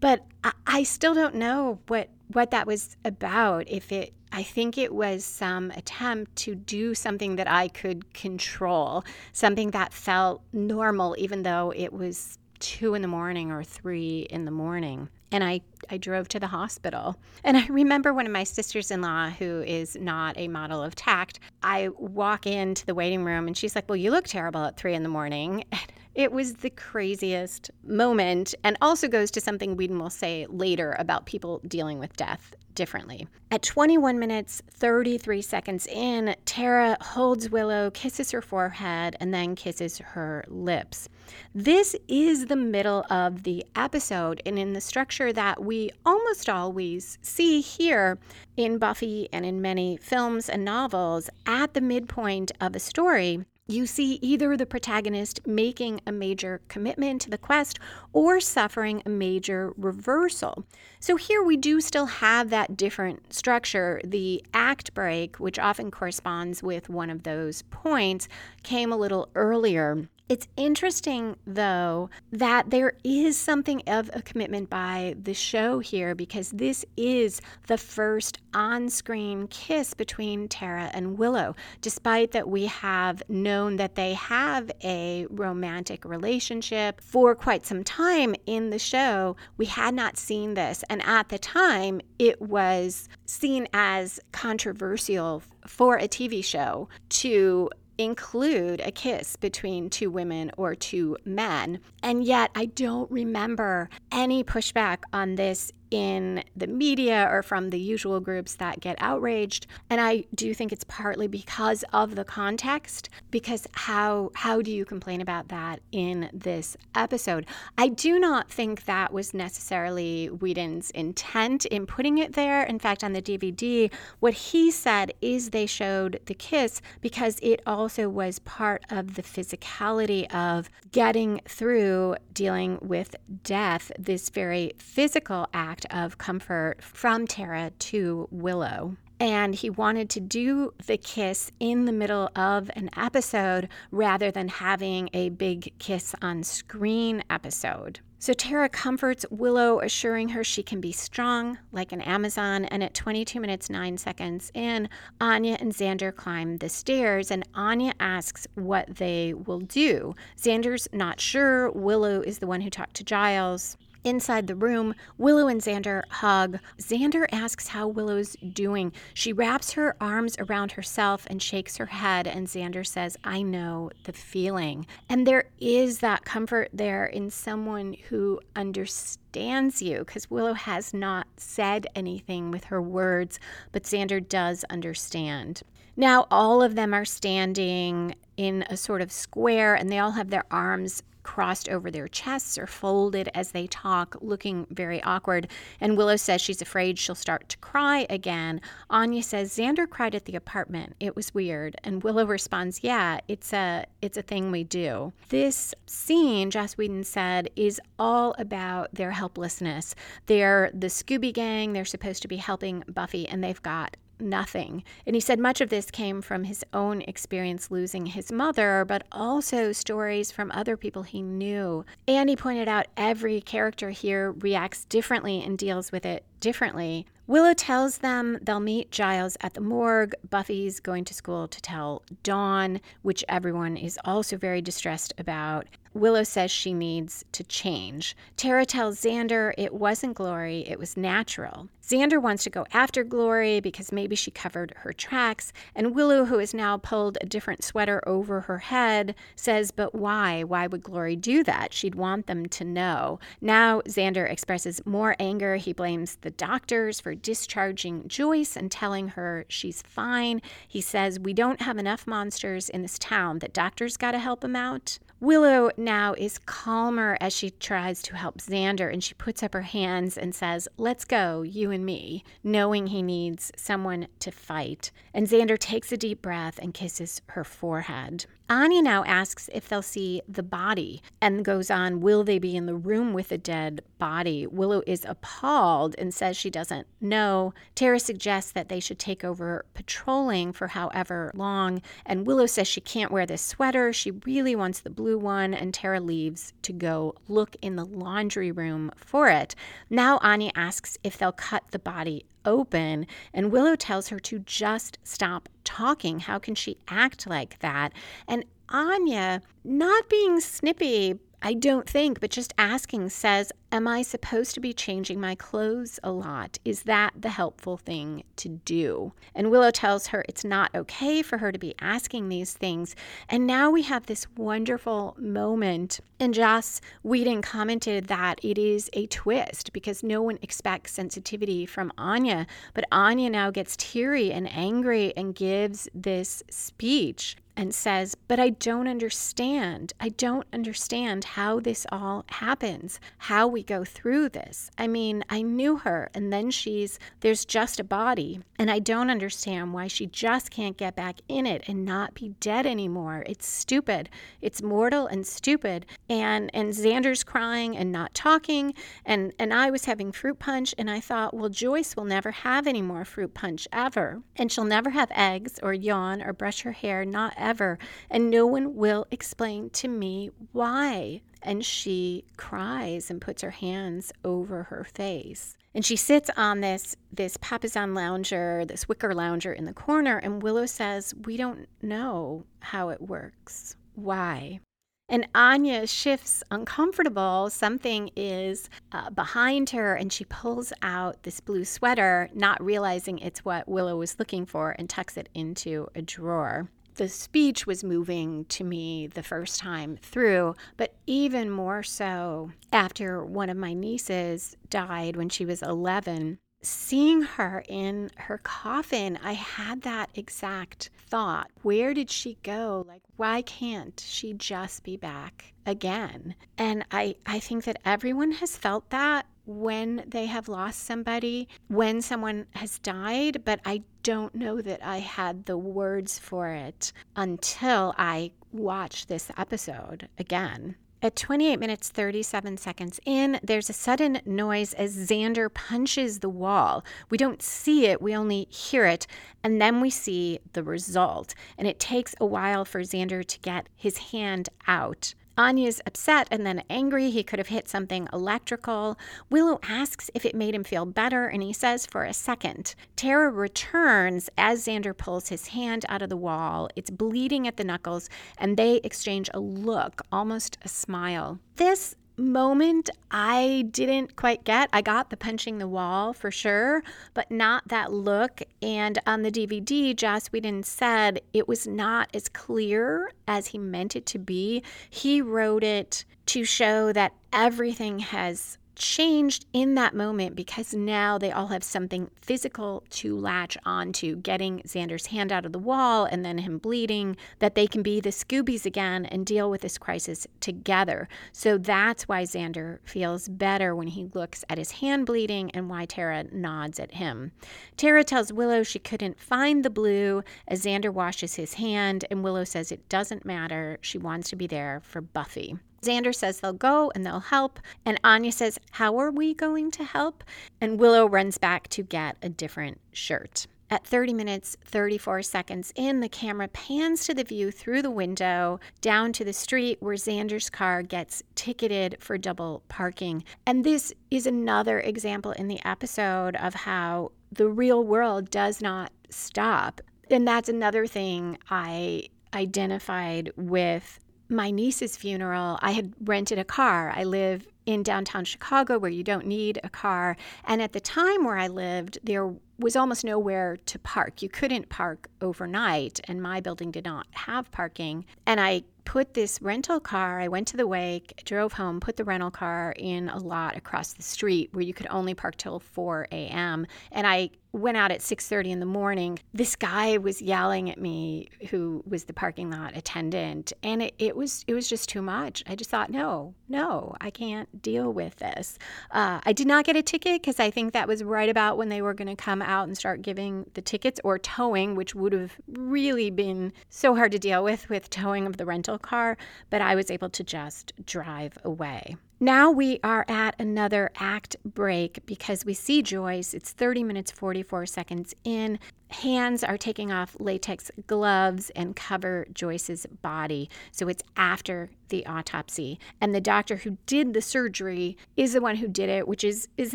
but 0.00 0.24
I, 0.44 0.52
I 0.66 0.82
still 0.84 1.14
don't 1.14 1.34
know 1.34 1.80
what 1.88 2.08
what 2.28 2.50
that 2.52 2.66
was 2.66 2.96
about. 3.04 3.68
If 3.68 3.92
it, 3.92 4.14
I 4.30 4.42
think 4.42 4.78
it 4.78 4.94
was 4.94 5.24
some 5.24 5.70
attempt 5.72 6.34
to 6.36 6.54
do 6.54 6.94
something 6.94 7.36
that 7.36 7.50
I 7.50 7.68
could 7.68 8.14
control, 8.14 9.04
something 9.32 9.72
that 9.72 9.92
felt 9.92 10.42
normal, 10.52 11.14
even 11.18 11.42
though 11.42 11.72
it 11.76 11.92
was 11.92 12.38
two 12.62 12.94
in 12.94 13.02
the 13.02 13.08
morning 13.08 13.50
or 13.50 13.62
three 13.64 14.20
in 14.30 14.44
the 14.46 14.50
morning. 14.50 15.08
And 15.32 15.42
I, 15.42 15.60
I 15.90 15.98
drove 15.98 16.28
to 16.28 16.40
the 16.40 16.46
hospital. 16.46 17.16
And 17.42 17.56
I 17.56 17.66
remember 17.66 18.14
one 18.14 18.24
of 18.24 18.32
my 18.32 18.44
sisters 18.44 18.90
in 18.90 19.02
law, 19.02 19.28
who 19.30 19.62
is 19.62 19.96
not 19.96 20.38
a 20.38 20.48
model 20.48 20.82
of 20.82 20.94
tact, 20.94 21.40
I 21.62 21.88
walk 21.98 22.46
into 22.46 22.86
the 22.86 22.94
waiting 22.94 23.24
room 23.24 23.46
and 23.46 23.56
she's 23.56 23.74
like, 23.74 23.88
Well, 23.88 23.96
you 23.96 24.10
look 24.10 24.26
terrible 24.26 24.64
at 24.64 24.76
three 24.76 24.94
in 24.94 25.02
the 25.02 25.08
morning. 25.08 25.64
It 26.14 26.30
was 26.30 26.56
the 26.56 26.68
craziest 26.68 27.70
moment, 27.82 28.54
and 28.62 28.76
also 28.82 29.08
goes 29.08 29.30
to 29.30 29.40
something 29.40 29.76
Whedon 29.76 29.98
will 29.98 30.10
say 30.10 30.46
later 30.50 30.94
about 30.98 31.24
people 31.24 31.62
dealing 31.66 31.98
with 31.98 32.16
death 32.16 32.54
differently. 32.74 33.26
At 33.50 33.62
21 33.62 34.18
minutes, 34.18 34.62
33 34.70 35.40
seconds 35.42 35.86
in, 35.86 36.34
Tara 36.44 36.98
holds 37.00 37.50
Willow, 37.50 37.90
kisses 37.90 38.30
her 38.30 38.42
forehead, 38.42 39.16
and 39.20 39.32
then 39.32 39.54
kisses 39.54 39.98
her 39.98 40.44
lips. 40.48 41.08
This 41.54 41.96
is 42.08 42.46
the 42.46 42.56
middle 42.56 43.06
of 43.08 43.42
the 43.44 43.64
episode, 43.74 44.42
and 44.44 44.58
in 44.58 44.74
the 44.74 44.80
structure 44.82 45.32
that 45.32 45.64
we 45.64 45.90
almost 46.04 46.48
always 46.48 47.18
see 47.22 47.62
here 47.62 48.18
in 48.56 48.76
Buffy 48.76 49.28
and 49.32 49.46
in 49.46 49.62
many 49.62 49.96
films 49.96 50.48
and 50.48 50.64
novels, 50.64 51.30
at 51.46 51.72
the 51.72 51.80
midpoint 51.80 52.52
of 52.60 52.76
a 52.76 52.80
story, 52.80 53.44
you 53.68 53.86
see 53.86 54.18
either 54.20 54.56
the 54.56 54.66
protagonist 54.66 55.46
making 55.46 56.00
a 56.06 56.12
major 56.12 56.60
commitment 56.68 57.20
to 57.22 57.30
the 57.30 57.38
quest 57.38 57.78
or 58.12 58.40
suffering 58.40 59.02
a 59.06 59.08
major 59.08 59.72
reversal. 59.76 60.64
So 61.00 61.16
here 61.16 61.42
we 61.42 61.56
do 61.56 61.80
still 61.80 62.06
have 62.06 62.50
that 62.50 62.76
different 62.76 63.32
structure. 63.32 64.00
The 64.04 64.44
act 64.52 64.92
break, 64.94 65.36
which 65.36 65.58
often 65.58 65.90
corresponds 65.90 66.62
with 66.62 66.88
one 66.88 67.08
of 67.08 67.22
those 67.22 67.62
points, 67.62 68.28
came 68.62 68.92
a 68.92 68.96
little 68.96 69.28
earlier 69.34 70.08
it's 70.28 70.48
interesting, 70.56 71.36
though, 71.46 72.08
that 72.30 72.70
there 72.70 72.94
is 73.04 73.38
something 73.38 73.82
of 73.86 74.10
a 74.14 74.22
commitment 74.22 74.70
by 74.70 75.14
the 75.20 75.34
show 75.34 75.80
here 75.80 76.14
because 76.14 76.50
this 76.50 76.84
is 76.96 77.42
the 77.66 77.76
first 77.76 78.38
on 78.54 78.88
screen 78.88 79.46
kiss 79.48 79.94
between 79.94 80.48
Tara 80.48 80.90
and 80.94 81.18
Willow, 81.18 81.54
despite 81.80 82.30
that 82.32 82.48
we 82.48 82.66
have 82.66 83.22
known 83.28 83.76
that 83.76 83.94
they 83.94 84.14
have 84.14 84.70
a 84.82 85.26
romantic 85.28 86.04
relationship 86.04 87.00
for 87.00 87.34
quite 87.34 87.66
some 87.66 87.84
time 87.84 88.34
in 88.46 88.70
the 88.70 88.78
show. 88.78 89.36
We 89.56 89.66
had 89.66 89.94
not 89.94 90.16
seen 90.16 90.54
this. 90.54 90.82
And 90.88 91.02
at 91.02 91.28
the 91.28 91.38
time, 91.38 92.00
it 92.18 92.40
was 92.40 93.08
seen 93.26 93.66
as 93.72 94.20
controversial 94.32 95.42
for 95.66 95.96
a 95.96 96.08
TV 96.08 96.44
show 96.44 96.88
to 97.08 97.70
include 98.02 98.80
a 98.80 98.90
kiss 98.90 99.36
between 99.36 99.90
two 99.90 100.10
women 100.10 100.50
or 100.56 100.74
two 100.74 101.16
men. 101.24 101.80
And 102.02 102.24
yet, 102.24 102.50
I 102.54 102.66
don't 102.66 103.10
remember 103.10 103.88
any 104.10 104.44
pushback 104.44 104.98
on 105.12 105.36
this 105.36 105.72
in 105.92 106.42
the 106.56 106.66
media 106.66 107.28
or 107.30 107.42
from 107.42 107.70
the 107.70 107.78
usual 107.78 108.18
groups 108.18 108.54
that 108.56 108.80
get 108.80 108.96
outraged. 108.98 109.66
And 109.90 110.00
i 110.00 110.24
do 110.34 110.54
think 110.54 110.72
it's 110.72 110.84
partly 110.84 111.28
because 111.28 111.84
of 111.92 112.14
the 112.14 112.24
context 112.24 113.10
because 113.30 113.66
how 113.72 114.30
how 114.34 114.62
do 114.62 114.70
you 114.70 114.84
complain 114.84 115.20
about 115.20 115.48
that 115.48 115.80
in 115.92 116.30
this 116.32 116.76
episode? 116.94 117.46
I 117.76 117.88
do 117.88 118.18
not 118.18 118.50
think 118.50 118.84
that 118.86 119.12
was 119.12 119.34
necessarily 119.34 120.26
whedon's 120.26 120.90
intent 120.92 121.66
in 121.66 121.86
putting 121.86 122.18
it 122.18 122.32
there. 122.32 122.62
In 122.62 122.78
fact 122.78 123.04
on 123.04 123.12
the 123.12 123.22
dvd 123.22 123.92
what 124.20 124.34
he 124.34 124.70
said 124.70 125.12
is 125.20 125.50
they 125.50 125.66
showed 125.66 126.20
the 126.26 126.34
kiss 126.34 126.80
because 127.00 127.38
it 127.42 127.60
also 127.66 128.08
was 128.08 128.38
part 128.40 128.84
of 128.90 129.14
the 129.14 129.22
physicality 129.22 130.32
of 130.34 130.70
getting 130.90 131.40
through 131.46 132.16
dealing 132.32 132.78
with 132.80 133.14
death 133.42 133.92
this 133.98 134.30
very 134.30 134.72
physical 134.78 135.46
act 135.52 135.81
of 135.90 136.18
comfort 136.18 136.82
from 136.82 137.26
Tara 137.26 137.72
to 137.78 138.28
Willow. 138.30 138.96
And 139.20 139.54
he 139.54 139.70
wanted 139.70 140.10
to 140.10 140.20
do 140.20 140.74
the 140.86 140.96
kiss 140.96 141.52
in 141.60 141.84
the 141.84 141.92
middle 141.92 142.28
of 142.34 142.70
an 142.74 142.90
episode 142.96 143.68
rather 143.90 144.30
than 144.30 144.48
having 144.48 145.10
a 145.12 145.28
big 145.28 145.72
kiss 145.78 146.14
on 146.20 146.42
screen 146.42 147.22
episode. 147.30 148.00
So 148.22 148.32
Tara 148.32 148.68
comforts 148.68 149.26
Willow, 149.30 149.80
assuring 149.80 150.28
her 150.28 150.44
she 150.44 150.62
can 150.62 150.80
be 150.80 150.92
strong 150.92 151.58
like 151.72 151.90
an 151.90 152.00
Amazon. 152.00 152.66
And 152.66 152.80
at 152.80 152.94
22 152.94 153.40
minutes 153.40 153.68
9 153.68 153.98
seconds 153.98 154.52
in, 154.54 154.88
Anya 155.20 155.56
and 155.58 155.72
Xander 155.72 156.14
climb 156.14 156.58
the 156.58 156.68
stairs, 156.68 157.32
and 157.32 157.42
Anya 157.52 157.94
asks 157.98 158.46
what 158.54 158.94
they 158.94 159.34
will 159.34 159.58
do. 159.58 160.14
Xander's 160.36 160.86
not 160.92 161.20
sure. 161.20 161.72
Willow 161.72 162.20
is 162.20 162.38
the 162.38 162.46
one 162.46 162.60
who 162.60 162.70
talked 162.70 162.94
to 162.94 163.04
Giles. 163.04 163.76
Inside 164.04 164.48
the 164.48 164.56
room, 164.56 164.94
Willow 165.16 165.46
and 165.46 165.60
Xander 165.60 166.02
hug. 166.08 166.58
Xander 166.78 167.26
asks 167.30 167.68
how 167.68 167.86
Willow's 167.86 168.36
doing. 168.52 168.92
She 169.14 169.32
wraps 169.32 169.72
her 169.72 169.96
arms 170.00 170.36
around 170.40 170.72
herself 170.72 171.24
and 171.30 171.40
shakes 171.40 171.76
her 171.76 171.86
head, 171.86 172.26
and 172.26 172.48
Xander 172.48 172.84
says, 172.84 173.16
I 173.22 173.42
know 173.42 173.90
the 174.02 174.12
feeling. 174.12 174.86
And 175.08 175.24
there 175.24 175.44
is 175.60 176.00
that 176.00 176.24
comfort 176.24 176.70
there 176.72 177.06
in 177.06 177.30
someone 177.30 177.94
who 178.08 178.40
understands 178.56 179.80
you, 179.80 180.00
because 180.00 180.28
Willow 180.28 180.54
has 180.54 180.92
not 180.92 181.28
said 181.36 181.86
anything 181.94 182.50
with 182.50 182.64
her 182.64 182.82
words, 182.82 183.38
but 183.70 183.84
Xander 183.84 184.26
does 184.26 184.64
understand. 184.68 185.62
Now, 185.96 186.26
all 186.30 186.62
of 186.62 186.74
them 186.74 186.92
are 186.92 187.04
standing 187.04 188.14
in 188.36 188.64
a 188.68 188.76
sort 188.76 189.02
of 189.02 189.12
square, 189.12 189.74
and 189.74 189.90
they 189.90 189.98
all 189.98 190.12
have 190.12 190.30
their 190.30 190.44
arms 190.50 191.02
crossed 191.22 191.68
over 191.68 191.90
their 191.90 192.08
chests 192.08 192.58
or 192.58 192.66
folded 192.66 193.28
as 193.34 193.52
they 193.52 193.66
talk, 193.66 194.16
looking 194.20 194.66
very 194.70 195.02
awkward. 195.02 195.48
And 195.80 195.96
Willow 195.96 196.16
says 196.16 196.40
she's 196.40 196.62
afraid 196.62 196.98
she'll 196.98 197.14
start 197.14 197.48
to 197.50 197.58
cry 197.58 198.06
again. 198.10 198.60
Anya 198.90 199.22
says 199.22 199.56
Xander 199.56 199.88
cried 199.88 200.14
at 200.14 200.24
the 200.24 200.36
apartment. 200.36 200.94
It 201.00 201.16
was 201.16 201.34
weird. 201.34 201.76
And 201.84 202.02
Willow 202.02 202.26
responds, 202.26 202.82
"Yeah, 202.82 203.20
it's 203.28 203.52
a 203.52 203.86
it's 204.00 204.16
a 204.16 204.22
thing 204.22 204.50
we 204.50 204.64
do." 204.64 205.12
This 205.28 205.74
scene, 205.86 206.50
Joss 206.50 206.76
Whedon 206.76 207.04
said, 207.04 207.50
is 207.56 207.80
all 207.98 208.34
about 208.38 208.94
their 208.94 209.12
helplessness. 209.12 209.94
They're 210.26 210.70
the 210.74 210.88
Scooby 210.88 211.32
Gang. 211.32 211.72
They're 211.72 211.84
supposed 211.84 212.22
to 212.22 212.28
be 212.28 212.36
helping 212.36 212.84
Buffy, 212.88 213.28
and 213.28 213.42
they've 213.42 213.62
got 213.62 213.96
nothing. 214.22 214.84
And 215.06 215.14
he 215.14 215.20
said 215.20 215.38
much 215.38 215.60
of 215.60 215.68
this 215.68 215.90
came 215.90 216.22
from 216.22 216.44
his 216.44 216.64
own 216.72 217.02
experience 217.02 217.70
losing 217.70 218.06
his 218.06 218.32
mother, 218.32 218.84
but 218.86 219.06
also 219.12 219.72
stories 219.72 220.30
from 220.30 220.50
other 220.52 220.76
people 220.76 221.02
he 221.02 221.22
knew. 221.22 221.84
And 222.08 222.30
he 222.30 222.36
pointed 222.36 222.68
out 222.68 222.86
every 222.96 223.40
character 223.40 223.90
here 223.90 224.32
reacts 224.32 224.84
differently 224.84 225.42
and 225.42 225.58
deals 225.58 225.92
with 225.92 226.06
it 226.06 226.24
differently. 226.40 227.06
Willow 227.28 227.54
tells 227.54 227.98
them 227.98 228.38
they'll 228.42 228.60
meet 228.60 228.90
Giles 228.90 229.36
at 229.40 229.54
the 229.54 229.60
morgue. 229.60 230.14
Buffy's 230.28 230.80
going 230.80 231.04
to 231.04 231.14
school 231.14 231.46
to 231.48 231.62
tell 231.62 232.02
Dawn, 232.24 232.80
which 233.02 233.24
everyone 233.28 233.76
is 233.76 233.98
also 234.04 234.36
very 234.36 234.60
distressed 234.60 235.14
about. 235.16 235.66
Willow 235.94 236.24
says 236.24 236.50
she 236.50 236.74
needs 236.74 237.24
to 237.32 237.44
change. 237.44 238.16
Tara 238.36 238.66
tells 238.66 239.00
Xander 239.00 239.52
it 239.56 239.72
wasn't 239.72 240.14
Glory, 240.14 240.66
it 240.68 240.78
was 240.78 240.96
natural. 240.96 241.68
Xander 241.82 242.22
wants 242.22 242.44
to 242.44 242.50
go 242.50 242.64
after 242.72 243.02
Glory 243.02 243.60
because 243.60 243.90
maybe 243.90 244.14
she 244.14 244.30
covered 244.30 244.72
her 244.78 244.92
tracks, 244.92 245.52
and 245.74 245.94
Willow, 245.94 246.26
who 246.26 246.38
has 246.38 246.54
now 246.54 246.76
pulled 246.78 247.18
a 247.20 247.26
different 247.26 247.64
sweater 247.64 248.00
over 248.06 248.42
her 248.42 248.58
head, 248.58 249.14
says, 249.34 249.72
But 249.72 249.94
why? 249.94 250.44
Why 250.44 250.68
would 250.68 250.82
Glory 250.82 251.16
do 251.16 251.42
that? 251.44 251.72
She'd 251.72 251.96
want 251.96 252.26
them 252.26 252.46
to 252.46 252.64
know. 252.64 253.18
Now 253.40 253.80
Xander 253.82 254.30
expresses 254.30 254.80
more 254.86 255.16
anger. 255.18 255.56
He 255.56 255.72
blames 255.72 256.16
the 256.16 256.30
doctors 256.30 257.00
for 257.00 257.14
discharging 257.16 258.06
Joyce 258.06 258.56
and 258.56 258.70
telling 258.70 259.08
her 259.08 259.44
she's 259.48 259.82
fine. 259.82 260.40
He 260.68 260.80
says, 260.80 261.18
We 261.18 261.32
don't 261.32 261.62
have 261.62 261.78
enough 261.78 262.06
monsters 262.06 262.68
in 262.68 262.82
this 262.82 262.98
town 262.98 263.40
that 263.40 263.52
doctors 263.52 263.96
got 263.96 264.12
to 264.12 264.18
help 264.18 264.44
him 264.44 264.54
out. 264.54 264.98
Willow 265.22 265.70
now 265.76 266.14
is 266.14 266.38
calmer 266.38 267.16
as 267.20 267.32
she 267.32 267.50
tries 267.50 268.02
to 268.02 268.16
help 268.16 268.38
Xander 268.38 268.92
and 268.92 269.04
she 269.04 269.14
puts 269.14 269.40
up 269.42 269.54
her 269.54 269.62
hands 269.62 270.18
and 270.18 270.34
says, 270.34 270.66
Let's 270.76 271.04
go, 271.04 271.42
you 271.42 271.70
and 271.72 271.84
me, 271.84 272.22
knowing 272.44 272.86
he 272.88 273.02
needs 273.02 273.50
someone 273.56 274.06
to 274.20 274.30
fight. 274.30 274.90
And 275.12 275.26
Xander 275.26 275.58
takes 275.58 275.90
a 275.90 275.96
deep 275.96 276.22
breath 276.22 276.58
and 276.58 276.72
kisses 276.72 277.20
her 277.28 277.44
forehead. 277.44 278.26
Anya 278.52 278.82
now 278.82 279.02
asks 279.04 279.48
if 279.54 279.66
they'll 279.66 279.80
see 279.80 280.20
the 280.28 280.42
body 280.42 281.00
and 281.22 281.42
goes 281.42 281.70
on, 281.70 282.00
Will 282.00 282.22
they 282.22 282.38
be 282.38 282.54
in 282.54 282.66
the 282.66 282.74
room 282.74 283.14
with 283.14 283.30
the 283.30 283.38
dead 283.38 283.82
body? 283.98 284.46
Willow 284.46 284.82
is 284.86 285.06
appalled 285.08 285.94
and 285.96 286.12
says 286.12 286.36
she 286.36 286.50
doesn't 286.50 286.86
know. 287.00 287.54
Tara 287.74 287.98
suggests 287.98 288.52
that 288.52 288.68
they 288.68 288.78
should 288.78 288.98
take 288.98 289.24
over 289.24 289.64
patrolling 289.72 290.52
for 290.52 290.68
however 290.68 291.32
long. 291.34 291.80
And 292.04 292.26
Willow 292.26 292.44
says 292.44 292.68
she 292.68 292.82
can't 292.82 293.10
wear 293.10 293.24
this 293.24 293.40
sweater. 293.40 293.90
She 293.90 294.10
really 294.10 294.54
wants 294.54 294.80
the 294.80 294.90
blue 294.90 295.16
one. 295.16 295.54
And 295.54 295.72
Tara 295.72 296.00
leaves 296.00 296.52
to 296.60 296.74
go 296.74 297.14
look 297.28 297.56
in 297.62 297.76
the 297.76 297.86
laundry 297.86 298.52
room 298.52 298.90
for 298.96 299.30
it. 299.30 299.54
Now 299.88 300.18
Anya 300.18 300.52
asks 300.54 300.98
if 301.02 301.16
they'll 301.16 301.32
cut 301.32 301.61
the 301.70 301.78
body 301.78 302.24
open. 302.44 303.06
And 303.32 303.52
Willow 303.52 303.76
tells 303.76 304.08
her 304.08 304.18
to 304.20 304.40
just 304.40 304.98
stop 305.04 305.48
talking. 305.64 306.20
How 306.20 306.38
can 306.38 306.54
she 306.54 306.78
act 306.88 307.26
like 307.26 307.58
that? 307.60 307.92
And 308.28 308.44
Anya, 308.68 309.42
not 309.64 310.08
being 310.08 310.40
snippy, 310.40 311.18
I 311.44 311.54
don't 311.54 311.88
think, 311.88 312.20
but 312.20 312.30
just 312.30 312.54
asking 312.56 313.08
says, 313.08 313.50
Am 313.72 313.88
I 313.88 314.02
supposed 314.02 314.54
to 314.54 314.60
be 314.60 314.72
changing 314.72 315.18
my 315.18 315.34
clothes 315.34 315.98
a 316.04 316.12
lot? 316.12 316.58
Is 316.62 316.82
that 316.82 317.14
the 317.18 317.30
helpful 317.30 317.78
thing 317.78 318.22
to 318.36 318.60
do? 318.66 319.12
And 319.34 319.50
Willow 319.50 319.70
tells 319.70 320.08
her 320.08 320.24
it's 320.28 320.44
not 320.44 320.74
okay 320.74 321.22
for 321.22 321.38
her 321.38 321.50
to 321.50 321.58
be 321.58 321.74
asking 321.80 322.28
these 322.28 322.52
things. 322.52 322.94
And 323.30 323.46
now 323.46 323.70
we 323.70 323.82
have 323.82 324.06
this 324.06 324.26
wonderful 324.36 325.16
moment. 325.18 326.00
And 326.20 326.34
Joss 326.34 326.82
Whedon 327.02 327.40
commented 327.40 328.08
that 328.08 328.38
it 328.44 328.58
is 328.58 328.90
a 328.92 329.06
twist 329.06 329.72
because 329.72 330.02
no 330.02 330.20
one 330.20 330.38
expects 330.42 330.92
sensitivity 330.92 331.64
from 331.64 331.92
Anya. 331.96 332.46
But 332.74 332.84
Anya 332.92 333.30
now 333.30 333.50
gets 333.50 333.74
teary 333.76 334.30
and 334.30 334.52
angry 334.52 335.12
and 335.16 335.34
gives 335.34 335.88
this 335.94 336.42
speech 336.50 337.36
and 337.56 337.74
says, 337.74 338.14
But 338.28 338.40
I 338.40 338.50
don't 338.50 338.88
understand. 338.88 339.92
I 340.00 340.10
don't 340.10 340.46
understand 340.52 341.24
how 341.24 341.60
this 341.60 341.86
all 341.92 342.24
happens, 342.28 342.98
how 343.18 343.46
we 343.46 343.62
go 343.62 343.84
through 343.84 344.30
this. 344.30 344.70
I 344.78 344.86
mean, 344.86 345.24
I 345.28 345.42
knew 345.42 345.76
her, 345.78 346.10
and 346.14 346.32
then 346.32 346.50
she's, 346.50 346.98
there's 347.20 347.44
just 347.44 347.78
a 347.78 347.84
body, 347.84 348.40
and 348.58 348.70
I 348.70 348.78
don't 348.78 349.10
understand 349.10 349.72
why 349.72 349.86
she 349.86 350.06
just 350.06 350.50
can't 350.50 350.76
get 350.76 350.96
back 350.96 351.20
in 351.28 351.46
it 351.46 351.64
and 351.66 351.84
not 351.84 352.14
be 352.14 352.30
dead 352.40 352.66
anymore. 352.66 353.24
It's 353.26 353.46
stupid. 353.46 354.08
It's 354.40 354.62
mortal 354.62 355.06
and 355.06 355.26
stupid. 355.26 355.86
And 356.08 356.50
and 356.54 356.72
Xander's 356.72 357.24
crying 357.24 357.76
and 357.76 357.92
not 357.92 358.14
talking, 358.14 358.74
and 359.04 359.32
and 359.38 359.52
I 359.52 359.70
was 359.70 359.84
having 359.84 360.12
fruit 360.12 360.38
punch, 360.38 360.74
and 360.78 360.90
I 360.90 361.00
thought, 361.00 361.34
well, 361.34 361.48
Joyce 361.48 361.96
will 361.96 362.04
never 362.04 362.30
have 362.30 362.66
any 362.66 362.82
more 362.82 363.04
fruit 363.04 363.34
punch 363.34 363.68
ever, 363.72 364.22
and 364.36 364.50
she'll 364.50 364.64
never 364.64 364.90
have 364.90 365.10
eggs 365.14 365.58
or 365.62 365.72
yawn 365.72 366.22
or 366.22 366.32
brush 366.32 366.62
her 366.62 366.72
hair, 366.72 367.04
not 367.04 367.34
ever, 367.42 367.78
and 368.08 368.30
no 368.30 368.46
one 368.46 368.76
will 368.76 369.06
explain 369.10 369.70
to 369.70 369.88
me 369.88 370.30
why. 370.52 371.20
And 371.42 371.64
she 371.64 372.24
cries 372.36 373.10
and 373.10 373.20
puts 373.20 373.42
her 373.42 373.50
hands 373.50 374.12
over 374.24 374.64
her 374.64 374.84
face. 374.84 375.56
And 375.74 375.84
she 375.84 375.96
sits 375.96 376.30
on 376.36 376.60
this 376.60 376.96
this 377.12 377.36
papasan 377.38 377.94
lounger, 377.94 378.64
this 378.64 378.88
wicker 378.88 379.14
lounger 379.14 379.52
in 379.52 379.64
the 379.64 379.72
corner, 379.72 380.18
and 380.18 380.42
Willow 380.42 380.66
says, 380.66 381.14
"We 381.24 381.36
don't 381.36 381.66
know 381.80 382.44
how 382.60 382.90
it 382.90 383.00
works. 383.00 383.76
Why?" 383.94 384.60
And 385.08 385.28
Anya 385.34 385.86
shifts 385.86 386.42
uncomfortable. 386.50 387.50
Something 387.50 388.10
is 388.16 388.70
uh, 388.92 389.10
behind 389.10 389.70
her, 389.70 389.94
and 389.94 390.12
she 390.12 390.24
pulls 390.24 390.72
out 390.80 391.22
this 391.22 391.40
blue 391.40 391.64
sweater, 391.64 392.30
not 392.32 392.62
realizing 392.62 393.18
it's 393.18 393.44
what 393.44 393.68
Willow 393.68 393.96
was 393.96 394.18
looking 394.18 394.46
for, 394.46 394.74
and 394.78 394.88
tucks 394.88 395.16
it 395.16 395.28
into 395.34 395.88
a 395.94 396.02
drawer 396.02 396.68
the 396.94 397.08
speech 397.08 397.66
was 397.66 397.84
moving 397.84 398.44
to 398.46 398.64
me 398.64 399.06
the 399.06 399.22
first 399.22 399.60
time 399.60 399.98
through, 400.02 400.54
but 400.76 400.94
even 401.06 401.50
more 401.50 401.82
so 401.82 402.52
after 402.72 403.24
one 403.24 403.50
of 403.50 403.56
my 403.56 403.72
nieces 403.72 404.56
died 404.68 405.16
when 405.16 405.28
she 405.28 405.44
was 405.44 405.62
11. 405.62 406.38
Seeing 406.64 407.22
her 407.22 407.64
in 407.68 408.10
her 408.16 408.38
coffin, 408.38 409.18
I 409.20 409.32
had 409.32 409.82
that 409.82 410.10
exact 410.14 410.90
thought. 410.96 411.50
Where 411.62 411.92
did 411.92 412.08
she 412.08 412.38
go? 412.44 412.84
Like, 412.86 413.02
why 413.16 413.42
can't 413.42 414.00
she 414.06 414.32
just 414.32 414.84
be 414.84 414.96
back 414.96 415.54
again? 415.66 416.36
And 416.56 416.84
I, 416.92 417.16
I 417.26 417.40
think 417.40 417.64
that 417.64 417.80
everyone 417.84 418.30
has 418.32 418.56
felt 418.56 418.90
that 418.90 419.26
when 419.44 420.04
they 420.06 420.26
have 420.26 420.48
lost 420.48 420.84
somebody, 420.84 421.48
when 421.68 422.00
someone 422.02 422.46
has 422.54 422.78
died, 422.78 423.44
but 423.44 423.60
I 423.64 423.82
don't 424.02 424.34
know 424.34 424.60
that 424.60 424.84
I 424.84 424.98
had 424.98 425.46
the 425.46 425.58
words 425.58 426.18
for 426.18 426.48
it 426.48 426.92
until 427.16 427.94
I 427.98 428.32
watched 428.52 429.08
this 429.08 429.30
episode 429.36 430.08
again. 430.18 430.76
At 431.04 431.16
28 431.16 431.58
minutes 431.58 431.88
37 431.88 432.58
seconds 432.58 433.00
in, 433.04 433.40
there's 433.42 433.68
a 433.68 433.72
sudden 433.72 434.20
noise 434.24 434.72
as 434.74 434.96
Xander 434.96 435.52
punches 435.52 436.20
the 436.20 436.28
wall. 436.28 436.84
We 437.10 437.18
don't 437.18 437.42
see 437.42 437.86
it, 437.86 438.00
we 438.00 438.14
only 438.14 438.46
hear 438.50 438.86
it, 438.86 439.08
and 439.42 439.60
then 439.60 439.80
we 439.80 439.90
see 439.90 440.38
the 440.52 440.62
result. 440.62 441.34
And 441.58 441.66
it 441.66 441.80
takes 441.80 442.14
a 442.20 442.26
while 442.26 442.64
for 442.64 442.82
Xander 442.82 443.26
to 443.26 443.40
get 443.40 443.68
his 443.74 443.98
hand 443.98 444.48
out. 444.68 445.14
Anya's 445.36 445.80
upset 445.86 446.28
and 446.30 446.46
then 446.46 446.62
angry. 446.68 447.10
He 447.10 447.22
could 447.22 447.38
have 447.38 447.48
hit 447.48 447.68
something 447.68 448.08
electrical. 448.12 448.98
Willow 449.30 449.58
asks 449.62 450.10
if 450.14 450.24
it 450.24 450.34
made 450.34 450.54
him 450.54 450.64
feel 450.64 450.84
better, 450.84 451.26
and 451.26 451.42
he 451.42 451.52
says 451.52 451.86
for 451.86 452.04
a 452.04 452.12
second. 452.12 452.74
Tara 452.96 453.30
returns 453.30 454.28
as 454.36 454.66
Xander 454.66 454.96
pulls 454.96 455.28
his 455.28 455.48
hand 455.48 455.84
out 455.88 456.02
of 456.02 456.08
the 456.08 456.16
wall. 456.16 456.68
It's 456.76 456.90
bleeding 456.90 457.46
at 457.46 457.56
the 457.56 457.64
knuckles, 457.64 458.08
and 458.38 458.56
they 458.56 458.76
exchange 458.84 459.30
a 459.32 459.40
look, 459.40 460.02
almost 460.10 460.58
a 460.62 460.68
smile. 460.68 461.38
This 461.56 461.94
moment 462.22 462.88
I 463.10 463.66
didn't 463.70 464.16
quite 464.16 464.44
get. 464.44 464.70
I 464.72 464.80
got 464.80 465.10
the 465.10 465.16
punching 465.16 465.58
the 465.58 465.68
wall 465.68 466.12
for 466.12 466.30
sure, 466.30 466.82
but 467.12 467.30
not 467.30 467.68
that 467.68 467.92
look. 467.92 468.40
And 468.62 468.98
on 469.06 469.22
the 469.22 469.30
DVD, 469.30 469.94
Joss 469.94 470.28
Whedon 470.28 470.62
said 470.62 471.20
it 471.32 471.46
was 471.46 471.66
not 471.66 472.08
as 472.14 472.28
clear 472.28 473.12
as 473.28 473.48
he 473.48 473.58
meant 473.58 473.96
it 473.96 474.06
to 474.06 474.18
be. 474.18 474.62
He 474.88 475.20
wrote 475.20 475.64
it 475.64 476.04
to 476.26 476.44
show 476.44 476.92
that 476.92 477.12
everything 477.32 477.98
has 477.98 478.58
changed 478.82 479.46
in 479.52 479.76
that 479.76 479.94
moment 479.94 480.34
because 480.34 480.74
now 480.74 481.16
they 481.16 481.30
all 481.30 481.46
have 481.46 481.62
something 481.62 482.10
physical 482.20 482.82
to 482.90 483.16
latch 483.16 483.56
onto, 483.64 484.16
getting 484.16 484.60
Xander's 484.60 485.06
hand 485.06 485.30
out 485.30 485.46
of 485.46 485.52
the 485.52 485.58
wall 485.58 486.04
and 486.04 486.24
then 486.24 486.38
him 486.38 486.58
bleeding, 486.58 487.16
that 487.38 487.54
they 487.54 487.66
can 487.66 487.82
be 487.82 488.00
the 488.00 488.10
Scoobies 488.10 488.66
again 488.66 489.06
and 489.06 489.24
deal 489.24 489.48
with 489.48 489.60
this 489.60 489.78
crisis 489.78 490.26
together. 490.40 491.08
So 491.32 491.56
that's 491.56 492.08
why 492.08 492.24
Xander 492.24 492.78
feels 492.82 493.28
better 493.28 493.74
when 493.74 493.88
he 493.88 494.10
looks 494.12 494.44
at 494.50 494.58
his 494.58 494.72
hand 494.72 495.06
bleeding 495.06 495.50
and 495.52 495.70
why 495.70 495.86
Tara 495.86 496.24
nods 496.32 496.80
at 496.80 496.94
him. 496.94 497.32
Tara 497.76 498.02
tells 498.02 498.32
Willow 498.32 498.62
she 498.62 498.80
couldn't 498.80 499.20
find 499.20 499.64
the 499.64 499.70
blue 499.70 500.22
as 500.48 500.64
Xander 500.64 500.92
washes 500.92 501.36
his 501.36 501.54
hand, 501.54 502.04
and 502.10 502.24
Willow 502.24 502.44
says 502.44 502.72
it 502.72 502.88
doesn't 502.88 503.24
matter. 503.24 503.78
She 503.80 503.96
wants 503.96 504.28
to 504.30 504.36
be 504.36 504.48
there 504.48 504.80
for 504.82 505.00
Buffy. 505.00 505.56
Xander 505.82 506.14
says 506.14 506.40
they'll 506.40 506.52
go 506.52 506.92
and 506.94 507.04
they'll 507.04 507.20
help. 507.20 507.58
And 507.84 508.00
Anya 508.04 508.32
says, 508.32 508.58
How 508.72 508.98
are 508.98 509.10
we 509.10 509.34
going 509.34 509.70
to 509.72 509.84
help? 509.84 510.24
And 510.60 510.78
Willow 510.78 511.06
runs 511.06 511.38
back 511.38 511.68
to 511.68 511.82
get 511.82 512.16
a 512.22 512.28
different 512.28 512.80
shirt. 512.92 513.46
At 513.72 513.86
30 513.86 514.12
minutes, 514.12 514.54
34 514.66 515.22
seconds 515.22 515.72
in, 515.74 516.00
the 516.00 516.08
camera 516.08 516.46
pans 516.48 517.06
to 517.06 517.14
the 517.14 517.24
view 517.24 517.50
through 517.50 517.80
the 517.80 517.90
window 517.90 518.60
down 518.82 519.14
to 519.14 519.24
the 519.24 519.32
street 519.32 519.78
where 519.80 519.96
Xander's 519.96 520.50
car 520.50 520.82
gets 520.82 521.22
ticketed 521.36 521.96
for 521.98 522.18
double 522.18 522.62
parking. 522.68 523.24
And 523.46 523.64
this 523.64 523.94
is 524.10 524.26
another 524.26 524.78
example 524.78 525.32
in 525.32 525.48
the 525.48 525.64
episode 525.64 526.36
of 526.36 526.52
how 526.52 527.12
the 527.32 527.48
real 527.48 527.82
world 527.82 528.28
does 528.28 528.60
not 528.60 528.92
stop. 529.08 529.80
And 530.10 530.28
that's 530.28 530.50
another 530.50 530.86
thing 530.86 531.38
I 531.48 532.08
identified 532.34 533.32
with 533.36 533.98
my 534.32 534.50
niece's 534.50 534.96
funeral, 534.96 535.58
I 535.62 535.72
had 535.72 535.92
rented 536.04 536.38
a 536.38 536.44
car. 536.44 536.92
I 536.94 537.04
live 537.04 537.46
in 537.66 537.82
downtown 537.82 538.24
Chicago 538.24 538.78
where 538.78 538.90
you 538.90 539.04
don't 539.04 539.26
need 539.26 539.60
a 539.62 539.68
car. 539.68 540.16
And 540.44 540.60
at 540.60 540.72
the 540.72 540.80
time 540.80 541.24
where 541.24 541.36
I 541.36 541.48
lived, 541.48 541.98
there 542.02 542.34
was 542.58 542.76
almost 542.76 543.04
nowhere 543.04 543.56
to 543.66 543.78
park. 543.78 544.22
You 544.22 544.28
couldn't 544.28 544.68
park 544.68 545.08
overnight, 545.20 546.00
and 546.04 546.22
my 546.22 546.40
building 546.40 546.70
did 546.70 546.84
not 546.84 547.06
have 547.12 547.50
parking. 547.50 548.04
And 548.26 548.40
I 548.40 548.62
put 548.84 549.14
this 549.14 549.40
rental 549.40 549.80
car, 549.80 550.20
I 550.20 550.28
went 550.28 550.48
to 550.48 550.56
the 550.56 550.66
wake, 550.66 551.22
drove 551.24 551.52
home, 551.52 551.80
put 551.80 551.96
the 551.96 552.04
rental 552.04 552.30
car 552.30 552.74
in 552.76 553.08
a 553.08 553.18
lot 553.18 553.56
across 553.56 553.92
the 553.92 554.02
street 554.02 554.50
where 554.52 554.62
you 554.62 554.74
could 554.74 554.88
only 554.90 555.14
park 555.14 555.36
till 555.36 555.60
4 555.60 556.08
a.m. 556.10 556.66
And 556.90 557.06
I 557.06 557.30
went 557.52 557.76
out 557.76 557.90
at 557.90 558.00
6:30 558.00 558.50
in 558.50 558.60
the 558.60 558.66
morning, 558.66 559.18
this 559.32 559.56
guy 559.56 559.98
was 559.98 560.22
yelling 560.22 560.70
at 560.70 560.78
me 560.78 561.28
who 561.50 561.82
was 561.86 562.04
the 562.04 562.12
parking 562.12 562.50
lot 562.50 562.76
attendant 562.76 563.52
and 563.62 563.82
it, 563.82 563.94
it 563.98 564.16
was 564.16 564.44
it 564.46 564.54
was 564.54 564.68
just 564.68 564.88
too 564.88 565.02
much. 565.02 565.42
I 565.46 565.54
just 565.54 565.70
thought, 565.70 565.90
no, 565.90 566.34
no, 566.48 566.94
I 567.00 567.10
can't 567.10 567.62
deal 567.62 567.92
with 567.92 568.16
this. 568.16 568.58
Uh, 568.90 569.20
I 569.24 569.32
did 569.32 569.46
not 569.46 569.64
get 569.64 569.76
a 569.76 569.82
ticket 569.82 570.22
because 570.22 570.40
I 570.40 570.50
think 570.50 570.72
that 570.72 570.88
was 570.88 571.02
right 571.02 571.28
about 571.28 571.56
when 571.56 571.68
they 571.68 571.82
were 571.82 571.94
going 571.94 572.08
to 572.08 572.16
come 572.16 572.42
out 572.42 572.66
and 572.66 572.76
start 572.76 573.02
giving 573.02 573.50
the 573.54 573.62
tickets 573.62 574.00
or 574.04 574.18
towing, 574.18 574.74
which 574.74 574.94
would 574.94 575.12
have 575.12 575.32
really 575.48 576.10
been 576.10 576.52
so 576.70 576.94
hard 576.94 577.12
to 577.12 577.18
deal 577.18 577.44
with 577.44 577.68
with 577.68 577.90
towing 577.90 578.26
of 578.26 578.36
the 578.36 578.46
rental 578.46 578.78
car. 578.78 579.16
But 579.50 579.62
I 579.62 579.74
was 579.74 579.90
able 579.90 580.10
to 580.10 580.24
just 580.24 580.72
drive 580.84 581.36
away. 581.44 581.96
Now 582.22 582.52
we 582.52 582.78
are 582.84 583.04
at 583.08 583.34
another 583.40 583.90
act 583.96 584.36
break 584.44 585.04
because 585.06 585.44
we 585.44 585.54
see 585.54 585.82
Joyce. 585.82 586.34
It's 586.34 586.52
30 586.52 586.84
minutes 586.84 587.10
44 587.10 587.66
seconds 587.66 588.14
in. 588.22 588.60
Hands 588.92 589.42
are 589.42 589.56
taking 589.56 589.90
off 589.90 590.16
latex 590.20 590.70
gloves 590.86 591.50
and 591.50 591.74
cover 591.74 592.26
Joyce's 592.32 592.86
body. 593.00 593.48
So 593.70 593.88
it's 593.88 594.02
after 594.16 594.70
the 594.88 595.06
autopsy. 595.06 595.80
And 596.00 596.14
the 596.14 596.20
doctor 596.20 596.56
who 596.56 596.76
did 596.86 597.14
the 597.14 597.22
surgery 597.22 597.96
is 598.16 598.34
the 598.34 598.40
one 598.40 598.56
who 598.56 598.68
did 598.68 598.88
it, 598.88 599.08
which 599.08 599.24
is 599.24 599.48
is 599.56 599.74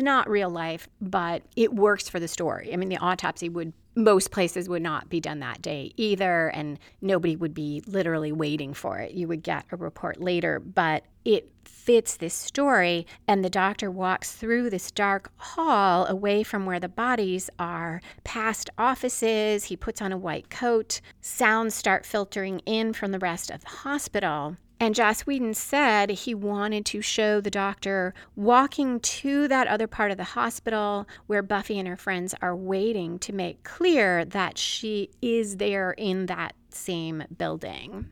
not 0.00 0.30
real 0.30 0.50
life, 0.50 0.88
but 1.00 1.42
it 1.56 1.74
works 1.74 2.08
for 2.08 2.20
the 2.20 2.28
story. 2.28 2.72
I 2.72 2.76
mean, 2.76 2.88
the 2.88 2.98
autopsy 2.98 3.48
would 3.48 3.72
most 3.98 4.30
places 4.30 4.68
would 4.68 4.82
not 4.82 5.08
be 5.08 5.20
done 5.20 5.40
that 5.40 5.60
day 5.60 5.92
either, 5.96 6.48
and 6.48 6.78
nobody 7.02 7.34
would 7.34 7.52
be 7.52 7.82
literally 7.86 8.30
waiting 8.30 8.72
for 8.72 8.98
it. 8.98 9.12
You 9.12 9.26
would 9.26 9.42
get 9.42 9.64
a 9.72 9.76
report 9.76 10.20
later, 10.20 10.60
but 10.60 11.02
it 11.24 11.50
fits 11.64 12.16
this 12.16 12.32
story. 12.32 13.06
And 13.26 13.44
the 13.44 13.50
doctor 13.50 13.90
walks 13.90 14.32
through 14.32 14.70
this 14.70 14.90
dark 14.92 15.32
hall 15.36 16.06
away 16.06 16.44
from 16.44 16.64
where 16.64 16.78
the 16.78 16.88
bodies 16.88 17.50
are, 17.58 18.00
past 18.22 18.70
He 19.08 19.76
puts 19.76 20.02
on 20.02 20.12
a 20.12 20.18
white 20.18 20.50
coat. 20.50 21.00
Sounds 21.20 21.74
start 21.74 22.06
filtering 22.06 22.60
in 22.66 22.92
from 22.92 23.12
the 23.12 23.18
rest 23.18 23.50
of 23.50 23.62
the 23.62 23.68
hospital. 23.68 24.56
And 24.80 24.94
Joss 24.94 25.22
Whedon 25.22 25.54
said 25.54 26.10
he 26.10 26.34
wanted 26.34 26.86
to 26.86 27.02
show 27.02 27.40
the 27.40 27.50
doctor 27.50 28.14
walking 28.36 29.00
to 29.00 29.48
that 29.48 29.66
other 29.66 29.88
part 29.88 30.12
of 30.12 30.16
the 30.16 30.24
hospital 30.24 31.08
where 31.26 31.42
Buffy 31.42 31.78
and 31.78 31.88
her 31.88 31.96
friends 31.96 32.34
are 32.40 32.54
waiting 32.54 33.18
to 33.20 33.32
make 33.32 33.64
clear 33.64 34.24
that 34.24 34.56
she 34.56 35.10
is 35.20 35.56
there 35.56 35.92
in 35.92 36.26
that 36.26 36.54
same 36.70 37.24
building. 37.36 38.10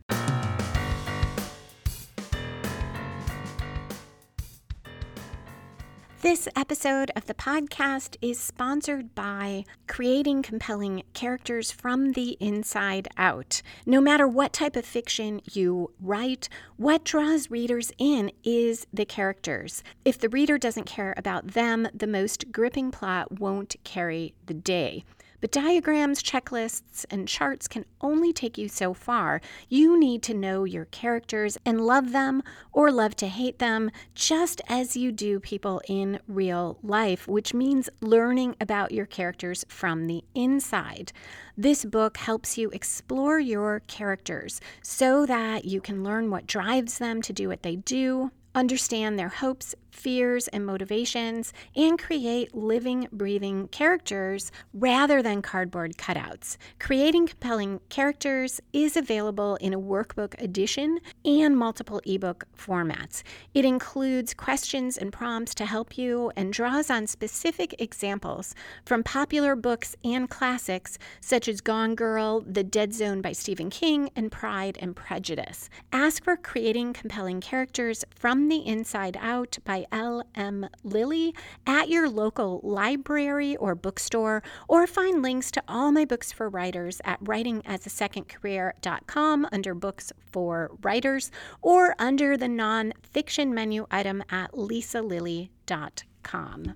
This 6.21 6.47
episode 6.55 7.11
of 7.15 7.27
the 7.27 7.35
podcast 7.35 8.17
is 8.23 8.39
sponsored 8.39 9.13
by 9.13 9.65
creating 9.85 10.41
compelling 10.41 11.03
characters 11.13 11.71
from 11.71 12.13
the 12.13 12.35
inside 12.39 13.07
out. 13.17 13.61
No 13.85 14.01
matter 14.01 14.27
what 14.27 14.51
type 14.51 14.75
of 14.75 14.83
fiction 14.83 15.41
you 15.51 15.91
write, 16.01 16.49
what 16.75 17.03
draws 17.03 17.51
readers 17.51 17.91
in 17.99 18.31
is 18.43 18.87
the 18.91 19.05
characters. 19.05 19.83
If 20.05 20.17
the 20.17 20.29
reader 20.29 20.57
doesn't 20.57 20.87
care 20.87 21.13
about 21.17 21.49
them, 21.49 21.87
the 21.93 22.07
most 22.07 22.51
gripping 22.51 22.89
plot 22.89 23.39
won't 23.39 23.75
carry 23.83 24.33
the 24.47 24.55
day. 24.55 25.03
But 25.39 25.51
diagrams, 25.51 26.23
checklists, 26.23 27.05
and 27.11 27.27
charts 27.27 27.67
can 27.67 27.85
only 28.01 28.33
take 28.33 28.57
you 28.57 28.67
so 28.67 28.93
far. 28.93 29.39
You 29.69 29.99
need 29.99 30.23
to 30.23 30.33
know 30.33 30.63
your 30.63 30.85
characters 30.85 31.57
and 31.63 31.85
love 31.85 32.11
them 32.11 32.41
or 32.73 32.91
love 32.91 33.15
to 33.17 33.27
hate 33.27 33.59
them, 33.59 33.91
just 34.15 34.61
as 34.67 34.97
you 34.97 35.11
do 35.11 35.39
people 35.39 35.81
in 35.87 36.19
real 36.27 36.79
life, 36.81 37.27
which 37.27 37.53
means 37.53 37.89
learning 38.01 38.55
about 38.59 38.91
your 38.91 39.05
characters 39.05 39.63
from 39.69 40.07
the 40.07 40.23
inside. 40.33 41.11
This 41.55 41.85
book 41.85 42.17
helps 42.17 42.57
you 42.57 42.69
explore 42.71 43.39
your 43.39 43.81
characters 43.87 44.59
so 44.81 45.25
that 45.27 45.65
you 45.65 45.81
can 45.81 46.03
learn 46.03 46.31
what 46.31 46.47
drives 46.47 46.97
them 46.97 47.21
to 47.21 47.33
do 47.33 47.47
what 47.49 47.61
they 47.61 47.75
do, 47.75 48.31
understand 48.55 49.19
their 49.19 49.29
hopes, 49.29 49.75
fears, 49.97 50.47
and 50.49 50.65
motivations, 50.65 51.51
and 51.75 51.97
create 51.97 52.53
living, 52.53 53.07
breathing 53.11 53.67
characters 53.69 54.51
rather 54.73 55.21
than 55.21 55.41
cardboard 55.41 55.97
cutouts. 55.97 56.57
Creating 56.79 57.27
compelling 57.27 57.79
characters 57.89 58.61
is 58.71 58.95
available 58.95 59.55
in 59.55 59.73
a 59.73 59.79
workbook 59.79 60.39
edition 60.41 60.99
and 61.25 61.57
multiple 61.57 61.99
ebook 62.05 62.45
formats. 62.55 63.23
It 63.53 63.65
includes 63.65 64.33
questions 64.33 64.97
and 64.97 65.11
prompts 65.11 65.55
to 65.55 65.65
help 65.65 65.97
you 65.97 66.31
and 66.35 66.53
draws 66.53 66.89
on 66.91 67.07
specific 67.07 67.75
examples 67.81 68.53
from 68.85 69.03
popular 69.03 69.55
books 69.55 69.95
and 70.03 70.29
classics 70.29 70.99
such 71.21 71.47
as 71.47 71.61
Gone 71.61 71.95
Girl, 71.95 72.41
The 72.41 72.63
Dead 72.63 72.93
Zone 72.93 73.21
by 73.21 73.31
Stephen 73.31 73.69
King, 73.71 74.09
and 74.15 74.31
Pride 74.31 74.77
and 74.79 74.95
Prejudice. 74.95 75.69
Ask 75.91 76.23
for 76.23 76.37
creating 76.37 76.93
compelling 76.93 77.41
characters 77.41 78.05
from 78.13 78.49
the 78.49 78.65
Inside 78.65 79.17
Out 79.19 79.57
by 79.65 79.86
L.M. 79.91 80.69
Lilly 80.83 81.35
at 81.65 81.89
your 81.89 82.07
local 82.09 82.61
library 82.63 83.57
or 83.57 83.75
bookstore, 83.75 84.41
or 84.67 84.87
find 84.87 85.21
links 85.21 85.51
to 85.51 85.61
all 85.67 85.91
my 85.91 86.05
books 86.05 86.31
for 86.31 86.49
writers 86.49 86.99
at 87.03 87.23
writingasasecondcareer.com 87.23 89.47
under 89.51 89.75
Books 89.75 90.13
for 90.31 90.71
Writers 90.81 91.29
or 91.61 91.93
under 91.99 92.37
the 92.37 92.47
nonfiction 92.47 93.51
menu 93.51 93.85
item 93.91 94.23
at 94.29 94.53
lisalilly.com. 94.53 96.75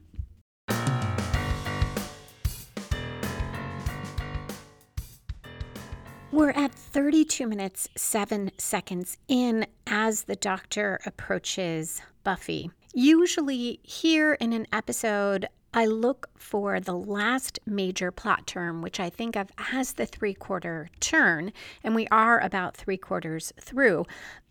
We're 6.31 6.51
at 6.51 6.73
32 6.73 7.45
minutes, 7.45 7.89
7 7.97 8.51
seconds 8.57 9.17
in 9.27 9.65
as 9.85 10.23
the 10.23 10.37
doctor 10.37 11.01
approaches 11.05 12.01
Buffy. 12.23 12.71
Usually, 12.93 13.79
here 13.83 14.33
in 14.33 14.51
an 14.53 14.67
episode, 14.73 15.47
I 15.73 15.85
look 15.85 16.29
for 16.35 16.81
the 16.81 16.95
last 16.95 17.59
major 17.65 18.11
plot 18.11 18.45
term, 18.45 18.81
which 18.81 18.99
I 18.99 19.09
think 19.09 19.37
of 19.37 19.49
as 19.71 19.93
the 19.93 20.05
three 20.05 20.33
quarter 20.33 20.89
turn, 20.99 21.53
and 21.81 21.95
we 21.95 22.07
are 22.07 22.39
about 22.39 22.75
three 22.75 22.97
quarters 22.97 23.53
through. 23.59 24.05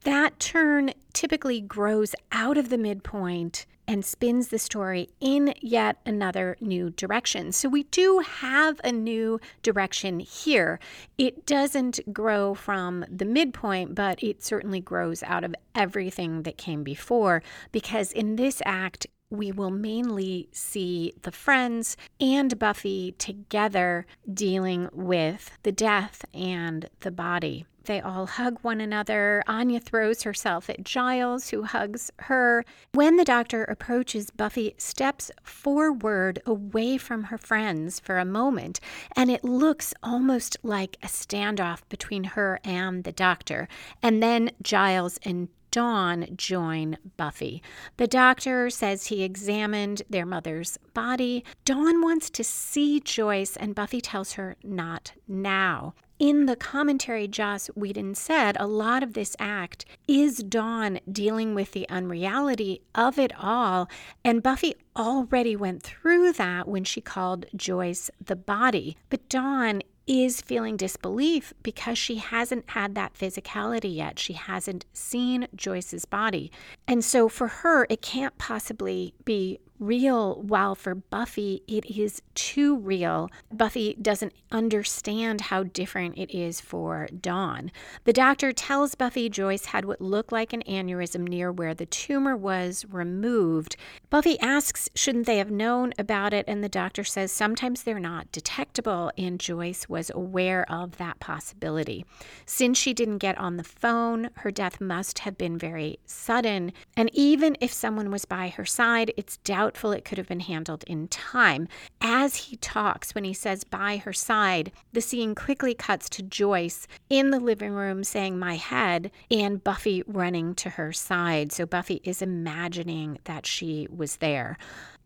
That 0.04 0.40
turn 0.40 0.92
typically 1.12 1.60
grows 1.60 2.14
out 2.32 2.56
of 2.56 2.70
the 2.70 2.78
midpoint 2.78 3.66
and 3.86 4.04
spins 4.04 4.48
the 4.48 4.58
story 4.58 5.08
in 5.20 5.52
yet 5.60 5.98
another 6.06 6.56
new 6.60 6.90
direction. 6.90 7.52
So 7.52 7.68
we 7.68 7.82
do 7.82 8.20
have 8.20 8.80
a 8.84 8.92
new 8.92 9.40
direction 9.62 10.20
here. 10.20 10.78
It 11.18 11.44
doesn't 11.44 12.12
grow 12.12 12.54
from 12.54 13.04
the 13.10 13.24
midpoint, 13.24 13.94
but 13.94 14.22
it 14.22 14.42
certainly 14.44 14.80
grows 14.80 15.22
out 15.24 15.44
of 15.44 15.54
everything 15.74 16.44
that 16.44 16.56
came 16.56 16.84
before 16.84 17.42
because 17.72 18.12
in 18.12 18.36
this 18.36 18.62
act, 18.64 19.06
we 19.30 19.52
will 19.52 19.70
mainly 19.70 20.48
see 20.52 21.14
the 21.22 21.32
friends 21.32 21.96
and 22.20 22.58
Buffy 22.58 23.12
together 23.12 24.06
dealing 24.32 24.88
with 24.92 25.52
the 25.62 25.72
death 25.72 26.24
and 26.34 26.88
the 27.00 27.10
body. 27.10 27.64
They 27.84 28.00
all 28.00 28.26
hug 28.26 28.58
one 28.62 28.80
another. 28.80 29.42
Anya 29.46 29.80
throws 29.80 30.22
herself 30.22 30.68
at 30.68 30.84
Giles, 30.84 31.48
who 31.48 31.62
hugs 31.62 32.10
her. 32.20 32.64
When 32.92 33.16
the 33.16 33.24
doctor 33.24 33.64
approaches, 33.64 34.30
Buffy 34.30 34.74
steps 34.76 35.30
forward 35.42 36.42
away 36.44 36.98
from 36.98 37.24
her 37.24 37.38
friends 37.38 37.98
for 37.98 38.18
a 38.18 38.24
moment, 38.24 38.80
and 39.16 39.30
it 39.30 39.44
looks 39.44 39.94
almost 40.02 40.58
like 40.62 40.98
a 41.02 41.06
standoff 41.06 41.80
between 41.88 42.24
her 42.24 42.60
and 42.64 43.04
the 43.04 43.12
doctor. 43.12 43.66
And 44.02 44.22
then 44.22 44.50
Giles 44.62 45.18
and 45.24 45.48
Dawn 45.70 46.26
join 46.36 46.96
Buffy. 47.16 47.62
The 47.96 48.06
doctor 48.06 48.70
says 48.70 49.06
he 49.06 49.22
examined 49.22 50.02
their 50.08 50.26
mother's 50.26 50.78
body. 50.94 51.44
Dawn 51.64 52.02
wants 52.02 52.30
to 52.30 52.44
see 52.44 53.00
Joyce, 53.00 53.56
and 53.56 53.74
Buffy 53.74 54.00
tells 54.00 54.32
her 54.32 54.56
not 54.62 55.12
now. 55.28 55.94
In 56.20 56.44
the 56.44 56.54
commentary, 56.54 57.26
Joss 57.26 57.68
Whedon 57.68 58.14
said 58.14 58.54
a 58.60 58.66
lot 58.66 59.02
of 59.02 59.14
this 59.14 59.34
act 59.38 59.86
is 60.06 60.42
Dawn 60.42 61.00
dealing 61.10 61.54
with 61.54 61.72
the 61.72 61.88
unreality 61.88 62.82
of 62.94 63.18
it 63.18 63.32
all, 63.38 63.88
and 64.22 64.42
Buffy 64.42 64.74
already 64.94 65.56
went 65.56 65.82
through 65.82 66.32
that 66.34 66.68
when 66.68 66.84
she 66.84 67.00
called 67.00 67.46
Joyce 67.56 68.10
the 68.22 68.36
body. 68.36 68.98
But 69.08 69.30
Dawn 69.30 69.80
is 70.10 70.40
feeling 70.40 70.76
disbelief 70.76 71.54
because 71.62 71.96
she 71.96 72.16
hasn't 72.16 72.68
had 72.70 72.96
that 72.96 73.14
physicality 73.14 73.94
yet. 73.94 74.18
She 74.18 74.32
hasn't 74.32 74.84
seen 74.92 75.46
Joyce's 75.54 76.04
body. 76.04 76.50
And 76.88 77.04
so 77.04 77.28
for 77.28 77.46
her, 77.46 77.86
it 77.88 78.02
can't 78.02 78.36
possibly 78.36 79.14
be 79.24 79.60
real, 79.80 80.42
while 80.42 80.74
for 80.74 80.94
Buffy, 80.94 81.62
it 81.66 81.84
is 81.86 82.22
too 82.34 82.76
real. 82.76 83.28
Buffy 83.50 83.96
doesn't 84.00 84.34
understand 84.52 85.40
how 85.40 85.64
different 85.64 86.18
it 86.18 86.30
is 86.36 86.60
for 86.60 87.08
Dawn. 87.18 87.72
The 88.04 88.12
doctor 88.12 88.52
tells 88.52 88.94
Buffy 88.94 89.28
Joyce 89.28 89.66
had 89.66 89.86
what 89.86 90.00
looked 90.00 90.30
like 90.30 90.52
an 90.52 90.62
aneurysm 90.68 91.26
near 91.26 91.50
where 91.50 91.74
the 91.74 91.86
tumor 91.86 92.36
was 92.36 92.84
removed. 92.90 93.76
Buffy 94.10 94.38
asks, 94.40 94.88
shouldn't 94.94 95.26
they 95.26 95.38
have 95.38 95.50
known 95.50 95.92
about 95.98 96.32
it? 96.32 96.44
And 96.46 96.62
the 96.62 96.68
doctor 96.68 97.02
says 97.02 97.32
sometimes 97.32 97.82
they're 97.82 97.98
not 97.98 98.30
detectable, 98.32 99.10
and 99.16 99.40
Joyce 99.40 99.88
was 99.88 100.10
aware 100.14 100.70
of 100.70 100.98
that 100.98 101.18
possibility. 101.20 102.04
Since 102.44 102.78
she 102.78 102.92
didn't 102.92 103.18
get 103.18 103.38
on 103.38 103.56
the 103.56 103.64
phone, 103.64 104.30
her 104.36 104.50
death 104.50 104.80
must 104.80 105.20
have 105.20 105.38
been 105.38 105.56
very 105.56 105.98
sudden. 106.04 106.72
And 106.96 107.10
even 107.14 107.56
if 107.60 107.72
someone 107.72 108.10
was 108.10 108.26
by 108.26 108.48
her 108.48 108.66
side, 108.66 109.12
it's 109.16 109.38
doubtful 109.70 109.92
it 109.92 110.04
could 110.04 110.18
have 110.18 110.26
been 110.26 110.40
handled 110.40 110.82
in 110.88 111.06
time. 111.06 111.68
As 112.00 112.34
he 112.34 112.56
talks, 112.56 113.14
when 113.14 113.22
he 113.22 113.32
says 113.32 113.62
by 113.62 113.98
her 113.98 114.12
side, 114.12 114.72
the 114.92 115.00
scene 115.00 115.36
quickly 115.36 115.74
cuts 115.74 116.08
to 116.08 116.24
Joyce 116.24 116.88
in 117.08 117.30
the 117.30 117.38
living 117.38 117.70
room 117.70 118.02
saying, 118.02 118.36
My 118.36 118.56
head, 118.56 119.12
and 119.30 119.62
Buffy 119.62 120.02
running 120.08 120.56
to 120.56 120.70
her 120.70 120.92
side. 120.92 121.52
So 121.52 121.66
Buffy 121.66 122.00
is 122.02 122.20
imagining 122.20 123.20
that 123.24 123.46
she 123.46 123.86
was 123.94 124.16
there 124.16 124.58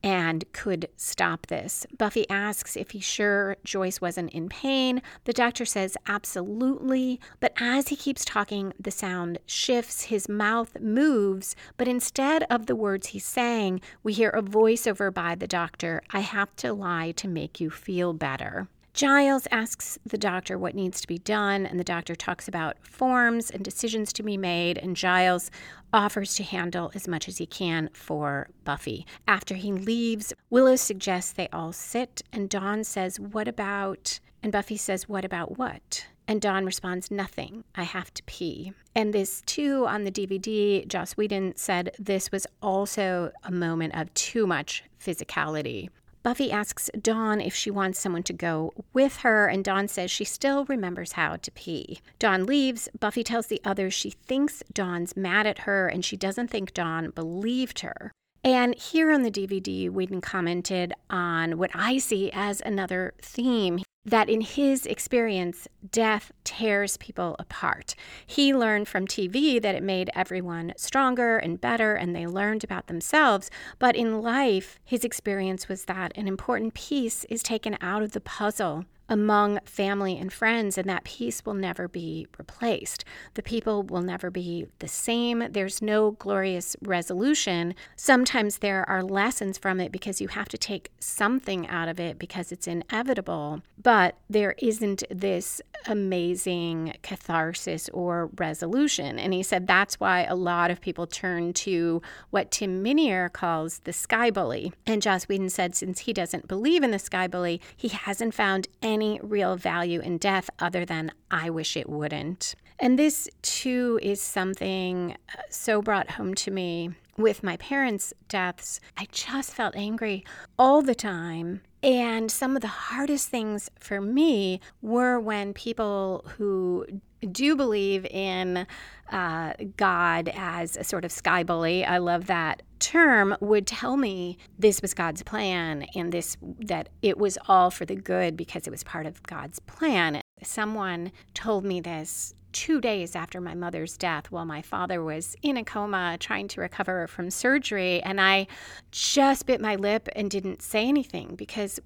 and 0.04 0.44
could 0.52 0.86
stop 0.98 1.46
this. 1.46 1.86
Buffy 1.96 2.28
asks 2.28 2.76
if 2.76 2.90
he's 2.90 3.04
sure 3.04 3.56
Joyce 3.64 4.02
wasn't 4.02 4.30
in 4.32 4.50
pain. 4.50 5.00
The 5.24 5.32
doctor 5.32 5.64
says 5.64 5.96
absolutely, 6.06 7.18
but 7.40 7.54
as 7.58 7.88
he 7.88 7.96
keeps 7.96 8.22
talking, 8.22 8.74
the 8.78 8.90
sound 8.90 9.38
shifts, 9.46 10.04
his 10.04 10.28
mouth 10.28 10.78
moves, 10.78 11.56
but 11.78 11.88
instead 11.88 12.44
of 12.50 12.66
the 12.66 12.76
words 12.76 13.08
he's 13.08 13.24
saying, 13.24 13.80
we 14.02 14.12
hear 14.12 14.28
a 14.30 14.42
voiceover 14.42 15.12
by 15.12 15.34
the 15.34 15.46
doctor 15.46 16.02
I 16.10 16.20
have 16.20 16.54
to 16.56 16.74
lie 16.74 17.12
to 17.12 17.26
make 17.26 17.58
you 17.58 17.70
feel 17.70 18.12
better. 18.12 18.68
Giles 18.94 19.48
asks 19.50 19.98
the 20.06 20.16
doctor 20.16 20.56
what 20.56 20.76
needs 20.76 21.00
to 21.00 21.08
be 21.08 21.18
done, 21.18 21.66
and 21.66 21.80
the 21.80 21.84
doctor 21.84 22.14
talks 22.14 22.46
about 22.46 22.76
forms 22.86 23.50
and 23.50 23.64
decisions 23.64 24.12
to 24.12 24.22
be 24.22 24.36
made, 24.36 24.78
and 24.78 24.94
Giles 24.94 25.50
offers 25.92 26.36
to 26.36 26.44
handle 26.44 26.92
as 26.94 27.08
much 27.08 27.26
as 27.26 27.38
he 27.38 27.44
can 27.44 27.90
for 27.92 28.46
Buffy. 28.62 29.04
After 29.26 29.56
he 29.56 29.72
leaves, 29.72 30.32
Willow 30.48 30.76
suggests 30.76 31.32
they 31.32 31.48
all 31.52 31.72
sit, 31.72 32.22
and 32.32 32.48
Dawn 32.48 32.84
says, 32.84 33.18
What 33.18 33.48
about? 33.48 34.20
And 34.44 34.52
Buffy 34.52 34.76
says, 34.76 35.08
What 35.08 35.24
about 35.24 35.58
what? 35.58 36.06
And 36.28 36.40
Dawn 36.40 36.64
responds, 36.64 37.10
Nothing. 37.10 37.64
I 37.74 37.82
have 37.82 38.14
to 38.14 38.22
pee. 38.26 38.74
And 38.94 39.12
this, 39.12 39.42
too, 39.44 39.88
on 39.88 40.04
the 40.04 40.12
DVD, 40.12 40.86
Joss 40.86 41.16
Whedon 41.16 41.56
said 41.56 41.90
this 41.98 42.30
was 42.30 42.46
also 42.62 43.32
a 43.42 43.50
moment 43.50 43.96
of 43.96 44.14
too 44.14 44.46
much 44.46 44.84
physicality. 45.04 45.88
Buffy 46.24 46.50
asks 46.50 46.90
Dawn 46.98 47.38
if 47.38 47.54
she 47.54 47.70
wants 47.70 48.00
someone 48.00 48.22
to 48.22 48.32
go 48.32 48.72
with 48.94 49.18
her, 49.18 49.46
and 49.46 49.62
Dawn 49.62 49.88
says 49.88 50.10
she 50.10 50.24
still 50.24 50.64
remembers 50.64 51.12
how 51.12 51.36
to 51.36 51.50
pee. 51.50 52.00
Dawn 52.18 52.46
leaves. 52.46 52.88
Buffy 52.98 53.22
tells 53.22 53.48
the 53.48 53.60
others 53.62 53.92
she 53.92 54.08
thinks 54.08 54.62
Dawn's 54.72 55.18
mad 55.18 55.46
at 55.46 55.60
her, 55.60 55.86
and 55.86 56.02
she 56.02 56.16
doesn't 56.16 56.48
think 56.48 56.72
Dawn 56.72 57.10
believed 57.10 57.80
her. 57.80 58.10
And 58.42 58.74
here 58.74 59.12
on 59.12 59.22
the 59.22 59.30
DVD, 59.30 59.90
Whedon 59.90 60.22
commented 60.22 60.94
on 61.10 61.58
what 61.58 61.70
I 61.74 61.98
see 61.98 62.30
as 62.32 62.62
another 62.62 63.12
theme 63.20 63.80
that 64.04 64.28
in 64.28 64.40
his 64.40 64.86
experience, 64.86 65.66
death 65.90 66.32
tears 66.44 66.96
people 66.98 67.36
apart. 67.38 67.94
He 68.26 68.54
learned 68.54 68.88
from 68.88 69.06
TV 69.06 69.60
that 69.60 69.74
it 69.74 69.82
made 69.82 70.10
everyone 70.14 70.74
stronger 70.76 71.38
and 71.38 71.60
better, 71.60 71.94
and 71.94 72.14
they 72.14 72.26
learned 72.26 72.64
about 72.64 72.86
themselves. 72.86 73.50
But 73.78 73.96
in 73.96 74.20
life, 74.20 74.78
his 74.84 75.04
experience 75.04 75.68
was 75.68 75.86
that 75.86 76.12
an 76.16 76.28
important 76.28 76.74
piece 76.74 77.24
is 77.24 77.42
taken 77.42 77.78
out 77.80 78.02
of 78.02 78.12
the 78.12 78.20
puzzle 78.20 78.84
among 79.08 79.60
family 79.64 80.16
and 80.16 80.32
friends, 80.32 80.78
and 80.78 80.88
that 80.88 81.04
piece 81.04 81.44
will 81.44 81.54
never 81.54 81.88
be 81.88 82.26
replaced. 82.38 83.04
The 83.34 83.42
people 83.42 83.82
will 83.82 84.02
never 84.02 84.30
be 84.30 84.66
the 84.78 84.88
same. 84.88 85.46
There's 85.50 85.82
no 85.82 86.12
glorious 86.12 86.76
resolution. 86.80 87.74
Sometimes 87.96 88.58
there 88.58 88.88
are 88.88 89.02
lessons 89.02 89.58
from 89.58 89.80
it 89.80 89.92
because 89.92 90.20
you 90.20 90.28
have 90.28 90.48
to 90.48 90.58
take 90.58 90.90
something 90.98 91.66
out 91.68 91.88
of 91.88 92.00
it 92.00 92.18
because 92.18 92.50
it's 92.50 92.66
inevitable, 92.66 93.62
but 93.80 94.16
there 94.30 94.54
isn't 94.58 95.02
this 95.10 95.60
amazing 95.86 96.94
catharsis 97.02 97.90
or 97.90 98.30
resolution. 98.36 99.18
And 99.18 99.34
he 99.34 99.42
said 99.42 99.66
that's 99.66 100.00
why 100.00 100.24
a 100.24 100.34
lot 100.34 100.70
of 100.70 100.80
people 100.80 101.06
turn 101.06 101.52
to 101.54 102.00
what 102.30 102.50
Tim 102.50 102.82
Minear 102.82 103.28
calls 103.28 103.80
the 103.80 103.92
sky 103.92 104.30
bully. 104.30 104.72
And 104.86 105.02
Joss 105.02 105.28
Whedon 105.28 105.50
said 105.50 105.74
since 105.74 106.00
he 106.00 106.14
doesn't 106.14 106.48
believe 106.48 106.82
in 106.82 106.90
the 106.90 106.98
sky 106.98 107.26
bully, 107.26 107.60
he 107.76 107.88
hasn't 107.88 108.32
found 108.32 108.68
any 108.82 108.93
any 108.94 109.20
real 109.22 109.56
value 109.56 110.00
in 110.00 110.16
death 110.16 110.48
other 110.58 110.84
than 110.86 111.12
I 111.30 111.50
wish 111.50 111.76
it 111.76 111.88
wouldn't. 111.88 112.54
And 112.78 112.98
this 112.98 113.28
too 113.42 113.98
is 114.02 114.20
something 114.20 115.12
uh, 115.12 115.42
so 115.50 115.82
brought 115.82 116.12
home 116.12 116.34
to 116.36 116.50
me 116.50 116.90
with 117.16 117.42
my 117.42 117.56
parents' 117.58 118.12
deaths. 118.28 118.80
I 118.96 119.06
just 119.12 119.52
felt 119.52 119.76
angry 119.76 120.24
all 120.58 120.82
the 120.82 120.94
time. 120.94 121.60
And 121.82 122.30
some 122.30 122.56
of 122.56 122.62
the 122.62 122.68
hardest 122.68 123.28
things 123.28 123.70
for 123.78 124.00
me 124.00 124.60
were 124.80 125.20
when 125.20 125.52
people 125.52 126.24
who 126.36 126.86
do 127.24 127.56
believe 127.56 128.04
in 128.06 128.66
uh, 129.10 129.52
God 129.76 130.30
as 130.34 130.76
a 130.76 130.84
sort 130.84 131.04
of 131.04 131.12
sky 131.12 131.42
bully. 131.42 131.84
I 131.84 131.98
love 131.98 132.26
that 132.26 132.62
term. 132.78 133.36
Would 133.40 133.66
tell 133.66 133.96
me 133.96 134.38
this 134.58 134.82
was 134.82 134.94
God's 134.94 135.22
plan 135.22 135.86
and 135.94 136.12
this 136.12 136.36
that 136.60 136.88
it 137.02 137.18
was 137.18 137.38
all 137.48 137.70
for 137.70 137.84
the 137.84 137.96
good 137.96 138.36
because 138.36 138.66
it 138.66 138.70
was 138.70 138.84
part 138.84 139.06
of 139.06 139.22
God's 139.22 139.58
plan. 139.60 140.20
Someone 140.42 141.12
told 141.32 141.64
me 141.64 141.80
this 141.80 142.34
two 142.54 142.80
days 142.80 143.14
after 143.14 143.40
my 143.40 143.54
mother's 143.54 143.98
death 143.98 144.30
while 144.30 144.46
my 144.46 144.62
father 144.62 145.02
was 145.02 145.36
in 145.42 145.58
a 145.58 145.64
coma 145.64 146.16
trying 146.18 146.48
to 146.48 146.60
recover 146.60 147.06
from 147.06 147.28
surgery. 147.30 148.00
And 148.02 148.20
I 148.20 148.46
just 148.92 149.44
bit 149.44 149.60
my 149.60 149.74
lip 149.74 150.08
and 150.16 150.30
didn't 150.30 150.62
say 150.62 150.88
anything 150.88 151.34
because 151.34 151.80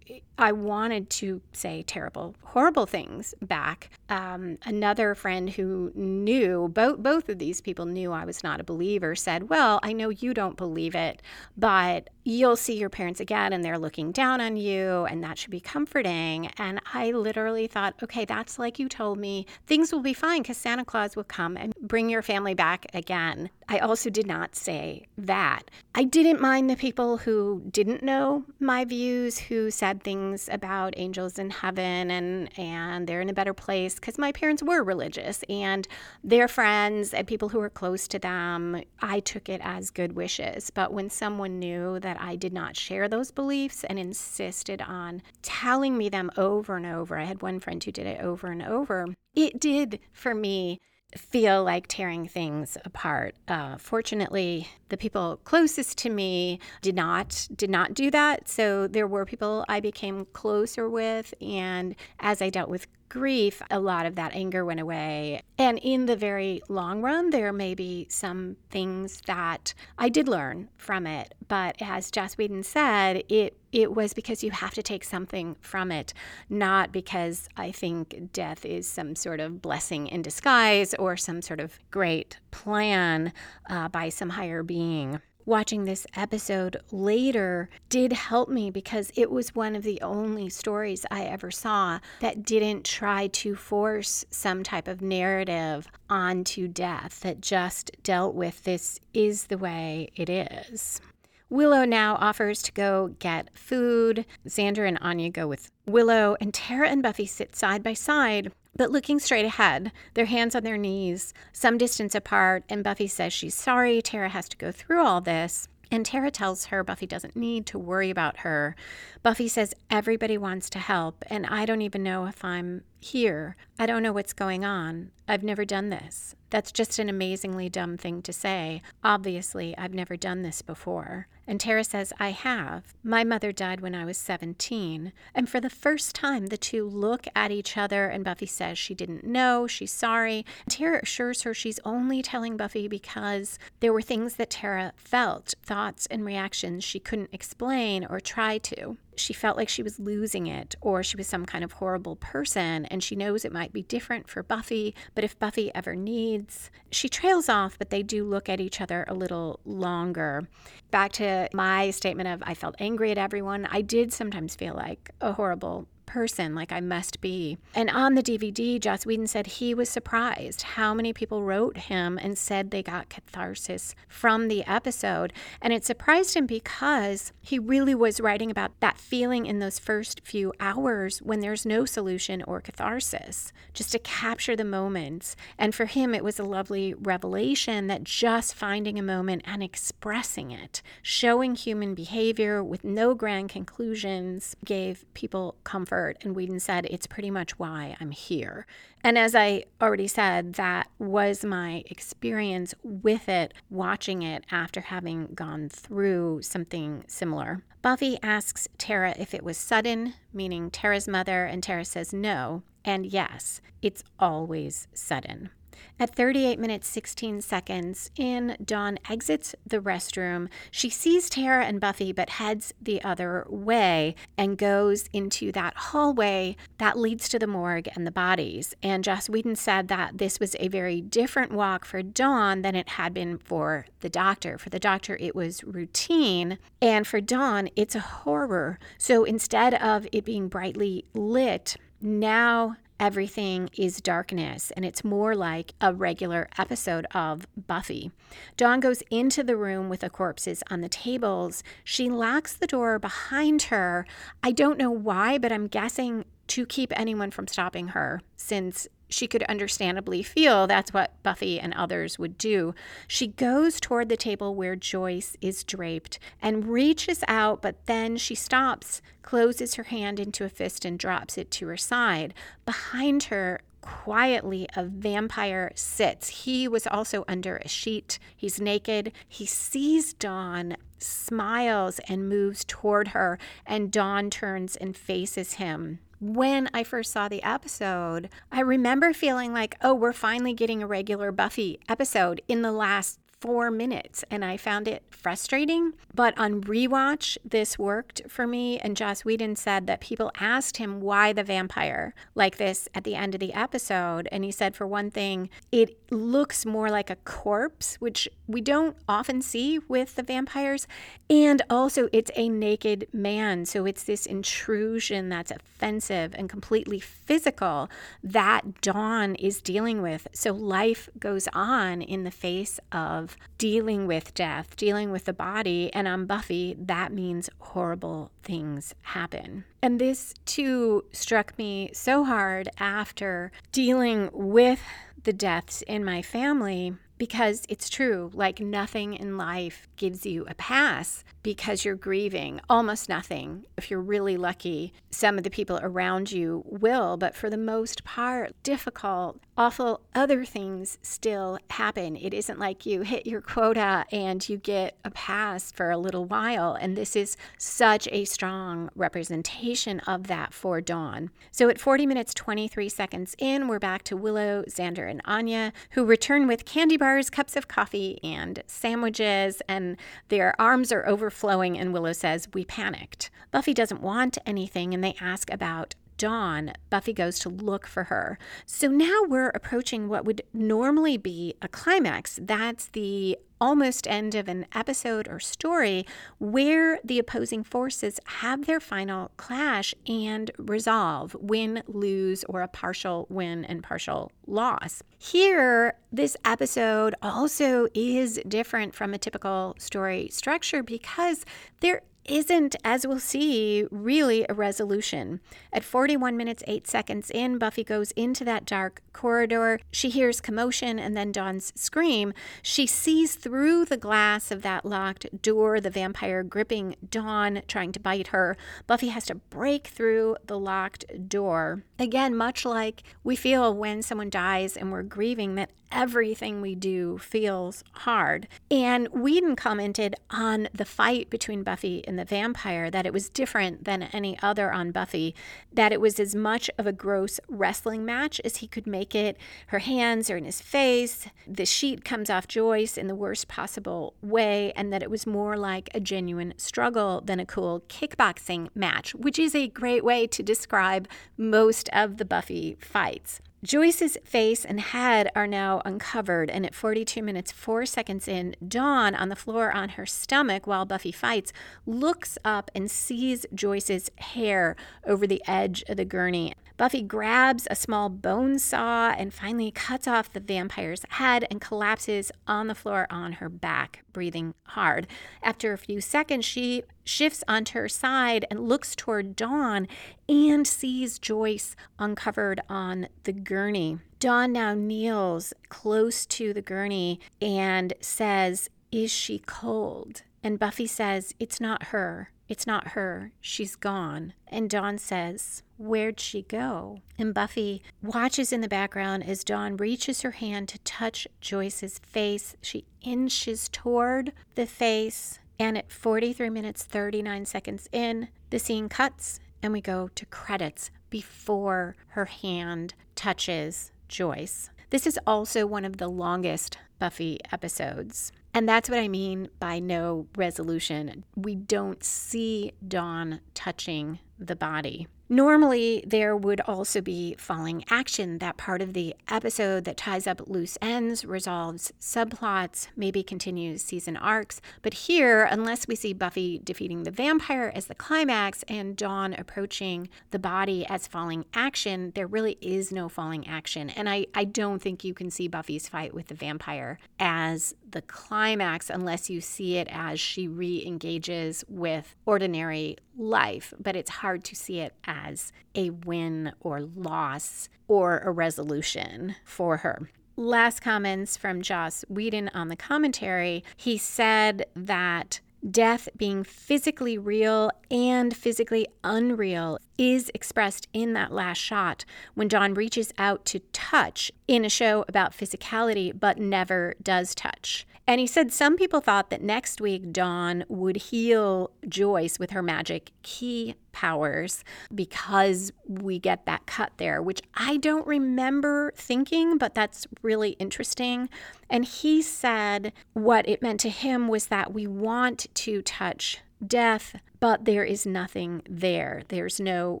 I 0.40 0.52
wanted 0.52 1.10
to 1.10 1.42
say 1.52 1.82
terrible, 1.82 2.34
horrible 2.42 2.86
things 2.86 3.34
back. 3.42 3.90
Um, 4.08 4.56
another 4.64 5.14
friend 5.14 5.50
who 5.50 5.92
knew, 5.94 6.68
both, 6.68 6.98
both 6.98 7.28
of 7.28 7.38
these 7.38 7.60
people 7.60 7.84
knew 7.84 8.12
I 8.12 8.24
was 8.24 8.42
not 8.42 8.58
a 8.58 8.64
believer, 8.64 9.14
said, 9.14 9.50
Well, 9.50 9.80
I 9.82 9.92
know 9.92 10.08
you 10.08 10.32
don't 10.32 10.56
believe 10.56 10.94
it, 10.94 11.20
but 11.58 12.08
you'll 12.24 12.56
see 12.56 12.78
your 12.78 12.88
parents 12.88 13.20
again 13.20 13.52
and 13.52 13.62
they're 13.62 13.78
looking 13.78 14.12
down 14.12 14.40
on 14.40 14.56
you, 14.56 15.04
and 15.10 15.22
that 15.22 15.36
should 15.36 15.50
be 15.50 15.60
comforting. 15.60 16.46
And 16.56 16.80
I 16.94 17.10
literally 17.10 17.66
thought, 17.66 17.94
Okay, 18.02 18.24
that's 18.24 18.58
like 18.58 18.78
you 18.78 18.88
told 18.88 19.18
me, 19.18 19.44
things 19.66 19.92
will 19.92 20.00
be 20.00 20.14
fine 20.14 20.42
because 20.50 20.58
Santa 20.60 20.84
Claus 20.84 21.14
will 21.14 21.22
come 21.22 21.56
and 21.56 21.72
bring 21.80 22.10
your 22.10 22.22
family 22.22 22.54
back 22.54 22.84
again. 22.92 23.50
I 23.68 23.78
also 23.78 24.10
did 24.10 24.26
not 24.26 24.56
say 24.56 25.06
that. 25.16 25.70
I 25.94 26.02
didn't 26.02 26.40
mind 26.40 26.68
the 26.68 26.74
people 26.74 27.18
who 27.18 27.62
didn't 27.70 28.02
know 28.02 28.44
my 28.58 28.84
views, 28.84 29.38
who 29.38 29.70
said 29.70 30.02
things 30.02 30.48
about 30.50 30.94
angels 30.96 31.38
in 31.38 31.50
heaven 31.50 32.10
and, 32.10 32.58
and 32.58 33.06
they're 33.06 33.20
in 33.20 33.28
a 33.28 33.32
better 33.32 33.54
place 33.54 33.94
because 33.94 34.18
my 34.18 34.32
parents 34.32 34.60
were 34.60 34.82
religious 34.82 35.44
and 35.48 35.86
their 36.24 36.48
friends 36.48 37.14
and 37.14 37.28
people 37.28 37.50
who 37.50 37.60
were 37.60 37.70
close 37.70 38.08
to 38.08 38.18
them, 38.18 38.82
I 39.00 39.20
took 39.20 39.48
it 39.48 39.60
as 39.62 39.90
good 39.90 40.16
wishes. 40.16 40.70
But 40.70 40.92
when 40.92 41.10
someone 41.10 41.60
knew 41.60 42.00
that 42.00 42.20
I 42.20 42.34
did 42.34 42.52
not 42.52 42.76
share 42.76 43.06
those 43.06 43.30
beliefs 43.30 43.84
and 43.84 44.00
insisted 44.00 44.82
on 44.82 45.22
telling 45.42 45.96
me 45.96 46.08
them 46.08 46.28
over 46.36 46.76
and 46.76 46.86
over, 46.86 47.16
I 47.16 47.24
had 47.24 47.40
one 47.40 47.60
friend 47.60 47.84
who 47.84 47.92
did 47.92 48.08
it 48.08 48.20
over 48.20 48.48
and 48.48 48.64
over, 48.64 49.06
it 49.34 49.60
did 49.60 50.00
for 50.12 50.34
me 50.34 50.78
feel 51.16 51.64
like 51.64 51.86
tearing 51.88 52.28
things 52.28 52.76
apart. 52.84 53.34
Uh, 53.48 53.76
fortunately, 53.78 54.68
the 54.90 54.96
people 54.96 55.40
closest 55.44 55.98
to 55.98 56.10
me 56.10 56.60
did 56.82 56.94
not 56.94 57.48
did 57.54 57.70
not 57.70 57.94
do 57.94 58.10
that. 58.10 58.48
So 58.48 58.86
there 58.86 59.06
were 59.06 59.24
people 59.24 59.64
I 59.68 59.80
became 59.80 60.26
closer 60.32 60.88
with, 60.88 61.34
and 61.40 61.94
as 62.20 62.40
I 62.40 62.50
dealt 62.50 62.68
with 62.68 62.86
grief, 63.10 63.60
a 63.70 63.78
lot 63.78 64.06
of 64.06 64.14
that 64.14 64.34
anger 64.34 64.64
went 64.64 64.80
away. 64.80 65.42
And 65.58 65.78
in 65.78 66.06
the 66.06 66.16
very 66.16 66.62
long 66.70 67.02
run, 67.02 67.28
there 67.28 67.52
may 67.52 67.74
be 67.74 68.06
some 68.08 68.56
things 68.70 69.20
that 69.26 69.74
I 69.98 70.08
did 70.08 70.28
learn 70.28 70.70
from 70.78 71.06
it. 71.06 71.34
But 71.48 71.76
as 71.82 72.10
Joss 72.10 72.38
Whedon 72.38 72.62
said, 72.62 73.24
it 73.28 73.58
it 73.72 73.94
was 73.94 74.14
because 74.14 74.42
you 74.42 74.50
have 74.50 74.74
to 74.74 74.82
take 74.82 75.04
something 75.04 75.56
from 75.60 75.92
it, 75.92 76.12
not 76.48 76.90
because 76.90 77.48
I 77.56 77.70
think 77.70 78.32
death 78.32 78.64
is 78.64 78.88
some 78.88 79.14
sort 79.14 79.38
of 79.38 79.62
blessing 79.62 80.08
in 80.08 80.22
disguise 80.22 80.92
or 80.94 81.16
some 81.16 81.40
sort 81.40 81.60
of 81.60 81.78
great 81.90 82.38
plan 82.50 83.32
uh, 83.68 83.88
by 83.88 84.08
some 84.08 84.30
higher 84.30 84.64
being 84.64 85.20
watching 85.44 85.84
this 85.84 86.06
episode 86.14 86.76
later 86.90 87.68
did 87.88 88.12
help 88.12 88.48
me 88.48 88.70
because 88.70 89.10
it 89.14 89.30
was 89.30 89.54
one 89.54 89.74
of 89.74 89.82
the 89.82 90.00
only 90.02 90.48
stories 90.48 91.06
I 91.10 91.24
ever 91.24 91.50
saw 91.50 92.00
that 92.20 92.44
didn't 92.44 92.84
try 92.84 93.26
to 93.28 93.54
force 93.54 94.24
some 94.30 94.62
type 94.62 94.88
of 94.88 95.02
narrative 95.02 95.88
onto 96.08 96.68
death, 96.68 97.20
that 97.20 97.40
just 97.40 97.90
dealt 98.02 98.34
with 98.34 98.64
this 98.64 99.00
is 99.14 99.44
the 99.44 99.58
way 99.58 100.10
it 100.16 100.28
is. 100.28 101.00
Willow 101.48 101.84
now 101.84 102.14
offers 102.14 102.62
to 102.62 102.72
go 102.72 103.16
get 103.18 103.52
food. 103.58 104.24
Xander 104.46 104.86
and 104.86 104.98
Anya 105.00 105.30
go 105.30 105.48
with 105.48 105.68
Willow, 105.84 106.36
and 106.40 106.54
Tara 106.54 106.88
and 106.88 107.02
Buffy 107.02 107.26
sit 107.26 107.56
side 107.56 107.82
by 107.82 107.92
side, 107.92 108.52
but 108.80 108.90
looking 108.90 109.18
straight 109.18 109.44
ahead, 109.44 109.92
their 110.14 110.24
hands 110.24 110.54
on 110.54 110.62
their 110.62 110.78
knees, 110.78 111.34
some 111.52 111.76
distance 111.76 112.14
apart. 112.14 112.64
And 112.70 112.82
Buffy 112.82 113.08
says 113.08 113.30
she's 113.30 113.54
sorry 113.54 114.00
Tara 114.00 114.30
has 114.30 114.48
to 114.48 114.56
go 114.56 114.72
through 114.72 115.04
all 115.04 115.20
this. 115.20 115.68
And 115.90 116.06
Tara 116.06 116.30
tells 116.30 116.64
her 116.66 116.82
Buffy 116.82 117.06
doesn't 117.06 117.36
need 117.36 117.66
to 117.66 117.78
worry 117.78 118.08
about 118.08 118.38
her. 118.38 118.74
Buffy 119.22 119.48
says 119.48 119.74
everybody 119.90 120.38
wants 120.38 120.70
to 120.70 120.78
help, 120.78 121.22
and 121.26 121.44
I 121.44 121.66
don't 121.66 121.82
even 121.82 122.02
know 122.02 122.24
if 122.24 122.42
I'm 122.42 122.84
here. 122.98 123.54
I 123.78 123.84
don't 123.84 124.02
know 124.02 124.14
what's 124.14 124.32
going 124.32 124.64
on. 124.64 125.10
I've 125.28 125.42
never 125.42 125.66
done 125.66 125.90
this. 125.90 126.34
That's 126.48 126.72
just 126.72 126.98
an 126.98 127.10
amazingly 127.10 127.68
dumb 127.68 127.98
thing 127.98 128.22
to 128.22 128.32
say. 128.32 128.80
Obviously, 129.04 129.76
I've 129.76 129.92
never 129.92 130.16
done 130.16 130.40
this 130.40 130.62
before. 130.62 131.28
And 131.50 131.58
Tara 131.58 131.82
says, 131.82 132.12
I 132.20 132.30
have. 132.30 132.94
My 133.02 133.24
mother 133.24 133.50
died 133.50 133.80
when 133.80 133.92
I 133.92 134.04
was 134.04 134.16
17. 134.16 135.12
And 135.34 135.48
for 135.48 135.58
the 135.58 135.68
first 135.68 136.14
time, 136.14 136.46
the 136.46 136.56
two 136.56 136.86
look 136.86 137.26
at 137.34 137.50
each 137.50 137.76
other, 137.76 138.06
and 138.06 138.24
Buffy 138.24 138.46
says 138.46 138.78
she 138.78 138.94
didn't 138.94 139.24
know, 139.24 139.66
she's 139.66 139.90
sorry. 139.90 140.46
Tara 140.68 141.00
assures 141.02 141.42
her 141.42 141.52
she's 141.52 141.80
only 141.84 142.22
telling 142.22 142.56
Buffy 142.56 142.86
because 142.86 143.58
there 143.80 143.92
were 143.92 144.00
things 144.00 144.36
that 144.36 144.50
Tara 144.50 144.92
felt, 144.94 145.54
thoughts 145.60 146.06
and 146.06 146.24
reactions 146.24 146.84
she 146.84 147.00
couldn't 147.00 147.30
explain 147.32 148.06
or 148.08 148.20
try 148.20 148.58
to 148.58 148.96
she 149.20 149.32
felt 149.32 149.56
like 149.56 149.68
she 149.68 149.82
was 149.82 149.98
losing 149.98 150.46
it 150.46 150.74
or 150.80 151.02
she 151.02 151.16
was 151.16 151.26
some 151.26 151.46
kind 151.46 151.62
of 151.62 151.72
horrible 151.72 152.16
person 152.16 152.86
and 152.86 153.02
she 153.02 153.16
knows 153.16 153.44
it 153.44 153.52
might 153.52 153.72
be 153.72 153.82
different 153.82 154.28
for 154.28 154.42
Buffy, 154.42 154.94
but 155.14 155.24
if 155.24 155.38
Buffy 155.38 155.70
ever 155.74 155.94
needs, 155.94 156.70
she 156.90 157.08
trails 157.08 157.48
off, 157.48 157.78
but 157.78 157.90
they 157.90 158.02
do 158.02 158.24
look 158.24 158.48
at 158.48 158.60
each 158.60 158.80
other 158.80 159.04
a 159.08 159.14
little 159.14 159.60
longer. 159.64 160.48
Back 160.90 161.12
to 161.12 161.48
my 161.52 161.90
statement 161.90 162.28
of 162.28 162.42
I 162.44 162.54
felt 162.54 162.74
angry 162.78 163.10
at 163.10 163.18
everyone. 163.18 163.66
I 163.70 163.82
did 163.82 164.12
sometimes 164.12 164.54
feel 164.54 164.74
like 164.74 165.10
a 165.20 165.32
horrible 165.32 165.86
person 166.10 166.56
like 166.56 166.72
I 166.72 166.80
must 166.80 167.20
be. 167.20 167.56
And 167.72 167.88
on 167.88 168.16
the 168.16 168.22
DVD, 168.22 168.80
Joss 168.80 169.06
Whedon 169.06 169.28
said 169.28 169.46
he 169.46 169.74
was 169.74 169.88
surprised 169.88 170.62
how 170.62 170.92
many 170.92 171.12
people 171.12 171.44
wrote 171.44 171.76
him 171.76 172.18
and 172.20 172.36
said 172.36 172.70
they 172.70 172.82
got 172.82 173.08
catharsis 173.08 173.94
from 174.08 174.48
the 174.48 174.64
episode. 174.64 175.32
And 175.62 175.72
it 175.72 175.84
surprised 175.84 176.34
him 176.34 176.46
because 176.46 177.32
he 177.40 177.60
really 177.60 177.94
was 177.94 178.20
writing 178.20 178.50
about 178.50 178.72
that 178.80 178.98
feeling 178.98 179.46
in 179.46 179.60
those 179.60 179.78
first 179.78 180.20
few 180.24 180.52
hours 180.58 181.22
when 181.22 181.38
there's 181.38 181.64
no 181.64 181.84
solution 181.84 182.42
or 182.42 182.60
catharsis, 182.60 183.52
just 183.72 183.92
to 183.92 184.00
capture 184.00 184.56
the 184.56 184.64
moments. 184.64 185.36
And 185.58 185.76
for 185.76 185.84
him, 185.84 186.12
it 186.12 186.24
was 186.24 186.40
a 186.40 186.44
lovely 186.44 186.92
revelation 186.94 187.86
that 187.86 188.02
just 188.02 188.56
finding 188.56 188.98
a 188.98 189.02
moment 189.02 189.42
and 189.44 189.62
expressing 189.62 190.50
it, 190.50 190.82
showing 191.02 191.54
human 191.54 191.94
behavior 191.94 192.64
with 192.64 192.82
no 192.82 193.14
grand 193.14 193.48
conclusions, 193.48 194.56
gave 194.64 195.04
people 195.14 195.54
comfort 195.62 195.99
and 196.22 196.34
Whedon 196.34 196.60
said, 196.60 196.86
It's 196.86 197.06
pretty 197.06 197.30
much 197.30 197.58
why 197.58 197.96
I'm 198.00 198.10
here. 198.10 198.66
And 199.02 199.16
as 199.16 199.34
I 199.34 199.64
already 199.80 200.08
said, 200.08 200.54
that 200.54 200.88
was 200.98 201.44
my 201.44 201.82
experience 201.86 202.74
with 202.82 203.28
it, 203.28 203.54
watching 203.70 204.22
it 204.22 204.44
after 204.50 204.80
having 204.80 205.28
gone 205.34 205.68
through 205.68 206.42
something 206.42 207.04
similar. 207.06 207.62
Buffy 207.82 208.18
asks 208.22 208.68
Tara 208.76 209.14
if 209.18 209.32
it 209.32 209.42
was 209.42 209.56
sudden, 209.56 210.14
meaning 210.32 210.70
Tara's 210.70 211.08
mother, 211.08 211.44
and 211.44 211.62
Tara 211.62 211.84
says 211.84 212.12
no. 212.12 212.62
And 212.84 213.06
yes, 213.06 213.60
it's 213.82 214.04
always 214.18 214.88
sudden. 214.92 215.50
At 215.98 216.14
38 216.14 216.58
minutes 216.58 216.88
16 216.88 217.42
seconds 217.42 218.10
in, 218.16 218.56
Dawn 218.64 218.98
exits 219.08 219.54
the 219.66 219.80
restroom. 219.80 220.48
She 220.70 220.88
sees 220.88 221.28
Tara 221.28 221.64
and 221.64 221.80
Buffy 221.80 222.12
but 222.12 222.30
heads 222.30 222.72
the 222.80 223.02
other 223.02 223.46
way 223.48 224.14
and 224.38 224.56
goes 224.56 225.08
into 225.12 225.52
that 225.52 225.76
hallway 225.76 226.56
that 226.78 226.98
leads 226.98 227.28
to 227.28 227.38
the 227.38 227.46
morgue 227.46 227.88
and 227.94 228.06
the 228.06 228.10
bodies. 228.10 228.74
And 228.82 229.04
Joss 229.04 229.28
Whedon 229.28 229.56
said 229.56 229.88
that 229.88 230.18
this 230.18 230.40
was 230.40 230.56
a 230.58 230.68
very 230.68 231.00
different 231.00 231.52
walk 231.52 231.84
for 231.84 232.02
Dawn 232.02 232.62
than 232.62 232.74
it 232.74 232.90
had 232.90 233.12
been 233.12 233.38
for 233.38 233.86
the 234.00 234.08
doctor. 234.08 234.58
For 234.58 234.70
the 234.70 234.78
doctor, 234.78 235.16
it 235.20 235.34
was 235.34 235.64
routine. 235.64 236.58
And 236.80 237.06
for 237.06 237.20
Dawn, 237.20 237.68
it's 237.76 237.94
a 237.94 238.00
horror. 238.00 238.78
So 238.98 239.24
instead 239.24 239.74
of 239.74 240.06
it 240.12 240.24
being 240.24 240.48
brightly 240.48 241.04
lit, 241.14 241.76
now 242.00 242.76
everything 243.00 243.70
is 243.76 244.00
darkness 244.00 244.70
and 244.76 244.84
it's 244.84 245.02
more 245.02 245.34
like 245.34 245.72
a 245.80 245.92
regular 245.92 246.48
episode 246.58 247.06
of 247.12 247.46
Buffy. 247.66 248.12
Dawn 248.58 248.78
goes 248.78 249.02
into 249.10 249.42
the 249.42 249.56
room 249.56 249.88
with 249.88 250.00
the 250.00 250.10
corpses 250.10 250.62
on 250.70 250.82
the 250.82 250.88
tables. 250.88 251.64
She 251.82 252.10
locks 252.10 252.52
the 252.52 252.66
door 252.66 252.98
behind 252.98 253.62
her. 253.62 254.06
I 254.42 254.52
don't 254.52 254.78
know 254.78 254.90
why, 254.90 255.38
but 255.38 255.50
I'm 255.50 255.66
guessing 255.66 256.26
to 256.48 256.66
keep 256.66 256.92
anyone 256.94 257.30
from 257.30 257.48
stopping 257.48 257.88
her 257.88 258.20
since 258.36 258.86
she 259.10 259.26
could 259.26 259.42
understandably 259.44 260.22
feel 260.22 260.66
that's 260.66 260.92
what 260.92 261.22
Buffy 261.22 261.60
and 261.60 261.74
others 261.74 262.18
would 262.18 262.38
do. 262.38 262.74
She 263.06 263.26
goes 263.26 263.80
toward 263.80 264.08
the 264.08 264.16
table 264.16 264.54
where 264.54 264.76
Joyce 264.76 265.36
is 265.40 265.64
draped 265.64 266.18
and 266.40 266.68
reaches 266.68 267.22
out, 267.28 267.60
but 267.60 267.86
then 267.86 268.16
she 268.16 268.34
stops, 268.34 269.02
closes 269.22 269.74
her 269.74 269.84
hand 269.84 270.18
into 270.20 270.44
a 270.44 270.48
fist, 270.48 270.84
and 270.84 270.98
drops 270.98 271.36
it 271.36 271.50
to 271.52 271.66
her 271.66 271.76
side. 271.76 272.34
Behind 272.64 273.24
her, 273.24 273.60
quietly 273.80 274.68
a 274.76 274.84
vampire 274.84 275.72
sits. 275.74 276.44
He 276.44 276.68
was 276.68 276.86
also 276.86 277.24
under 277.26 277.56
a 277.56 277.68
sheet. 277.68 278.18
He's 278.36 278.60
naked. 278.60 279.12
He 279.28 279.46
sees 279.46 280.12
Dawn, 280.12 280.76
smiles, 280.98 281.98
and 282.08 282.28
moves 282.28 282.64
toward 282.64 283.08
her, 283.08 283.38
and 283.66 283.90
Dawn 283.90 284.30
turns 284.30 284.76
and 284.76 284.96
faces 284.96 285.54
him 285.54 286.00
when 286.20 286.68
I 286.74 286.84
first 286.84 287.12
saw 287.12 287.28
the 287.28 287.42
episode, 287.42 288.28
I 288.52 288.60
remember 288.60 289.14
feeling 289.14 289.52
like, 289.52 289.76
oh, 289.80 289.94
we're 289.94 290.12
finally 290.12 290.52
getting 290.52 290.82
a 290.82 290.86
regular 290.86 291.32
Buffy 291.32 291.80
episode 291.88 292.42
in 292.46 292.60
the 292.60 292.72
last 292.72 293.19
four 293.40 293.70
minutes 293.70 294.22
and 294.30 294.44
I 294.44 294.56
found 294.56 294.86
it 294.86 295.02
frustrating. 295.10 295.94
But 296.14 296.38
on 296.38 296.62
rewatch, 296.62 297.38
this 297.44 297.78
worked 297.78 298.22
for 298.28 298.46
me. 298.46 298.78
And 298.78 298.96
Joss 298.96 299.24
Whedon 299.24 299.56
said 299.56 299.86
that 299.86 300.00
people 300.00 300.30
asked 300.38 300.76
him 300.76 301.00
why 301.00 301.32
the 301.32 301.42
vampire 301.42 302.14
like 302.34 302.58
this 302.58 302.88
at 302.94 303.04
the 303.04 303.14
end 303.14 303.34
of 303.34 303.40
the 303.40 303.54
episode. 303.54 304.28
And 304.30 304.44
he 304.44 304.50
said, 304.50 304.76
for 304.76 304.86
one 304.86 305.10
thing, 305.10 305.48
it 305.72 305.96
looks 306.10 306.66
more 306.66 306.90
like 306.90 307.08
a 307.08 307.16
corpse, 307.16 307.96
which 307.96 308.28
we 308.46 308.60
don't 308.60 308.96
often 309.08 309.40
see 309.40 309.78
with 309.88 310.16
the 310.16 310.22
vampires. 310.22 310.86
And 311.28 311.62
also, 311.70 312.08
it's 312.12 312.30
a 312.36 312.48
naked 312.48 313.06
man. 313.12 313.64
So 313.64 313.86
it's 313.86 314.04
this 314.04 314.26
intrusion 314.26 315.28
that's 315.28 315.50
offensive 315.50 316.34
and 316.34 316.48
completely 316.48 317.00
physical 317.00 317.88
that 318.22 318.80
Dawn 318.82 319.34
is 319.36 319.62
dealing 319.62 320.02
with. 320.02 320.28
So 320.32 320.52
life 320.52 321.08
goes 321.18 321.48
on 321.52 322.02
in 322.02 322.24
the 322.24 322.30
face 322.30 322.80
of 322.92 323.29
dealing 323.58 324.06
with 324.06 324.34
death, 324.34 324.76
dealing 324.76 325.10
with 325.10 325.24
the 325.24 325.32
body. 325.32 325.92
And 325.92 326.08
on 326.08 326.26
Buffy, 326.26 326.76
that 326.78 327.12
means 327.12 327.50
horrible 327.58 328.30
things 328.42 328.94
happen. 329.02 329.64
And 329.82 330.00
this 330.00 330.34
too 330.46 331.04
struck 331.12 331.56
me 331.58 331.90
so 331.92 332.24
hard 332.24 332.68
after 332.78 333.52
dealing 333.72 334.30
with 334.32 334.82
the 335.24 335.32
deaths 335.32 335.82
in 335.82 336.04
my 336.04 336.22
family 336.22 336.94
because 337.18 337.64
it's 337.68 337.90
true, 337.90 338.30
like 338.32 338.60
nothing 338.60 339.12
in 339.12 339.36
life 339.36 339.86
gives 339.96 340.24
you 340.24 340.46
a 340.48 340.54
pass 340.54 341.22
because 341.42 341.84
you're 341.84 341.94
grieving. 341.94 342.60
Almost 342.68 343.08
nothing. 343.08 343.64
If 343.76 343.90
you're 343.90 344.00
really 344.00 344.36
lucky, 344.36 344.92
some 345.10 345.38
of 345.38 345.44
the 345.44 345.50
people 345.50 345.78
around 345.82 346.32
you 346.32 346.62
will, 346.66 347.16
but 347.16 347.34
for 347.34 347.50
the 347.50 347.56
most 347.56 348.04
part, 348.04 348.52
difficult, 348.62 349.40
awful 349.56 350.00
other 350.14 350.44
things 350.44 350.98
still 351.02 351.58
happen. 351.70 352.16
It 352.16 352.32
isn't 352.32 352.58
like 352.58 352.86
you 352.86 353.02
hit 353.02 353.26
your 353.26 353.40
quota 353.40 354.04
and 354.10 354.46
you 354.48 354.56
get 354.56 354.96
a 355.04 355.10
pass 355.10 355.72
for 355.72 355.90
a 355.90 355.98
little 355.98 356.24
while. 356.24 356.74
And 356.80 356.96
this 356.96 357.16
is 357.16 357.36
such 357.58 358.08
a 358.12 358.24
strong 358.24 358.90
representation 358.94 360.00
of 360.00 360.28
that 360.28 360.54
for 360.54 360.80
Dawn. 360.80 361.30
So 361.50 361.68
at 361.68 361.80
40 361.80 362.06
minutes, 362.06 362.34
23 362.34 362.88
seconds 362.88 363.34
in, 363.38 363.68
we're 363.68 363.78
back 363.78 364.02
to 364.04 364.16
Willow, 364.16 364.64
Xander, 364.68 365.10
and 365.10 365.20
Anya, 365.24 365.72
who 365.90 366.04
return 366.04 366.46
with 366.46 366.64
candy 366.64 366.96
bars, 366.96 367.30
cups 367.30 367.56
of 367.56 367.68
coffee, 367.68 368.18
and 368.22 368.62
sandwiches. 368.66 369.60
And 369.68 369.96
their 370.28 370.54
arms 370.60 370.92
are 370.92 371.06
overflowing. 371.30 371.78
And 371.78 371.92
Willow 371.92 372.12
says, 372.12 372.48
We 372.52 372.64
panicked. 372.64 373.30
Buffy 373.52 373.72
doesn't 373.72 374.02
want 374.02 374.36
anything, 374.44 374.92
and 374.92 375.02
they 375.02 375.14
ask 375.20 375.50
about 375.52 375.94
Dawn, 376.20 376.74
Buffy 376.90 377.14
goes 377.14 377.38
to 377.38 377.48
look 377.48 377.86
for 377.86 378.04
her. 378.04 378.38
So 378.66 378.88
now 378.88 379.22
we're 379.26 379.48
approaching 379.48 380.06
what 380.06 380.26
would 380.26 380.42
normally 380.52 381.16
be 381.16 381.54
a 381.62 381.68
climax. 381.68 382.38
That's 382.42 382.88
the 382.88 383.38
almost 383.58 384.06
end 384.06 384.34
of 384.34 384.46
an 384.46 384.66
episode 384.74 385.28
or 385.28 385.40
story 385.40 386.04
where 386.38 386.98
the 387.02 387.18
opposing 387.18 387.64
forces 387.64 388.20
have 388.26 388.66
their 388.66 388.80
final 388.80 389.30
clash 389.38 389.94
and 390.06 390.50
resolve 390.58 391.34
win, 391.40 391.82
lose, 391.86 392.44
or 392.44 392.60
a 392.60 392.68
partial 392.68 393.26
win 393.30 393.64
and 393.64 393.82
partial 393.82 394.30
loss. 394.46 395.02
Here, 395.16 395.94
this 396.12 396.36
episode 396.44 397.14
also 397.22 397.86
is 397.94 398.38
different 398.46 398.94
from 398.94 399.14
a 399.14 399.18
typical 399.18 399.74
story 399.78 400.28
structure 400.30 400.82
because 400.82 401.46
there 401.80 402.02
isn't, 402.24 402.76
as 402.84 403.06
we'll 403.06 403.18
see, 403.18 403.86
really 403.90 404.44
a 404.48 404.54
resolution. 404.54 405.40
At 405.72 405.84
41 405.84 406.36
minutes, 406.36 406.62
8 406.66 406.86
seconds 406.86 407.30
in, 407.30 407.58
Buffy 407.58 407.84
goes 407.84 408.12
into 408.12 408.44
that 408.44 408.64
dark 408.64 409.02
corridor. 409.12 409.80
She 409.90 410.10
hears 410.10 410.40
commotion 410.40 410.98
and 410.98 411.16
then 411.16 411.32
Dawn's 411.32 411.72
scream. 411.74 412.32
She 412.62 412.86
sees 412.86 413.34
through 413.34 413.86
the 413.86 413.96
glass 413.96 414.50
of 414.50 414.62
that 414.62 414.84
locked 414.84 415.42
door 415.42 415.80
the 415.80 415.90
vampire 415.90 416.42
gripping 416.42 416.96
Dawn, 417.08 417.62
trying 417.66 417.92
to 417.92 418.00
bite 418.00 418.28
her. 418.28 418.56
Buffy 418.86 419.08
has 419.08 419.26
to 419.26 419.34
break 419.34 419.88
through 419.88 420.36
the 420.46 420.58
locked 420.58 421.28
door. 421.28 421.84
Again, 421.98 422.36
much 422.36 422.64
like 422.64 423.02
we 423.24 423.36
feel 423.36 423.74
when 423.74 424.02
someone 424.02 424.30
dies 424.30 424.76
and 424.76 424.92
we're 424.92 425.02
grieving, 425.02 425.54
that 425.56 425.70
everything 425.92 426.60
we 426.60 426.74
do 426.74 427.18
feels 427.18 427.84
hard. 427.92 428.48
And 428.70 429.08
Whedon 429.08 429.56
commented 429.56 430.14
on 430.30 430.68
the 430.72 430.84
fight 430.84 431.30
between 431.30 431.62
Buffy 431.62 432.06
and 432.06 432.18
the 432.18 432.24
vampire 432.24 432.90
that 432.90 433.06
it 433.06 433.12
was 433.12 433.28
different 433.28 433.84
than 433.84 434.04
any 434.04 434.38
other 434.42 434.72
on 434.72 434.90
Buffy, 434.90 435.34
that 435.72 435.92
it 435.92 436.00
was 436.00 436.20
as 436.20 436.34
much 436.34 436.70
of 436.78 436.86
a 436.86 436.92
gross 436.92 437.40
wrestling 437.48 438.04
match 438.04 438.40
as 438.44 438.56
he 438.56 438.66
could 438.66 438.86
make 438.86 439.14
it. 439.14 439.36
Her 439.68 439.80
hands 439.80 440.30
are 440.30 440.36
in 440.36 440.44
his 440.44 440.60
face, 440.60 441.26
the 441.46 441.66
sheet 441.66 442.04
comes 442.04 442.30
off 442.30 442.48
Joyce 442.48 442.96
in 442.96 443.06
the 443.06 443.14
worst 443.14 443.48
possible 443.48 444.14
way, 444.22 444.72
and 444.76 444.92
that 444.92 445.02
it 445.02 445.10
was 445.10 445.26
more 445.26 445.56
like 445.56 445.90
a 445.94 446.00
genuine 446.00 446.54
struggle 446.56 447.20
than 447.20 447.40
a 447.40 447.46
cool 447.46 447.80
kickboxing 447.88 448.68
match, 448.74 449.14
which 449.14 449.38
is 449.38 449.54
a 449.54 449.68
great 449.68 450.04
way 450.04 450.26
to 450.26 450.42
describe 450.42 451.08
most 451.36 451.88
of 451.92 452.16
the 452.16 452.24
Buffy 452.24 452.76
fights. 452.80 453.40
Joyce's 453.62 454.16
face 454.24 454.64
and 454.64 454.80
head 454.80 455.30
are 455.36 455.46
now 455.46 455.82
uncovered, 455.84 456.48
and 456.48 456.64
at 456.64 456.74
42 456.74 457.22
minutes, 457.22 457.52
4 457.52 457.84
seconds 457.84 458.26
in, 458.26 458.56
Dawn, 458.66 459.14
on 459.14 459.28
the 459.28 459.36
floor 459.36 459.70
on 459.70 459.90
her 459.90 460.06
stomach 460.06 460.66
while 460.66 460.86
Buffy 460.86 461.12
fights, 461.12 461.52
looks 461.84 462.38
up 462.42 462.70
and 462.74 462.90
sees 462.90 463.44
Joyce's 463.54 464.10
hair 464.16 464.76
over 465.06 465.26
the 465.26 465.42
edge 465.46 465.84
of 465.90 465.98
the 465.98 466.06
gurney. 466.06 466.54
Buffy 466.80 467.02
grabs 467.02 467.68
a 467.70 467.76
small 467.76 468.08
bone 468.08 468.58
saw 468.58 469.10
and 469.10 469.34
finally 469.34 469.70
cuts 469.70 470.08
off 470.08 470.32
the 470.32 470.40
vampire's 470.40 471.04
head 471.10 471.46
and 471.50 471.60
collapses 471.60 472.32
on 472.46 472.68
the 472.68 472.74
floor 472.74 473.06
on 473.10 473.32
her 473.32 473.50
back, 473.50 474.02
breathing 474.14 474.54
hard. 474.62 475.06
After 475.42 475.74
a 475.74 475.76
few 475.76 476.00
seconds, 476.00 476.46
she 476.46 476.84
shifts 477.04 477.44
onto 477.46 477.78
her 477.78 477.86
side 477.86 478.46
and 478.50 478.66
looks 478.66 478.96
toward 478.96 479.36
Dawn 479.36 479.88
and 480.26 480.66
sees 480.66 481.18
Joyce 481.18 481.76
uncovered 481.98 482.62
on 482.66 483.08
the 483.24 483.34
gurney. 483.34 483.98
Dawn 484.18 484.50
now 484.50 484.72
kneels 484.72 485.52
close 485.68 486.24
to 486.24 486.54
the 486.54 486.62
gurney 486.62 487.20
and 487.42 487.92
says, 488.00 488.70
Is 488.90 489.10
she 489.10 489.40
cold? 489.40 490.22
And 490.42 490.58
Buffy 490.58 490.86
says, 490.86 491.34
It's 491.38 491.60
not 491.60 491.88
her. 491.88 492.30
It's 492.50 492.66
not 492.66 492.88
her. 492.88 493.30
She's 493.40 493.76
gone. 493.76 494.34
And 494.48 494.68
Dawn 494.68 494.98
says, 494.98 495.62
Where'd 495.78 496.18
she 496.18 496.42
go? 496.42 497.00
And 497.16 497.32
Buffy 497.32 497.80
watches 498.02 498.52
in 498.52 498.60
the 498.60 498.68
background 498.68 499.22
as 499.24 499.44
Dawn 499.44 499.76
reaches 499.76 500.22
her 500.22 500.32
hand 500.32 500.68
to 500.70 500.80
touch 500.80 501.28
Joyce's 501.40 502.00
face. 502.00 502.56
She 502.60 502.86
inches 503.02 503.68
toward 503.68 504.32
the 504.56 504.66
face. 504.66 505.38
And 505.60 505.78
at 505.78 505.92
43 505.92 506.50
minutes, 506.50 506.82
39 506.82 507.46
seconds 507.46 507.88
in, 507.92 508.28
the 508.50 508.58
scene 508.58 508.88
cuts 508.88 509.38
and 509.62 509.72
we 509.72 509.80
go 509.80 510.08
to 510.16 510.26
credits 510.26 510.90
before 511.08 511.94
her 512.08 512.24
hand 512.24 512.94
touches 513.14 513.92
Joyce. 514.08 514.70
This 514.90 515.06
is 515.06 515.20
also 515.24 515.66
one 515.66 515.84
of 515.84 515.98
the 515.98 516.08
longest 516.08 516.78
Buffy 516.98 517.38
episodes. 517.52 518.32
And 518.52 518.68
that's 518.68 518.90
what 518.90 518.98
I 518.98 519.08
mean 519.08 519.48
by 519.58 519.78
no 519.78 520.26
resolution. 520.36 521.24
We 521.36 521.54
don't 521.54 522.02
see 522.02 522.72
Dawn 522.86 523.40
touching 523.54 524.18
the 524.38 524.56
body. 524.56 525.06
Normally, 525.32 526.02
there 526.04 526.36
would 526.36 526.60
also 526.62 527.00
be 527.00 527.36
falling 527.38 527.84
action, 527.88 528.38
that 528.38 528.56
part 528.56 528.82
of 528.82 528.94
the 528.94 529.14
episode 529.28 529.84
that 529.84 529.96
ties 529.96 530.26
up 530.26 530.40
loose 530.48 530.76
ends, 530.82 531.24
resolves 531.24 531.92
subplots, 532.00 532.88
maybe 532.96 533.22
continues 533.22 533.80
season 533.80 534.16
arcs. 534.16 534.60
But 534.82 534.92
here, 534.92 535.44
unless 535.44 535.86
we 535.86 535.94
see 535.94 536.12
Buffy 536.12 536.58
defeating 536.58 537.04
the 537.04 537.12
vampire 537.12 537.70
as 537.72 537.86
the 537.86 537.94
climax 537.94 538.64
and 538.66 538.96
Dawn 538.96 539.32
approaching 539.34 540.08
the 540.32 540.40
body 540.40 540.84
as 540.86 541.06
falling 541.06 541.44
action, 541.54 542.10
there 542.16 542.26
really 542.26 542.58
is 542.60 542.90
no 542.90 543.08
falling 543.08 543.46
action. 543.46 543.88
And 543.90 544.08
I, 544.08 544.26
I 544.34 544.42
don't 544.42 544.82
think 544.82 545.04
you 545.04 545.14
can 545.14 545.30
see 545.30 545.46
Buffy's 545.46 545.88
fight 545.88 546.12
with 546.12 546.26
the 546.26 546.34
vampire 546.34 546.98
as 547.20 547.72
the 547.92 548.02
climax 548.02 548.90
unless 548.90 549.30
you 549.30 549.40
see 549.40 549.76
it 549.76 549.88
as 549.90 550.20
she 550.20 550.48
re 550.48 550.84
engages 550.86 551.64
with 551.68 552.14
ordinary 552.26 552.96
life. 553.16 553.72
But 553.78 553.96
it's 553.96 554.10
hard 554.10 554.44
to 554.44 554.56
see 554.56 554.80
it 554.80 554.94
as 555.04 555.52
a 555.74 555.90
win 555.90 556.52
or 556.60 556.80
loss 556.80 557.68
or 557.88 558.18
a 558.18 558.30
resolution 558.30 559.36
for 559.44 559.78
her. 559.78 560.10
Last 560.36 560.80
comments 560.80 561.36
from 561.36 561.60
Joss 561.60 562.04
Whedon 562.08 562.48
on 562.54 562.68
the 562.68 562.76
commentary. 562.76 563.62
He 563.76 563.98
said 563.98 564.64
that 564.74 565.40
death 565.68 566.08
being 566.16 566.44
physically 566.44 567.18
real 567.18 567.70
and 567.90 568.36
physically 568.36 568.86
unreal 569.04 569.78
is 569.98 570.30
expressed 570.34 570.88
in 570.92 571.12
that 571.12 571.32
last 571.32 571.58
shot 571.58 572.04
when 572.34 572.48
Dawn 572.48 572.74
reaches 572.74 573.12
out 573.18 573.44
to 573.46 573.58
touch 573.72 574.32
in 574.48 574.64
a 574.64 574.70
show 574.70 575.04
about 575.08 575.32
physicality 575.32 576.18
but 576.18 576.38
never 576.38 576.94
does 577.02 577.34
touch. 577.34 577.86
And 578.10 578.18
he 578.18 578.26
said 578.26 578.52
some 578.52 578.76
people 578.76 579.00
thought 579.00 579.30
that 579.30 579.40
next 579.40 579.80
week 579.80 580.10
Dawn 580.10 580.64
would 580.66 580.96
heal 580.96 581.70
Joyce 581.88 582.40
with 582.40 582.50
her 582.50 582.60
magic 582.60 583.12
key 583.22 583.76
powers 583.92 584.64
because 584.92 585.70
we 585.86 586.18
get 586.18 586.44
that 586.44 586.66
cut 586.66 586.90
there, 586.96 587.22
which 587.22 587.40
I 587.54 587.76
don't 587.76 588.04
remember 588.08 588.92
thinking, 588.96 589.58
but 589.58 589.76
that's 589.76 590.08
really 590.22 590.56
interesting. 590.58 591.28
And 591.70 591.84
he 591.84 592.20
said 592.20 592.92
what 593.12 593.48
it 593.48 593.62
meant 593.62 593.78
to 593.80 593.88
him 593.88 594.26
was 594.26 594.46
that 594.46 594.74
we 594.74 594.88
want 594.88 595.46
to 595.54 595.80
touch 595.80 596.40
death, 596.66 597.14
but 597.38 597.64
there 597.64 597.84
is 597.84 598.06
nothing 598.06 598.62
there. 598.68 599.22
There's 599.28 599.60
no 599.60 600.00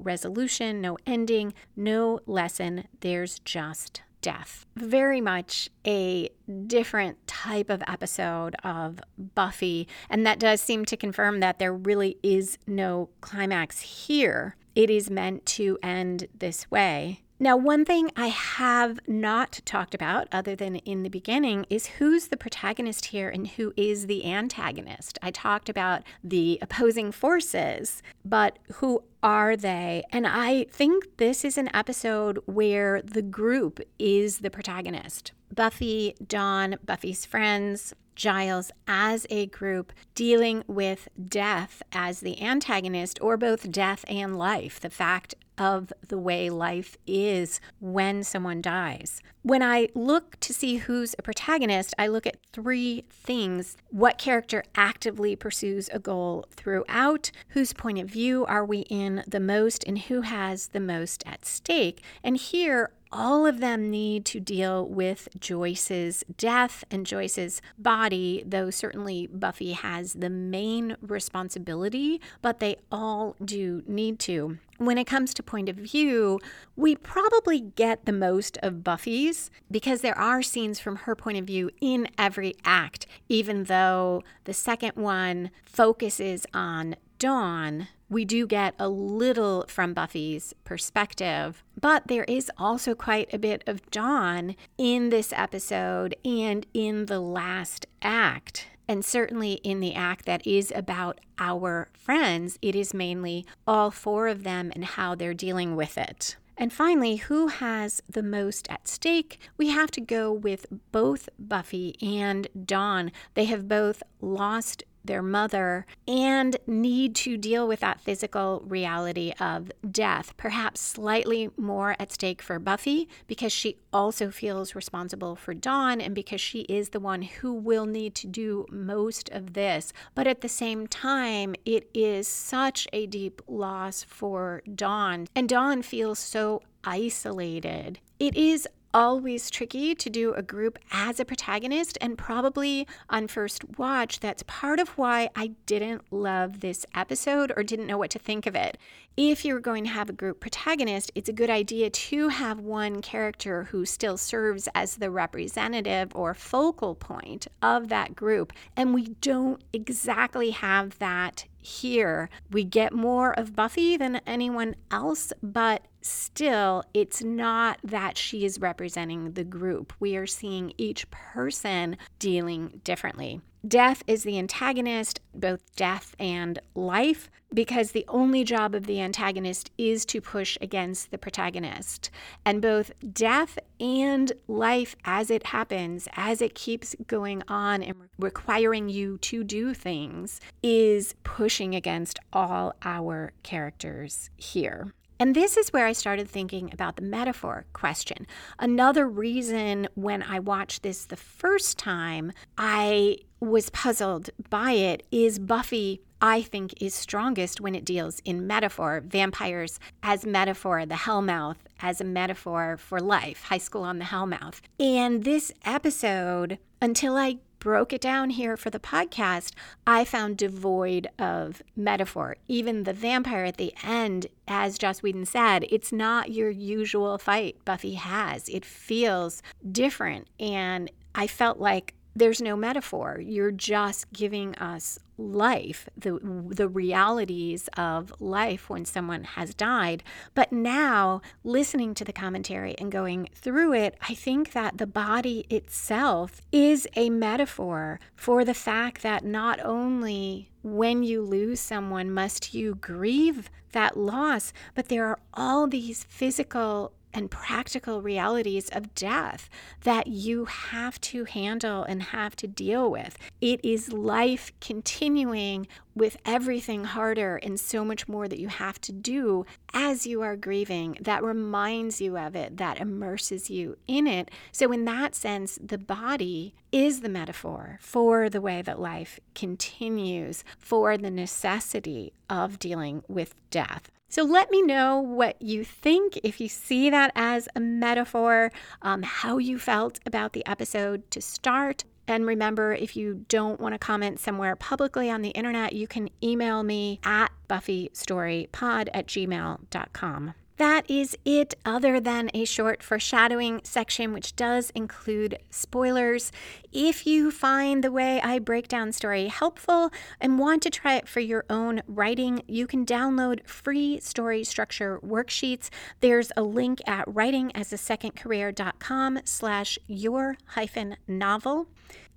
resolution, 0.00 0.80
no 0.80 0.96
ending, 1.06 1.52
no 1.76 2.20
lesson. 2.24 2.88
There's 3.00 3.38
just 3.40 4.00
death. 4.28 4.66
Very 4.76 5.22
much 5.22 5.70
a 5.86 6.28
different 6.66 7.26
type 7.26 7.70
of 7.70 7.82
episode 7.86 8.56
of 8.62 9.00
Buffy. 9.16 9.88
And 10.10 10.26
that 10.26 10.38
does 10.38 10.60
seem 10.60 10.84
to 10.84 10.98
confirm 10.98 11.40
that 11.40 11.58
there 11.58 11.72
really 11.72 12.18
is 12.22 12.58
no 12.66 13.08
climax 13.22 13.80
here. 13.80 14.54
It 14.74 14.90
is 14.90 15.08
meant 15.08 15.46
to 15.46 15.78
end 15.82 16.28
this 16.38 16.70
way. 16.70 17.22
Now, 17.40 17.56
one 17.56 17.84
thing 17.84 18.10
I 18.16 18.28
have 18.28 18.98
not 19.06 19.60
talked 19.64 19.94
about, 19.94 20.26
other 20.32 20.56
than 20.56 20.76
in 20.76 21.04
the 21.04 21.08
beginning, 21.08 21.66
is 21.70 21.86
who's 21.86 22.28
the 22.28 22.36
protagonist 22.36 23.06
here 23.06 23.28
and 23.28 23.46
who 23.46 23.72
is 23.76 24.06
the 24.06 24.26
antagonist. 24.26 25.20
I 25.22 25.30
talked 25.30 25.68
about 25.68 26.02
the 26.24 26.58
opposing 26.60 27.12
forces, 27.12 28.02
but 28.24 28.58
who 28.74 29.04
are 29.22 29.56
they? 29.56 30.02
And 30.10 30.26
I 30.26 30.64
think 30.64 31.18
this 31.18 31.44
is 31.44 31.56
an 31.56 31.70
episode 31.72 32.40
where 32.46 33.02
the 33.02 33.22
group 33.22 33.78
is 34.00 34.38
the 34.38 34.50
protagonist. 34.50 35.30
Buffy, 35.54 36.16
Dawn, 36.26 36.76
Buffy's 36.84 37.24
friends, 37.24 37.94
Giles 38.16 38.72
as 38.88 39.28
a 39.30 39.46
group 39.46 39.92
dealing 40.16 40.64
with 40.66 41.06
death 41.24 41.84
as 41.92 42.18
the 42.18 42.42
antagonist, 42.42 43.20
or 43.22 43.36
both 43.36 43.70
death 43.70 44.04
and 44.08 44.36
life, 44.36 44.80
the 44.80 44.90
fact 44.90 45.36
of 45.58 45.92
the 46.06 46.18
way 46.18 46.48
life 46.50 46.96
is 47.06 47.60
when 47.80 48.22
someone 48.22 48.62
dies. 48.62 49.22
When 49.42 49.62
I 49.62 49.88
look 49.94 50.38
to 50.40 50.52
see 50.52 50.76
who's 50.76 51.14
a 51.18 51.22
protagonist, 51.22 51.94
I 51.98 52.06
look 52.06 52.26
at 52.26 52.36
three 52.52 53.04
things. 53.10 53.76
What 53.88 54.18
character 54.18 54.62
actively 54.74 55.36
pursues 55.36 55.88
a 55.92 55.98
goal 55.98 56.46
throughout? 56.50 57.30
Whose 57.48 57.72
point 57.72 57.98
of 57.98 58.08
view 58.08 58.44
are 58.46 58.64
we 58.64 58.80
in 58.90 59.24
the 59.26 59.40
most? 59.40 59.84
And 59.86 59.98
who 59.98 60.22
has 60.22 60.68
the 60.68 60.80
most 60.80 61.22
at 61.26 61.44
stake? 61.44 62.02
And 62.22 62.36
here, 62.36 62.90
all 63.10 63.46
of 63.46 63.60
them 63.60 63.90
need 63.90 64.24
to 64.26 64.40
deal 64.40 64.86
with 64.86 65.28
Joyce's 65.38 66.24
death 66.36 66.84
and 66.90 67.06
Joyce's 67.06 67.62
body, 67.78 68.42
though 68.46 68.70
certainly 68.70 69.26
Buffy 69.26 69.72
has 69.72 70.14
the 70.14 70.30
main 70.30 70.96
responsibility, 71.00 72.20
but 72.42 72.60
they 72.60 72.76
all 72.92 73.36
do 73.44 73.82
need 73.86 74.18
to. 74.20 74.58
When 74.78 74.98
it 74.98 75.06
comes 75.06 75.34
to 75.34 75.42
point 75.42 75.68
of 75.68 75.76
view, 75.76 76.38
we 76.76 76.94
probably 76.94 77.58
get 77.60 78.04
the 78.04 78.12
most 78.12 78.58
of 78.62 78.84
Buffy's 78.84 79.50
because 79.70 80.02
there 80.02 80.16
are 80.16 80.40
scenes 80.40 80.78
from 80.78 80.96
her 80.96 81.16
point 81.16 81.38
of 81.38 81.44
view 81.44 81.70
in 81.80 82.06
every 82.16 82.54
act, 82.64 83.06
even 83.28 83.64
though 83.64 84.22
the 84.44 84.54
second 84.54 84.92
one 84.94 85.50
focuses 85.64 86.46
on 86.54 86.94
Dawn 87.18 87.88
we 88.10 88.24
do 88.24 88.46
get 88.46 88.74
a 88.78 88.88
little 88.88 89.66
from 89.68 89.92
Buffy's 89.92 90.54
perspective, 90.64 91.62
but 91.78 92.08
there 92.08 92.24
is 92.24 92.50
also 92.56 92.94
quite 92.94 93.32
a 93.34 93.38
bit 93.38 93.62
of 93.66 93.90
Dawn 93.90 94.56
in 94.78 95.10
this 95.10 95.32
episode 95.36 96.16
and 96.24 96.66
in 96.72 97.06
the 97.06 97.20
last 97.20 97.86
act. 98.00 98.68
And 98.88 99.04
certainly 99.04 99.54
in 99.62 99.80
the 99.80 99.94
act 99.94 100.24
that 100.24 100.46
is 100.46 100.72
about 100.74 101.20
our 101.38 101.88
friends, 101.92 102.58
it 102.62 102.74
is 102.74 102.94
mainly 102.94 103.44
all 103.66 103.90
four 103.90 104.28
of 104.28 104.42
them 104.42 104.72
and 104.74 104.84
how 104.86 105.14
they're 105.14 105.34
dealing 105.34 105.76
with 105.76 105.98
it. 105.98 106.36
And 106.56 106.72
finally, 106.72 107.16
who 107.16 107.46
has 107.46 108.02
the 108.08 108.22
most 108.22 108.68
at 108.68 108.88
stake? 108.88 109.38
We 109.56 109.68
have 109.68 109.92
to 109.92 110.00
go 110.00 110.32
with 110.32 110.66
both 110.90 111.28
Buffy 111.38 111.94
and 112.02 112.48
Dawn. 112.64 113.12
They 113.34 113.44
have 113.44 113.68
both 113.68 114.02
lost 114.20 114.82
their 115.08 115.22
mother 115.22 115.84
and 116.06 116.56
need 116.68 117.16
to 117.16 117.36
deal 117.36 117.66
with 117.66 117.80
that 117.80 118.00
physical 118.00 118.62
reality 118.64 119.32
of 119.40 119.72
death. 119.90 120.36
Perhaps 120.36 120.80
slightly 120.80 121.50
more 121.56 121.96
at 121.98 122.12
stake 122.12 122.40
for 122.40 122.60
Buffy 122.60 123.08
because 123.26 123.52
she 123.52 123.78
also 123.92 124.30
feels 124.30 124.76
responsible 124.76 125.34
for 125.34 125.52
Dawn 125.52 126.00
and 126.00 126.14
because 126.14 126.40
she 126.40 126.60
is 126.60 126.90
the 126.90 127.00
one 127.00 127.22
who 127.22 127.52
will 127.52 127.86
need 127.86 128.14
to 128.14 128.28
do 128.28 128.66
most 128.70 129.28
of 129.30 129.54
this. 129.54 129.92
But 130.14 130.28
at 130.28 130.42
the 130.42 130.48
same 130.48 130.86
time, 130.86 131.56
it 131.64 131.90
is 131.92 132.28
such 132.28 132.86
a 132.92 133.06
deep 133.06 133.42
loss 133.48 134.04
for 134.04 134.62
Dawn. 134.72 135.26
And 135.34 135.48
Dawn 135.48 135.82
feels 135.82 136.20
so 136.20 136.62
isolated. 136.84 137.98
It 138.18 138.36
is 138.36 138.68
always 138.92 139.50
tricky 139.50 139.94
to 139.94 140.10
do 140.10 140.32
a 140.34 140.42
group 140.42 140.78
as 140.90 141.20
a 141.20 141.24
protagonist, 141.24 141.98
and 142.00 142.18
probably 142.18 142.86
on 143.10 143.28
first 143.28 143.62
watch, 143.78 144.20
that's 144.20 144.42
part 144.44 144.80
of 144.80 144.90
why 144.90 145.30
I 145.36 145.52
didn't 145.66 146.02
love 146.10 146.60
this 146.60 146.86
episode 146.94 147.52
or 147.56 147.62
didn't 147.62 147.86
know 147.86 147.98
what 147.98 148.10
to 148.10 148.18
think 148.18 148.46
of 148.46 148.54
it. 148.54 148.78
If 149.16 149.44
you're 149.44 149.60
going 149.60 149.84
to 149.84 149.90
have 149.90 150.08
a 150.08 150.12
group 150.12 150.38
protagonist, 150.40 151.10
it's 151.14 151.28
a 151.28 151.32
good 151.32 151.50
idea 151.50 151.90
to 151.90 152.28
have 152.28 152.60
one 152.60 153.02
character 153.02 153.64
who 153.64 153.84
still 153.84 154.16
serves 154.16 154.68
as 154.74 154.96
the 154.96 155.10
representative 155.10 156.14
or 156.14 156.34
focal 156.34 156.94
point 156.94 157.48
of 157.60 157.88
that 157.88 158.14
group. 158.14 158.52
And 158.76 158.94
we 158.94 159.08
don't 159.20 159.60
exactly 159.72 160.50
have 160.50 160.98
that 161.00 161.46
here. 161.68 162.30
We 162.50 162.64
get 162.64 162.92
more 162.92 163.38
of 163.38 163.54
Buffy 163.54 163.96
than 163.96 164.16
anyone 164.26 164.74
else, 164.90 165.32
but 165.42 165.86
still, 166.00 166.82
it's 166.94 167.22
not 167.22 167.78
that 167.84 168.16
she 168.16 168.44
is 168.44 168.58
representing 168.58 169.32
the 169.32 169.44
group. 169.44 169.92
We 170.00 170.16
are 170.16 170.26
seeing 170.26 170.72
each 170.78 171.10
person 171.10 171.96
dealing 172.18 172.80
differently. 172.84 173.40
Death 173.66 174.04
is 174.06 174.22
the 174.22 174.38
antagonist, 174.38 175.20
both 175.34 175.74
death 175.74 176.14
and 176.20 176.60
life, 176.76 177.28
because 177.52 177.90
the 177.90 178.04
only 178.06 178.44
job 178.44 178.74
of 178.74 178.86
the 178.86 179.00
antagonist 179.00 179.70
is 179.76 180.04
to 180.06 180.20
push 180.20 180.56
against 180.60 181.10
the 181.10 181.18
protagonist. 181.18 182.10
And 182.44 182.62
both 182.62 182.92
death 183.12 183.58
and 183.80 184.32
life, 184.46 184.94
as 185.04 185.28
it 185.30 185.46
happens, 185.46 186.08
as 186.14 186.40
it 186.40 186.54
keeps 186.54 186.94
going 187.08 187.42
on 187.48 187.82
and 187.82 187.94
requiring 188.18 188.88
you 188.88 189.18
to 189.18 189.42
do 189.42 189.74
things, 189.74 190.40
is 190.62 191.14
pushing 191.24 191.74
against 191.74 192.20
all 192.32 192.74
our 192.84 193.32
characters 193.42 194.30
here. 194.36 194.92
And 195.20 195.34
this 195.34 195.56
is 195.56 195.72
where 195.72 195.86
I 195.86 195.92
started 195.92 196.28
thinking 196.28 196.72
about 196.72 196.96
the 196.96 197.02
metaphor 197.02 197.64
question. 197.72 198.26
Another 198.58 199.08
reason 199.08 199.88
when 199.94 200.22
I 200.22 200.38
watched 200.38 200.82
this 200.82 201.04
the 201.04 201.16
first 201.16 201.76
time, 201.78 202.32
I 202.56 203.18
was 203.40 203.70
puzzled 203.70 204.30
by 204.48 204.72
it 204.72 205.04
is 205.10 205.38
Buffy, 205.38 206.02
I 206.20 206.42
think, 206.42 206.80
is 206.80 206.94
strongest 206.94 207.60
when 207.60 207.74
it 207.74 207.84
deals 207.84 208.20
in 208.24 208.46
metaphor. 208.46 209.02
Vampires 209.04 209.80
as 210.02 210.24
metaphor, 210.24 210.86
the 210.86 210.94
Hellmouth 210.94 211.58
as 211.80 212.00
a 212.00 212.04
metaphor 212.04 212.76
for 212.76 213.00
life, 213.00 213.44
high 213.44 213.58
school 213.58 213.82
on 213.82 213.98
the 213.98 214.04
Hellmouth. 214.04 214.60
And 214.78 215.24
this 215.24 215.52
episode, 215.64 216.58
until 216.80 217.16
I 217.16 217.38
broke 217.58 217.92
it 217.92 218.00
down 218.00 218.30
here 218.30 218.56
for 218.56 218.70
the 218.70 218.78
podcast, 218.78 219.52
I 219.86 220.04
found 220.04 220.36
devoid 220.36 221.08
of 221.18 221.62
metaphor. 221.76 222.36
Even 222.46 222.84
the 222.84 222.92
vampire 222.92 223.44
at 223.44 223.56
the 223.56 223.74
end, 223.82 224.26
as 224.46 224.78
Joss 224.78 225.02
Whedon 225.02 225.26
said, 225.26 225.66
it's 225.70 225.92
not 225.92 226.32
your 226.32 226.50
usual 226.50 227.18
fight 227.18 227.56
Buffy 227.64 227.94
has. 227.94 228.48
It 228.48 228.64
feels 228.64 229.42
different. 229.70 230.28
And 230.38 230.90
I 231.14 231.26
felt 231.26 231.58
like 231.58 231.94
there's 232.18 232.40
no 232.40 232.56
metaphor. 232.56 233.20
You're 233.24 233.52
just 233.52 234.12
giving 234.12 234.54
us 234.56 234.98
life, 235.16 235.88
the 235.96 236.18
the 236.48 236.68
realities 236.68 237.68
of 237.76 238.12
life 238.20 238.70
when 238.70 238.84
someone 238.84 239.24
has 239.24 239.54
died. 239.54 240.02
But 240.34 240.52
now, 240.52 241.20
listening 241.44 241.94
to 241.94 242.04
the 242.04 242.12
commentary 242.12 242.76
and 242.78 242.92
going 242.92 243.28
through 243.34 243.74
it, 243.74 243.96
I 244.08 244.14
think 244.14 244.52
that 244.52 244.78
the 244.78 244.86
body 244.86 245.46
itself 245.50 246.40
is 246.52 246.86
a 246.94 247.10
metaphor 247.10 248.00
for 248.14 248.44
the 248.44 248.54
fact 248.54 249.02
that 249.02 249.24
not 249.24 249.60
only 249.64 250.50
when 250.62 251.02
you 251.02 251.22
lose 251.22 251.60
someone 251.60 252.10
must 252.10 252.54
you 252.54 252.74
grieve 252.74 253.50
that 253.72 253.96
loss, 253.96 254.52
but 254.74 254.88
there 254.88 255.06
are 255.06 255.18
all 255.34 255.66
these 255.66 256.04
physical 256.04 256.92
and 257.18 257.30
practical 257.30 258.00
realities 258.00 258.68
of 258.70 258.94
death 258.94 259.50
that 259.82 260.06
you 260.06 260.44
have 260.44 261.00
to 261.00 261.24
handle 261.24 261.82
and 261.82 262.00
have 262.04 262.36
to 262.36 262.46
deal 262.46 262.88
with. 262.88 263.18
It 263.40 263.60
is 263.64 263.92
life 263.92 264.52
continuing 264.60 265.66
with 265.96 266.16
everything 266.24 266.84
harder 266.84 267.36
and 267.38 267.58
so 267.58 267.84
much 267.84 268.06
more 268.06 268.28
that 268.28 268.38
you 268.38 268.46
have 268.46 268.80
to 268.82 268.92
do 268.92 269.44
as 269.74 270.06
you 270.06 270.22
are 270.22 270.36
grieving 270.36 270.96
that 271.00 271.24
reminds 271.24 272.00
you 272.00 272.16
of 272.16 272.36
it, 272.36 272.56
that 272.58 272.80
immerses 272.80 273.50
you 273.50 273.76
in 273.88 274.06
it. 274.06 274.30
So, 274.52 274.70
in 274.70 274.84
that 274.84 275.16
sense, 275.16 275.58
the 275.60 275.76
body 275.76 276.54
is 276.70 277.00
the 277.00 277.08
metaphor 277.08 277.78
for 277.80 278.30
the 278.30 278.40
way 278.40 278.62
that 278.62 278.80
life 278.80 279.18
continues, 279.34 280.44
for 280.56 280.96
the 280.96 281.10
necessity 281.10 282.12
of 282.30 282.60
dealing 282.60 283.02
with 283.08 283.34
death. 283.50 283.90
So 284.08 284.22
let 284.22 284.50
me 284.50 284.62
know 284.62 284.98
what 285.00 285.40
you 285.40 285.64
think, 285.64 286.18
if 286.22 286.40
you 286.40 286.48
see 286.48 286.88
that 286.88 287.12
as 287.14 287.48
a 287.54 287.60
metaphor, 287.60 288.50
um, 288.80 289.02
how 289.02 289.36
you 289.36 289.58
felt 289.58 290.00
about 290.06 290.32
the 290.32 290.46
episode 290.46 291.10
to 291.10 291.20
start. 291.20 291.84
And 292.06 292.26
remember, 292.26 292.72
if 292.72 292.96
you 292.96 293.26
don't 293.28 293.60
want 293.60 293.74
to 293.74 293.78
comment 293.78 294.18
somewhere 294.18 294.56
publicly 294.56 295.10
on 295.10 295.20
the 295.20 295.28
internet, 295.30 295.74
you 295.74 295.86
can 295.86 296.08
email 296.22 296.62
me 296.62 297.00
at 297.04 297.30
buffystorypod 297.50 298.88
at 298.94 299.06
gmail.com. 299.06 300.34
That 300.58 300.90
is 300.90 301.16
it, 301.24 301.54
other 301.64 301.98
than 302.00 302.30
a 302.34 302.44
short 302.44 302.82
foreshadowing 302.82 303.60
section, 303.62 304.12
which 304.12 304.34
does 304.34 304.70
include 304.70 305.38
spoilers. 305.50 306.32
If 306.72 307.06
you 307.06 307.30
find 307.30 307.84
the 307.84 307.92
way 307.92 308.20
I 308.20 308.40
break 308.40 308.66
down 308.66 308.90
story 308.90 309.28
helpful 309.28 309.92
and 310.20 310.36
want 310.36 310.64
to 310.64 310.70
try 310.70 310.96
it 310.96 311.06
for 311.06 311.20
your 311.20 311.44
own 311.48 311.82
writing, 311.86 312.42
you 312.48 312.66
can 312.66 312.84
download 312.84 313.46
free 313.46 314.00
story 314.00 314.42
structure 314.42 314.98
worksheets. 314.98 315.70
There's 316.00 316.32
a 316.36 316.42
link 316.42 316.80
at 316.88 317.06
writingasasecondcareer.com 317.06 319.20
slash 319.24 319.78
your 319.86 320.38
hyphen 320.44 320.96
novel. 321.06 321.68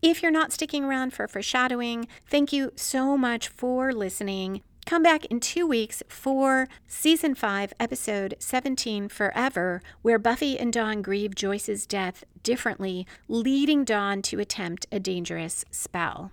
If 0.02 0.24
you're 0.24 0.32
not 0.32 0.52
sticking 0.52 0.84
around 0.84 1.14
for 1.14 1.28
foreshadowing, 1.28 2.08
thank 2.28 2.52
you 2.52 2.72
so 2.76 3.16
much 3.16 3.50
for 3.50 3.94
listening. 3.94 4.64
Come 4.86 5.04
back 5.04 5.26
in 5.26 5.40
two 5.40 5.66
weeks 5.68 6.04
for 6.10 6.68
season 6.88 7.36
5, 7.36 7.74
episode 7.80 8.36
17 8.40 9.08
Forever, 9.10 9.82
where 10.02 10.20
Buffy 10.20 10.60
and 10.60 10.74
Dawn 10.74 11.02
grieve 11.02 11.36
Joyce's 11.36 11.86
death 11.86 12.24
differently, 12.44 13.08
leading 13.30 13.86
Dawn 13.86 14.22
to 14.24 14.40
attempt 14.40 14.88
a 14.92 15.00
dangerous 15.00 15.64
spell. 15.72 16.32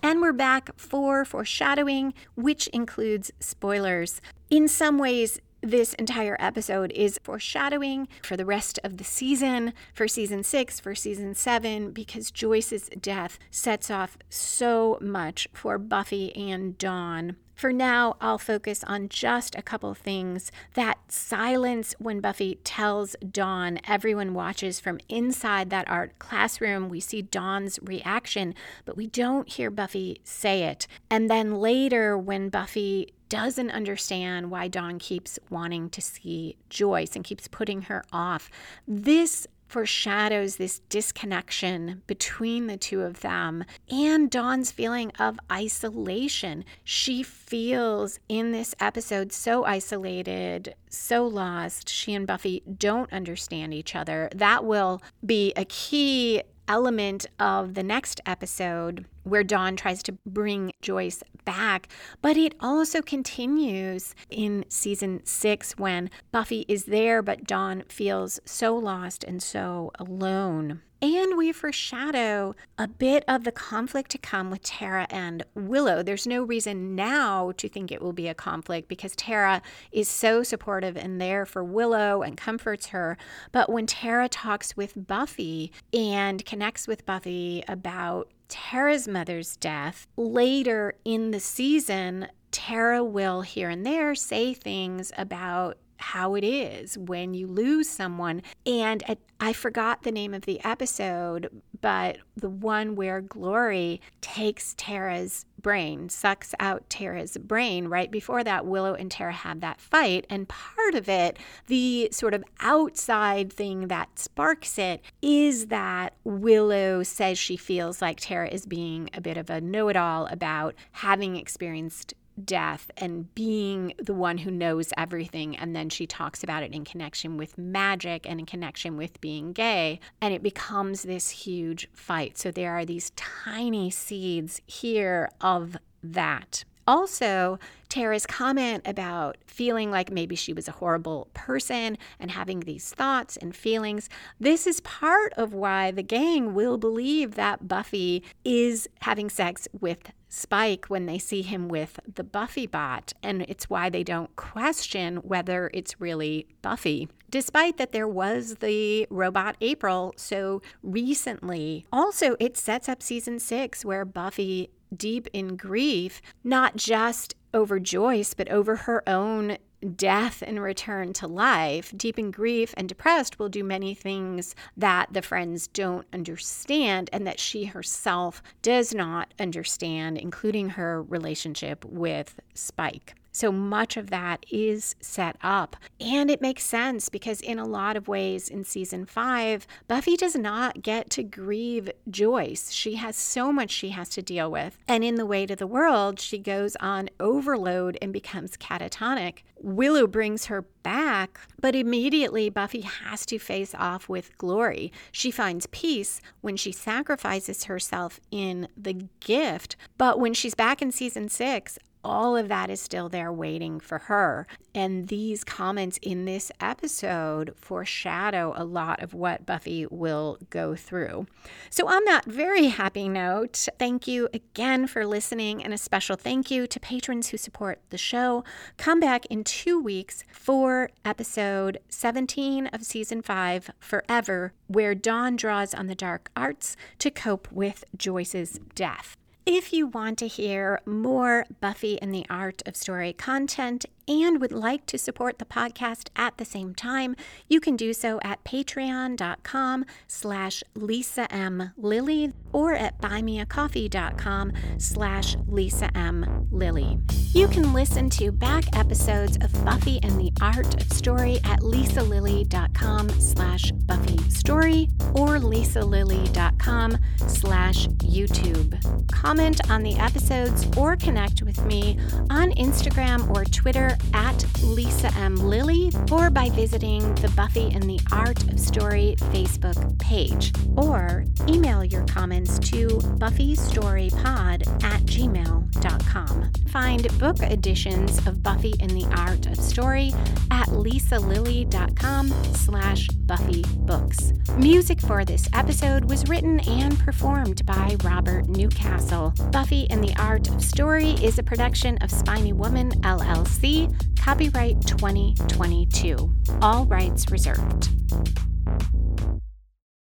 And 0.00 0.22
we're 0.22 0.32
back 0.32 0.70
for 0.78 1.24
foreshadowing, 1.24 2.14
which 2.36 2.68
includes 2.68 3.32
spoilers. 3.40 4.20
In 4.48 4.68
some 4.68 4.96
ways, 4.96 5.40
this 5.60 5.94
entire 5.94 6.36
episode 6.38 6.92
is 6.92 7.18
foreshadowing 7.22 8.08
for 8.22 8.36
the 8.36 8.44
rest 8.44 8.78
of 8.84 8.96
the 8.96 9.04
season, 9.04 9.72
for 9.94 10.06
season 10.08 10.42
six, 10.42 10.78
for 10.80 10.94
season 10.94 11.34
seven, 11.34 11.90
because 11.92 12.30
Joyce's 12.30 12.88
death 13.00 13.38
sets 13.50 13.90
off 13.90 14.18
so 14.28 14.98
much 15.00 15.48
for 15.52 15.78
Buffy 15.78 16.34
and 16.36 16.78
Dawn 16.78 17.36
for 17.58 17.72
now, 17.72 18.14
I'll 18.20 18.38
focus 18.38 18.84
on 18.84 19.08
just 19.08 19.56
a 19.56 19.62
couple 19.62 19.92
things. 19.92 20.52
That 20.74 20.98
silence 21.08 21.92
when 21.98 22.20
Buffy 22.20 22.60
tells 22.62 23.16
Dawn, 23.28 23.80
everyone 23.84 24.32
watches 24.32 24.78
from 24.78 25.00
inside 25.08 25.68
that 25.70 25.90
art 25.90 26.20
classroom. 26.20 26.88
We 26.88 27.00
see 27.00 27.20
Dawn's 27.20 27.80
reaction, 27.82 28.54
but 28.84 28.96
we 28.96 29.08
don't 29.08 29.52
hear 29.52 29.72
Buffy 29.72 30.20
say 30.22 30.62
it. 30.62 30.86
And 31.10 31.28
then 31.28 31.56
later, 31.56 32.16
when 32.16 32.48
Buffy 32.48 33.12
doesn't 33.28 33.70
understand 33.70 34.50
why 34.50 34.68
Dawn 34.68 34.98
keeps 34.98 35.38
wanting 35.50 35.90
to 35.90 36.00
see 36.00 36.56
Joyce 36.68 37.14
and 37.14 37.24
keeps 37.24 37.48
putting 37.48 37.82
her 37.82 38.04
off. 38.12 38.50
This 38.86 39.46
foreshadows 39.68 40.56
this 40.56 40.80
disconnection 40.88 42.02
between 42.06 42.66
the 42.66 42.76
two 42.76 43.02
of 43.02 43.20
them 43.20 43.64
and 43.90 44.30
Dawn's 44.30 44.72
feeling 44.72 45.12
of 45.18 45.38
isolation. 45.52 46.64
She 46.84 47.22
feels 47.22 48.18
in 48.28 48.52
this 48.52 48.74
episode 48.80 49.32
so 49.32 49.64
isolated, 49.64 50.74
so 50.88 51.26
lost. 51.26 51.88
She 51.88 52.14
and 52.14 52.26
Buffy 52.26 52.62
don't 52.78 53.12
understand 53.12 53.74
each 53.74 53.94
other. 53.94 54.30
That 54.34 54.64
will 54.64 55.02
be 55.24 55.52
a 55.54 55.66
key 55.66 56.42
element 56.68 57.26
of 57.38 57.74
the 57.74 57.82
next 57.82 58.20
episode 58.26 59.06
where 59.24 59.42
Dawn 59.42 59.76
tries 59.76 60.02
to 60.04 60.12
bring 60.26 60.72
Joyce 60.80 61.22
back, 61.44 61.88
but 62.22 62.36
it 62.36 62.54
also 62.60 63.02
continues 63.02 64.14
in 64.30 64.64
season 64.68 65.24
six 65.24 65.72
when 65.78 66.10
Buffy 66.30 66.64
is 66.68 66.84
there, 66.84 67.22
but 67.22 67.44
Dawn 67.44 67.84
feels 67.88 68.38
so 68.44 68.76
lost 68.76 69.24
and 69.24 69.42
so 69.42 69.90
alone. 69.98 70.82
And 71.00 71.36
we 71.36 71.52
foreshadow 71.52 72.56
a 72.76 72.88
bit 72.88 73.22
of 73.28 73.44
the 73.44 73.52
conflict 73.52 74.10
to 74.10 74.18
come 74.18 74.50
with 74.50 74.62
Tara 74.62 75.06
and 75.10 75.44
Willow. 75.54 76.02
There's 76.02 76.26
no 76.26 76.42
reason 76.42 76.96
now 76.96 77.52
to 77.52 77.68
think 77.68 77.92
it 77.92 78.02
will 78.02 78.12
be 78.12 78.26
a 78.26 78.34
conflict 78.34 78.88
because 78.88 79.14
Tara 79.14 79.62
is 79.92 80.08
so 80.08 80.42
supportive 80.42 80.96
and 80.96 81.20
there 81.20 81.46
for 81.46 81.62
Willow 81.62 82.22
and 82.22 82.36
comforts 82.36 82.86
her. 82.86 83.16
But 83.52 83.70
when 83.70 83.86
Tara 83.86 84.28
talks 84.28 84.76
with 84.76 85.06
Buffy 85.06 85.70
and 85.92 86.44
connects 86.44 86.88
with 86.88 87.06
Buffy 87.06 87.62
about 87.68 88.32
Tara's 88.48 89.06
mother's 89.06 89.56
death, 89.56 90.08
later 90.16 90.94
in 91.04 91.30
the 91.30 91.40
season, 91.40 92.26
Tara 92.50 93.04
will 93.04 93.42
here 93.42 93.70
and 93.70 93.86
there 93.86 94.16
say 94.16 94.52
things 94.52 95.12
about 95.16 95.78
how 95.98 96.34
it 96.34 96.44
is 96.44 96.96
when 96.96 97.34
you 97.34 97.46
lose 97.46 97.88
someone. 97.88 98.42
And 98.66 99.02
I 99.40 99.52
forgot 99.52 100.02
the 100.02 100.12
name 100.12 100.34
of 100.34 100.42
the 100.42 100.64
episode, 100.64 101.48
but 101.80 102.18
the 102.36 102.48
one 102.48 102.96
where 102.96 103.20
Glory 103.20 104.00
takes 104.20 104.74
Tara's 104.76 105.44
brain, 105.60 106.08
sucks 106.08 106.54
out 106.60 106.88
Tara's 106.88 107.36
brain. 107.36 107.88
Right 107.88 108.10
before 108.10 108.42
that, 108.44 108.66
Willow 108.66 108.94
and 108.94 109.10
Tara 109.10 109.32
have 109.32 109.60
that 109.60 109.80
fight. 109.80 110.26
And 110.30 110.48
part 110.48 110.94
of 110.94 111.08
it, 111.08 111.38
the 111.66 112.08
sort 112.12 112.34
of 112.34 112.44
outside 112.60 113.52
thing 113.52 113.88
that 113.88 114.18
sparks 114.18 114.78
it, 114.78 115.02
is 115.22 115.66
that 115.66 116.14
Willow 116.24 117.02
says 117.02 117.38
she 117.38 117.56
feels 117.56 118.00
like 118.00 118.18
Tara 118.20 118.48
is 118.48 118.66
being 118.66 119.10
a 119.14 119.20
bit 119.20 119.36
of 119.36 119.50
a 119.50 119.60
know 119.60 119.88
it 119.88 119.96
all 119.96 120.26
about 120.26 120.74
having 120.92 121.36
experienced 121.36 122.14
death 122.44 122.90
and 122.96 123.34
being 123.34 123.94
the 123.98 124.14
one 124.14 124.38
who 124.38 124.50
knows 124.50 124.92
everything. 124.96 125.56
And 125.56 125.74
then 125.74 125.88
she 125.88 126.06
talks 126.06 126.42
about 126.42 126.62
it 126.62 126.72
in 126.72 126.84
connection 126.84 127.36
with 127.36 127.58
magic 127.58 128.28
and 128.28 128.40
in 128.40 128.46
connection 128.46 128.96
with 128.96 129.20
being 129.20 129.52
gay. 129.52 130.00
And 130.20 130.32
it 130.32 130.42
becomes 130.42 131.02
this 131.02 131.30
huge 131.30 131.88
fight. 131.92 132.38
So 132.38 132.50
there 132.50 132.72
are 132.72 132.84
these 132.84 133.10
tiny 133.10 133.90
seeds 133.90 134.60
here 134.66 135.30
of 135.40 135.76
that. 136.02 136.64
Also, 136.86 137.58
Tara's 137.88 138.26
comment 138.26 138.82
about 138.86 139.36
feeling 139.46 139.90
like 139.90 140.10
maybe 140.10 140.36
she 140.36 140.52
was 140.52 140.68
a 140.68 140.72
horrible 140.72 141.28
person 141.34 141.96
and 142.20 142.30
having 142.30 142.60
these 142.60 142.90
thoughts 142.90 143.36
and 143.36 143.56
feelings, 143.56 144.08
this 144.38 144.66
is 144.66 144.80
part 144.80 145.32
of 145.34 145.54
why 145.54 145.90
the 145.90 146.02
gang 146.02 146.54
will 146.54 146.78
believe 146.78 147.34
that 147.34 147.66
Buffy 147.66 148.22
is 148.44 148.88
having 149.00 149.30
sex 149.30 149.66
with 149.80 150.12
Spike 150.28 150.86
when 150.88 151.06
they 151.06 151.18
see 151.18 151.40
him 151.40 151.68
with 151.68 151.98
the 152.14 152.22
Buffy 152.22 152.66
bot, 152.66 153.14
and 153.22 153.42
it's 153.42 153.70
why 153.70 153.88
they 153.88 154.04
don't 154.04 154.34
question 154.36 155.16
whether 155.18 155.70
it's 155.72 156.00
really 156.00 156.46
Buffy. 156.60 157.08
Despite 157.30 157.78
that 157.78 157.92
there 157.92 158.08
was 158.08 158.56
the 158.56 159.06
robot 159.10 159.56
April 159.60 160.12
so 160.16 160.60
recently. 160.82 161.86
Also, 161.90 162.36
it 162.38 162.56
sets 162.58 162.88
up 162.88 163.02
season 163.02 163.38
six 163.38 163.84
where 163.84 164.04
Buffy 164.04 164.70
deep 164.96 165.28
in 165.32 165.56
grief, 165.56 166.20
not 166.44 166.76
just 166.76 167.34
over 167.54 167.78
Joyce, 167.78 168.34
but 168.34 168.48
over 168.50 168.76
her 168.76 169.08
own 169.08 169.58
death 169.96 170.42
and 170.44 170.60
return 170.60 171.12
to 171.14 171.26
life, 171.26 171.92
deep 171.96 172.18
in 172.18 172.30
grief 172.30 172.74
and 172.76 172.88
depressed, 172.88 173.38
will 173.38 173.48
do 173.48 173.62
many 173.62 173.94
things 173.94 174.54
that 174.76 175.12
the 175.12 175.22
friends 175.22 175.68
don't 175.68 176.06
understand 176.12 177.08
and 177.12 177.26
that 177.26 177.38
she 177.38 177.66
herself 177.66 178.42
does 178.62 178.94
not 178.94 179.32
understand, 179.38 180.18
including 180.18 180.70
her 180.70 181.02
relationship 181.02 181.84
with 181.84 182.40
Spike. 182.54 183.14
So 183.38 183.52
much 183.52 183.96
of 183.96 184.10
that 184.10 184.44
is 184.50 184.96
set 185.00 185.36
up. 185.44 185.76
And 186.00 186.28
it 186.28 186.42
makes 186.42 186.64
sense 186.64 187.08
because, 187.08 187.40
in 187.40 187.56
a 187.56 187.68
lot 187.68 187.96
of 187.96 188.08
ways, 188.08 188.48
in 188.48 188.64
season 188.64 189.06
five, 189.06 189.64
Buffy 189.86 190.16
does 190.16 190.34
not 190.34 190.82
get 190.82 191.08
to 191.10 191.22
grieve 191.22 191.88
Joyce. 192.10 192.72
She 192.72 192.96
has 192.96 193.14
so 193.14 193.52
much 193.52 193.70
she 193.70 193.90
has 193.90 194.08
to 194.08 194.22
deal 194.22 194.50
with. 194.50 194.76
And 194.88 195.04
in 195.04 195.14
The 195.14 195.24
Weight 195.24 195.52
of 195.52 195.58
the 195.58 195.68
World, 195.68 196.18
she 196.18 196.38
goes 196.38 196.74
on 196.80 197.10
overload 197.20 197.96
and 198.02 198.12
becomes 198.12 198.56
catatonic. 198.56 199.42
Willow 199.60 200.08
brings 200.08 200.46
her 200.46 200.62
back, 200.82 201.38
but 201.60 201.76
immediately 201.76 202.48
Buffy 202.48 202.80
has 202.80 203.24
to 203.26 203.38
face 203.38 203.74
off 203.74 204.08
with 204.08 204.36
Glory. 204.38 204.92
She 205.12 205.30
finds 205.30 205.66
peace 205.66 206.20
when 206.40 206.56
she 206.56 206.72
sacrifices 206.72 207.64
herself 207.64 208.18
in 208.32 208.66
the 208.76 209.06
gift, 209.20 209.76
but 209.96 210.18
when 210.18 210.34
she's 210.34 210.54
back 210.54 210.80
in 210.80 210.90
season 210.90 211.28
six, 211.28 211.78
all 212.04 212.36
of 212.36 212.48
that 212.48 212.70
is 212.70 212.80
still 212.80 213.08
there 213.08 213.32
waiting 213.32 213.80
for 213.80 213.98
her. 213.98 214.46
And 214.74 215.08
these 215.08 215.44
comments 215.44 215.98
in 216.02 216.24
this 216.24 216.52
episode 216.60 217.54
foreshadow 217.56 218.52
a 218.56 218.64
lot 218.64 219.02
of 219.02 219.14
what 219.14 219.46
Buffy 219.46 219.86
will 219.90 220.38
go 220.50 220.74
through. 220.74 221.26
So, 221.70 221.88
on 221.88 222.04
that 222.04 222.24
very 222.24 222.66
happy 222.66 223.08
note, 223.08 223.68
thank 223.78 224.06
you 224.06 224.28
again 224.32 224.86
for 224.86 225.06
listening, 225.06 225.62
and 225.62 225.74
a 225.74 225.78
special 225.78 226.16
thank 226.16 226.50
you 226.50 226.66
to 226.66 226.80
patrons 226.80 227.28
who 227.28 227.36
support 227.36 227.80
the 227.90 227.98
show. 227.98 228.44
Come 228.76 229.00
back 229.00 229.26
in 229.26 229.44
two 229.44 229.80
weeks 229.80 230.24
for 230.32 230.90
episode 231.04 231.78
17 231.88 232.68
of 232.68 232.84
season 232.84 233.22
5, 233.22 233.70
Forever, 233.80 234.52
where 234.66 234.94
Dawn 234.94 235.36
draws 235.36 235.74
on 235.74 235.86
the 235.86 235.94
dark 235.94 236.30
arts 236.36 236.76
to 236.98 237.10
cope 237.10 237.50
with 237.50 237.84
Joyce's 237.96 238.60
death. 238.74 239.16
If 239.50 239.72
you 239.72 239.86
want 239.86 240.18
to 240.18 240.28
hear 240.28 240.82
more 240.84 241.46
Buffy 241.62 241.98
and 242.02 242.14
the 242.14 242.26
Art 242.28 242.60
of 242.66 242.76
Story 242.76 243.14
content 243.14 243.86
and 244.08 244.40
would 244.40 244.52
like 244.52 244.86
to 244.86 244.98
support 244.98 245.38
the 245.38 245.44
podcast 245.44 246.08
at 246.16 246.38
the 246.38 246.44
same 246.44 246.74
time, 246.74 247.14
you 247.48 247.60
can 247.60 247.76
do 247.76 247.92
so 247.92 248.18
at 248.22 248.42
patreon.com 248.44 249.84
slash 250.06 250.64
Lisa 250.74 251.32
M. 251.32 251.72
Lilly 251.76 252.32
or 252.52 252.72
at 252.74 253.00
buymeacoffee.com 253.00 254.52
slash 254.78 255.36
Lisa 255.46 255.96
M. 255.96 256.48
Lilly. 256.50 256.98
You 257.32 257.46
can 257.48 257.72
listen 257.72 258.08
to 258.10 258.32
back 258.32 258.64
episodes 258.76 259.36
of 259.42 259.52
Buffy 259.64 260.00
and 260.02 260.18
the 260.18 260.32
Art 260.40 260.80
of 260.80 260.90
Story 260.92 261.38
at 261.44 261.60
lisalilly.com 261.60 263.10
slash 263.20 263.70
Buffy 263.72 264.18
Story 264.30 264.88
or 265.14 265.38
lisalilly.com 265.38 266.98
slash 267.26 267.86
YouTube. 267.88 269.12
Comment 269.12 269.70
on 269.70 269.82
the 269.82 269.96
episodes 269.96 270.66
or 270.76 270.96
connect 270.96 271.42
with 271.42 271.62
me 271.66 271.98
on 272.30 272.52
Instagram 272.52 273.28
or 273.36 273.44
Twitter 273.44 273.97
at 274.12 274.44
Lisa 274.62 275.12
M. 275.16 275.36
Lilly 275.36 275.92
or 276.10 276.30
by 276.30 276.50
visiting 276.50 277.14
the 277.16 277.28
Buffy 277.30 277.70
and 277.72 277.82
the 277.84 278.00
Art 278.12 278.42
of 278.50 278.58
Story 278.58 279.16
Facebook 279.18 279.98
page 279.98 280.52
or 280.76 281.24
email 281.48 281.84
your 281.84 282.04
comments 282.06 282.58
to 282.70 282.88
buffystorypod 283.18 284.84
at 284.84 285.02
gmail.com. 285.02 286.50
Find 286.68 287.18
book 287.18 287.40
editions 287.42 288.26
of 288.26 288.42
Buffy 288.42 288.74
and 288.80 288.90
the 288.90 289.06
Art 289.16 289.46
of 289.46 289.56
Story 289.56 290.12
at 290.50 290.68
lisalilly.com 290.68 292.28
slash 292.54 293.08
Buffy 293.08 293.62
books. 293.78 294.32
Music 294.56 295.00
for 295.00 295.24
this 295.24 295.48
episode 295.52 296.04
was 296.04 296.28
written 296.28 296.60
and 296.60 296.98
performed 296.98 297.64
by 297.66 297.96
Robert 298.02 298.48
Newcastle. 298.48 299.32
Buffy 299.52 299.88
and 299.90 300.02
the 300.02 300.14
Art 300.18 300.48
of 300.48 300.62
Story 300.62 301.10
is 301.22 301.38
a 301.38 301.42
production 301.42 301.96
of 301.98 302.10
Spiny 302.10 302.52
Woman 302.52 302.90
LLC, 303.02 303.87
copyright 304.16 304.80
2022. 304.86 306.32
All 306.60 306.84
rights 306.86 307.30
reserved. 307.30 307.88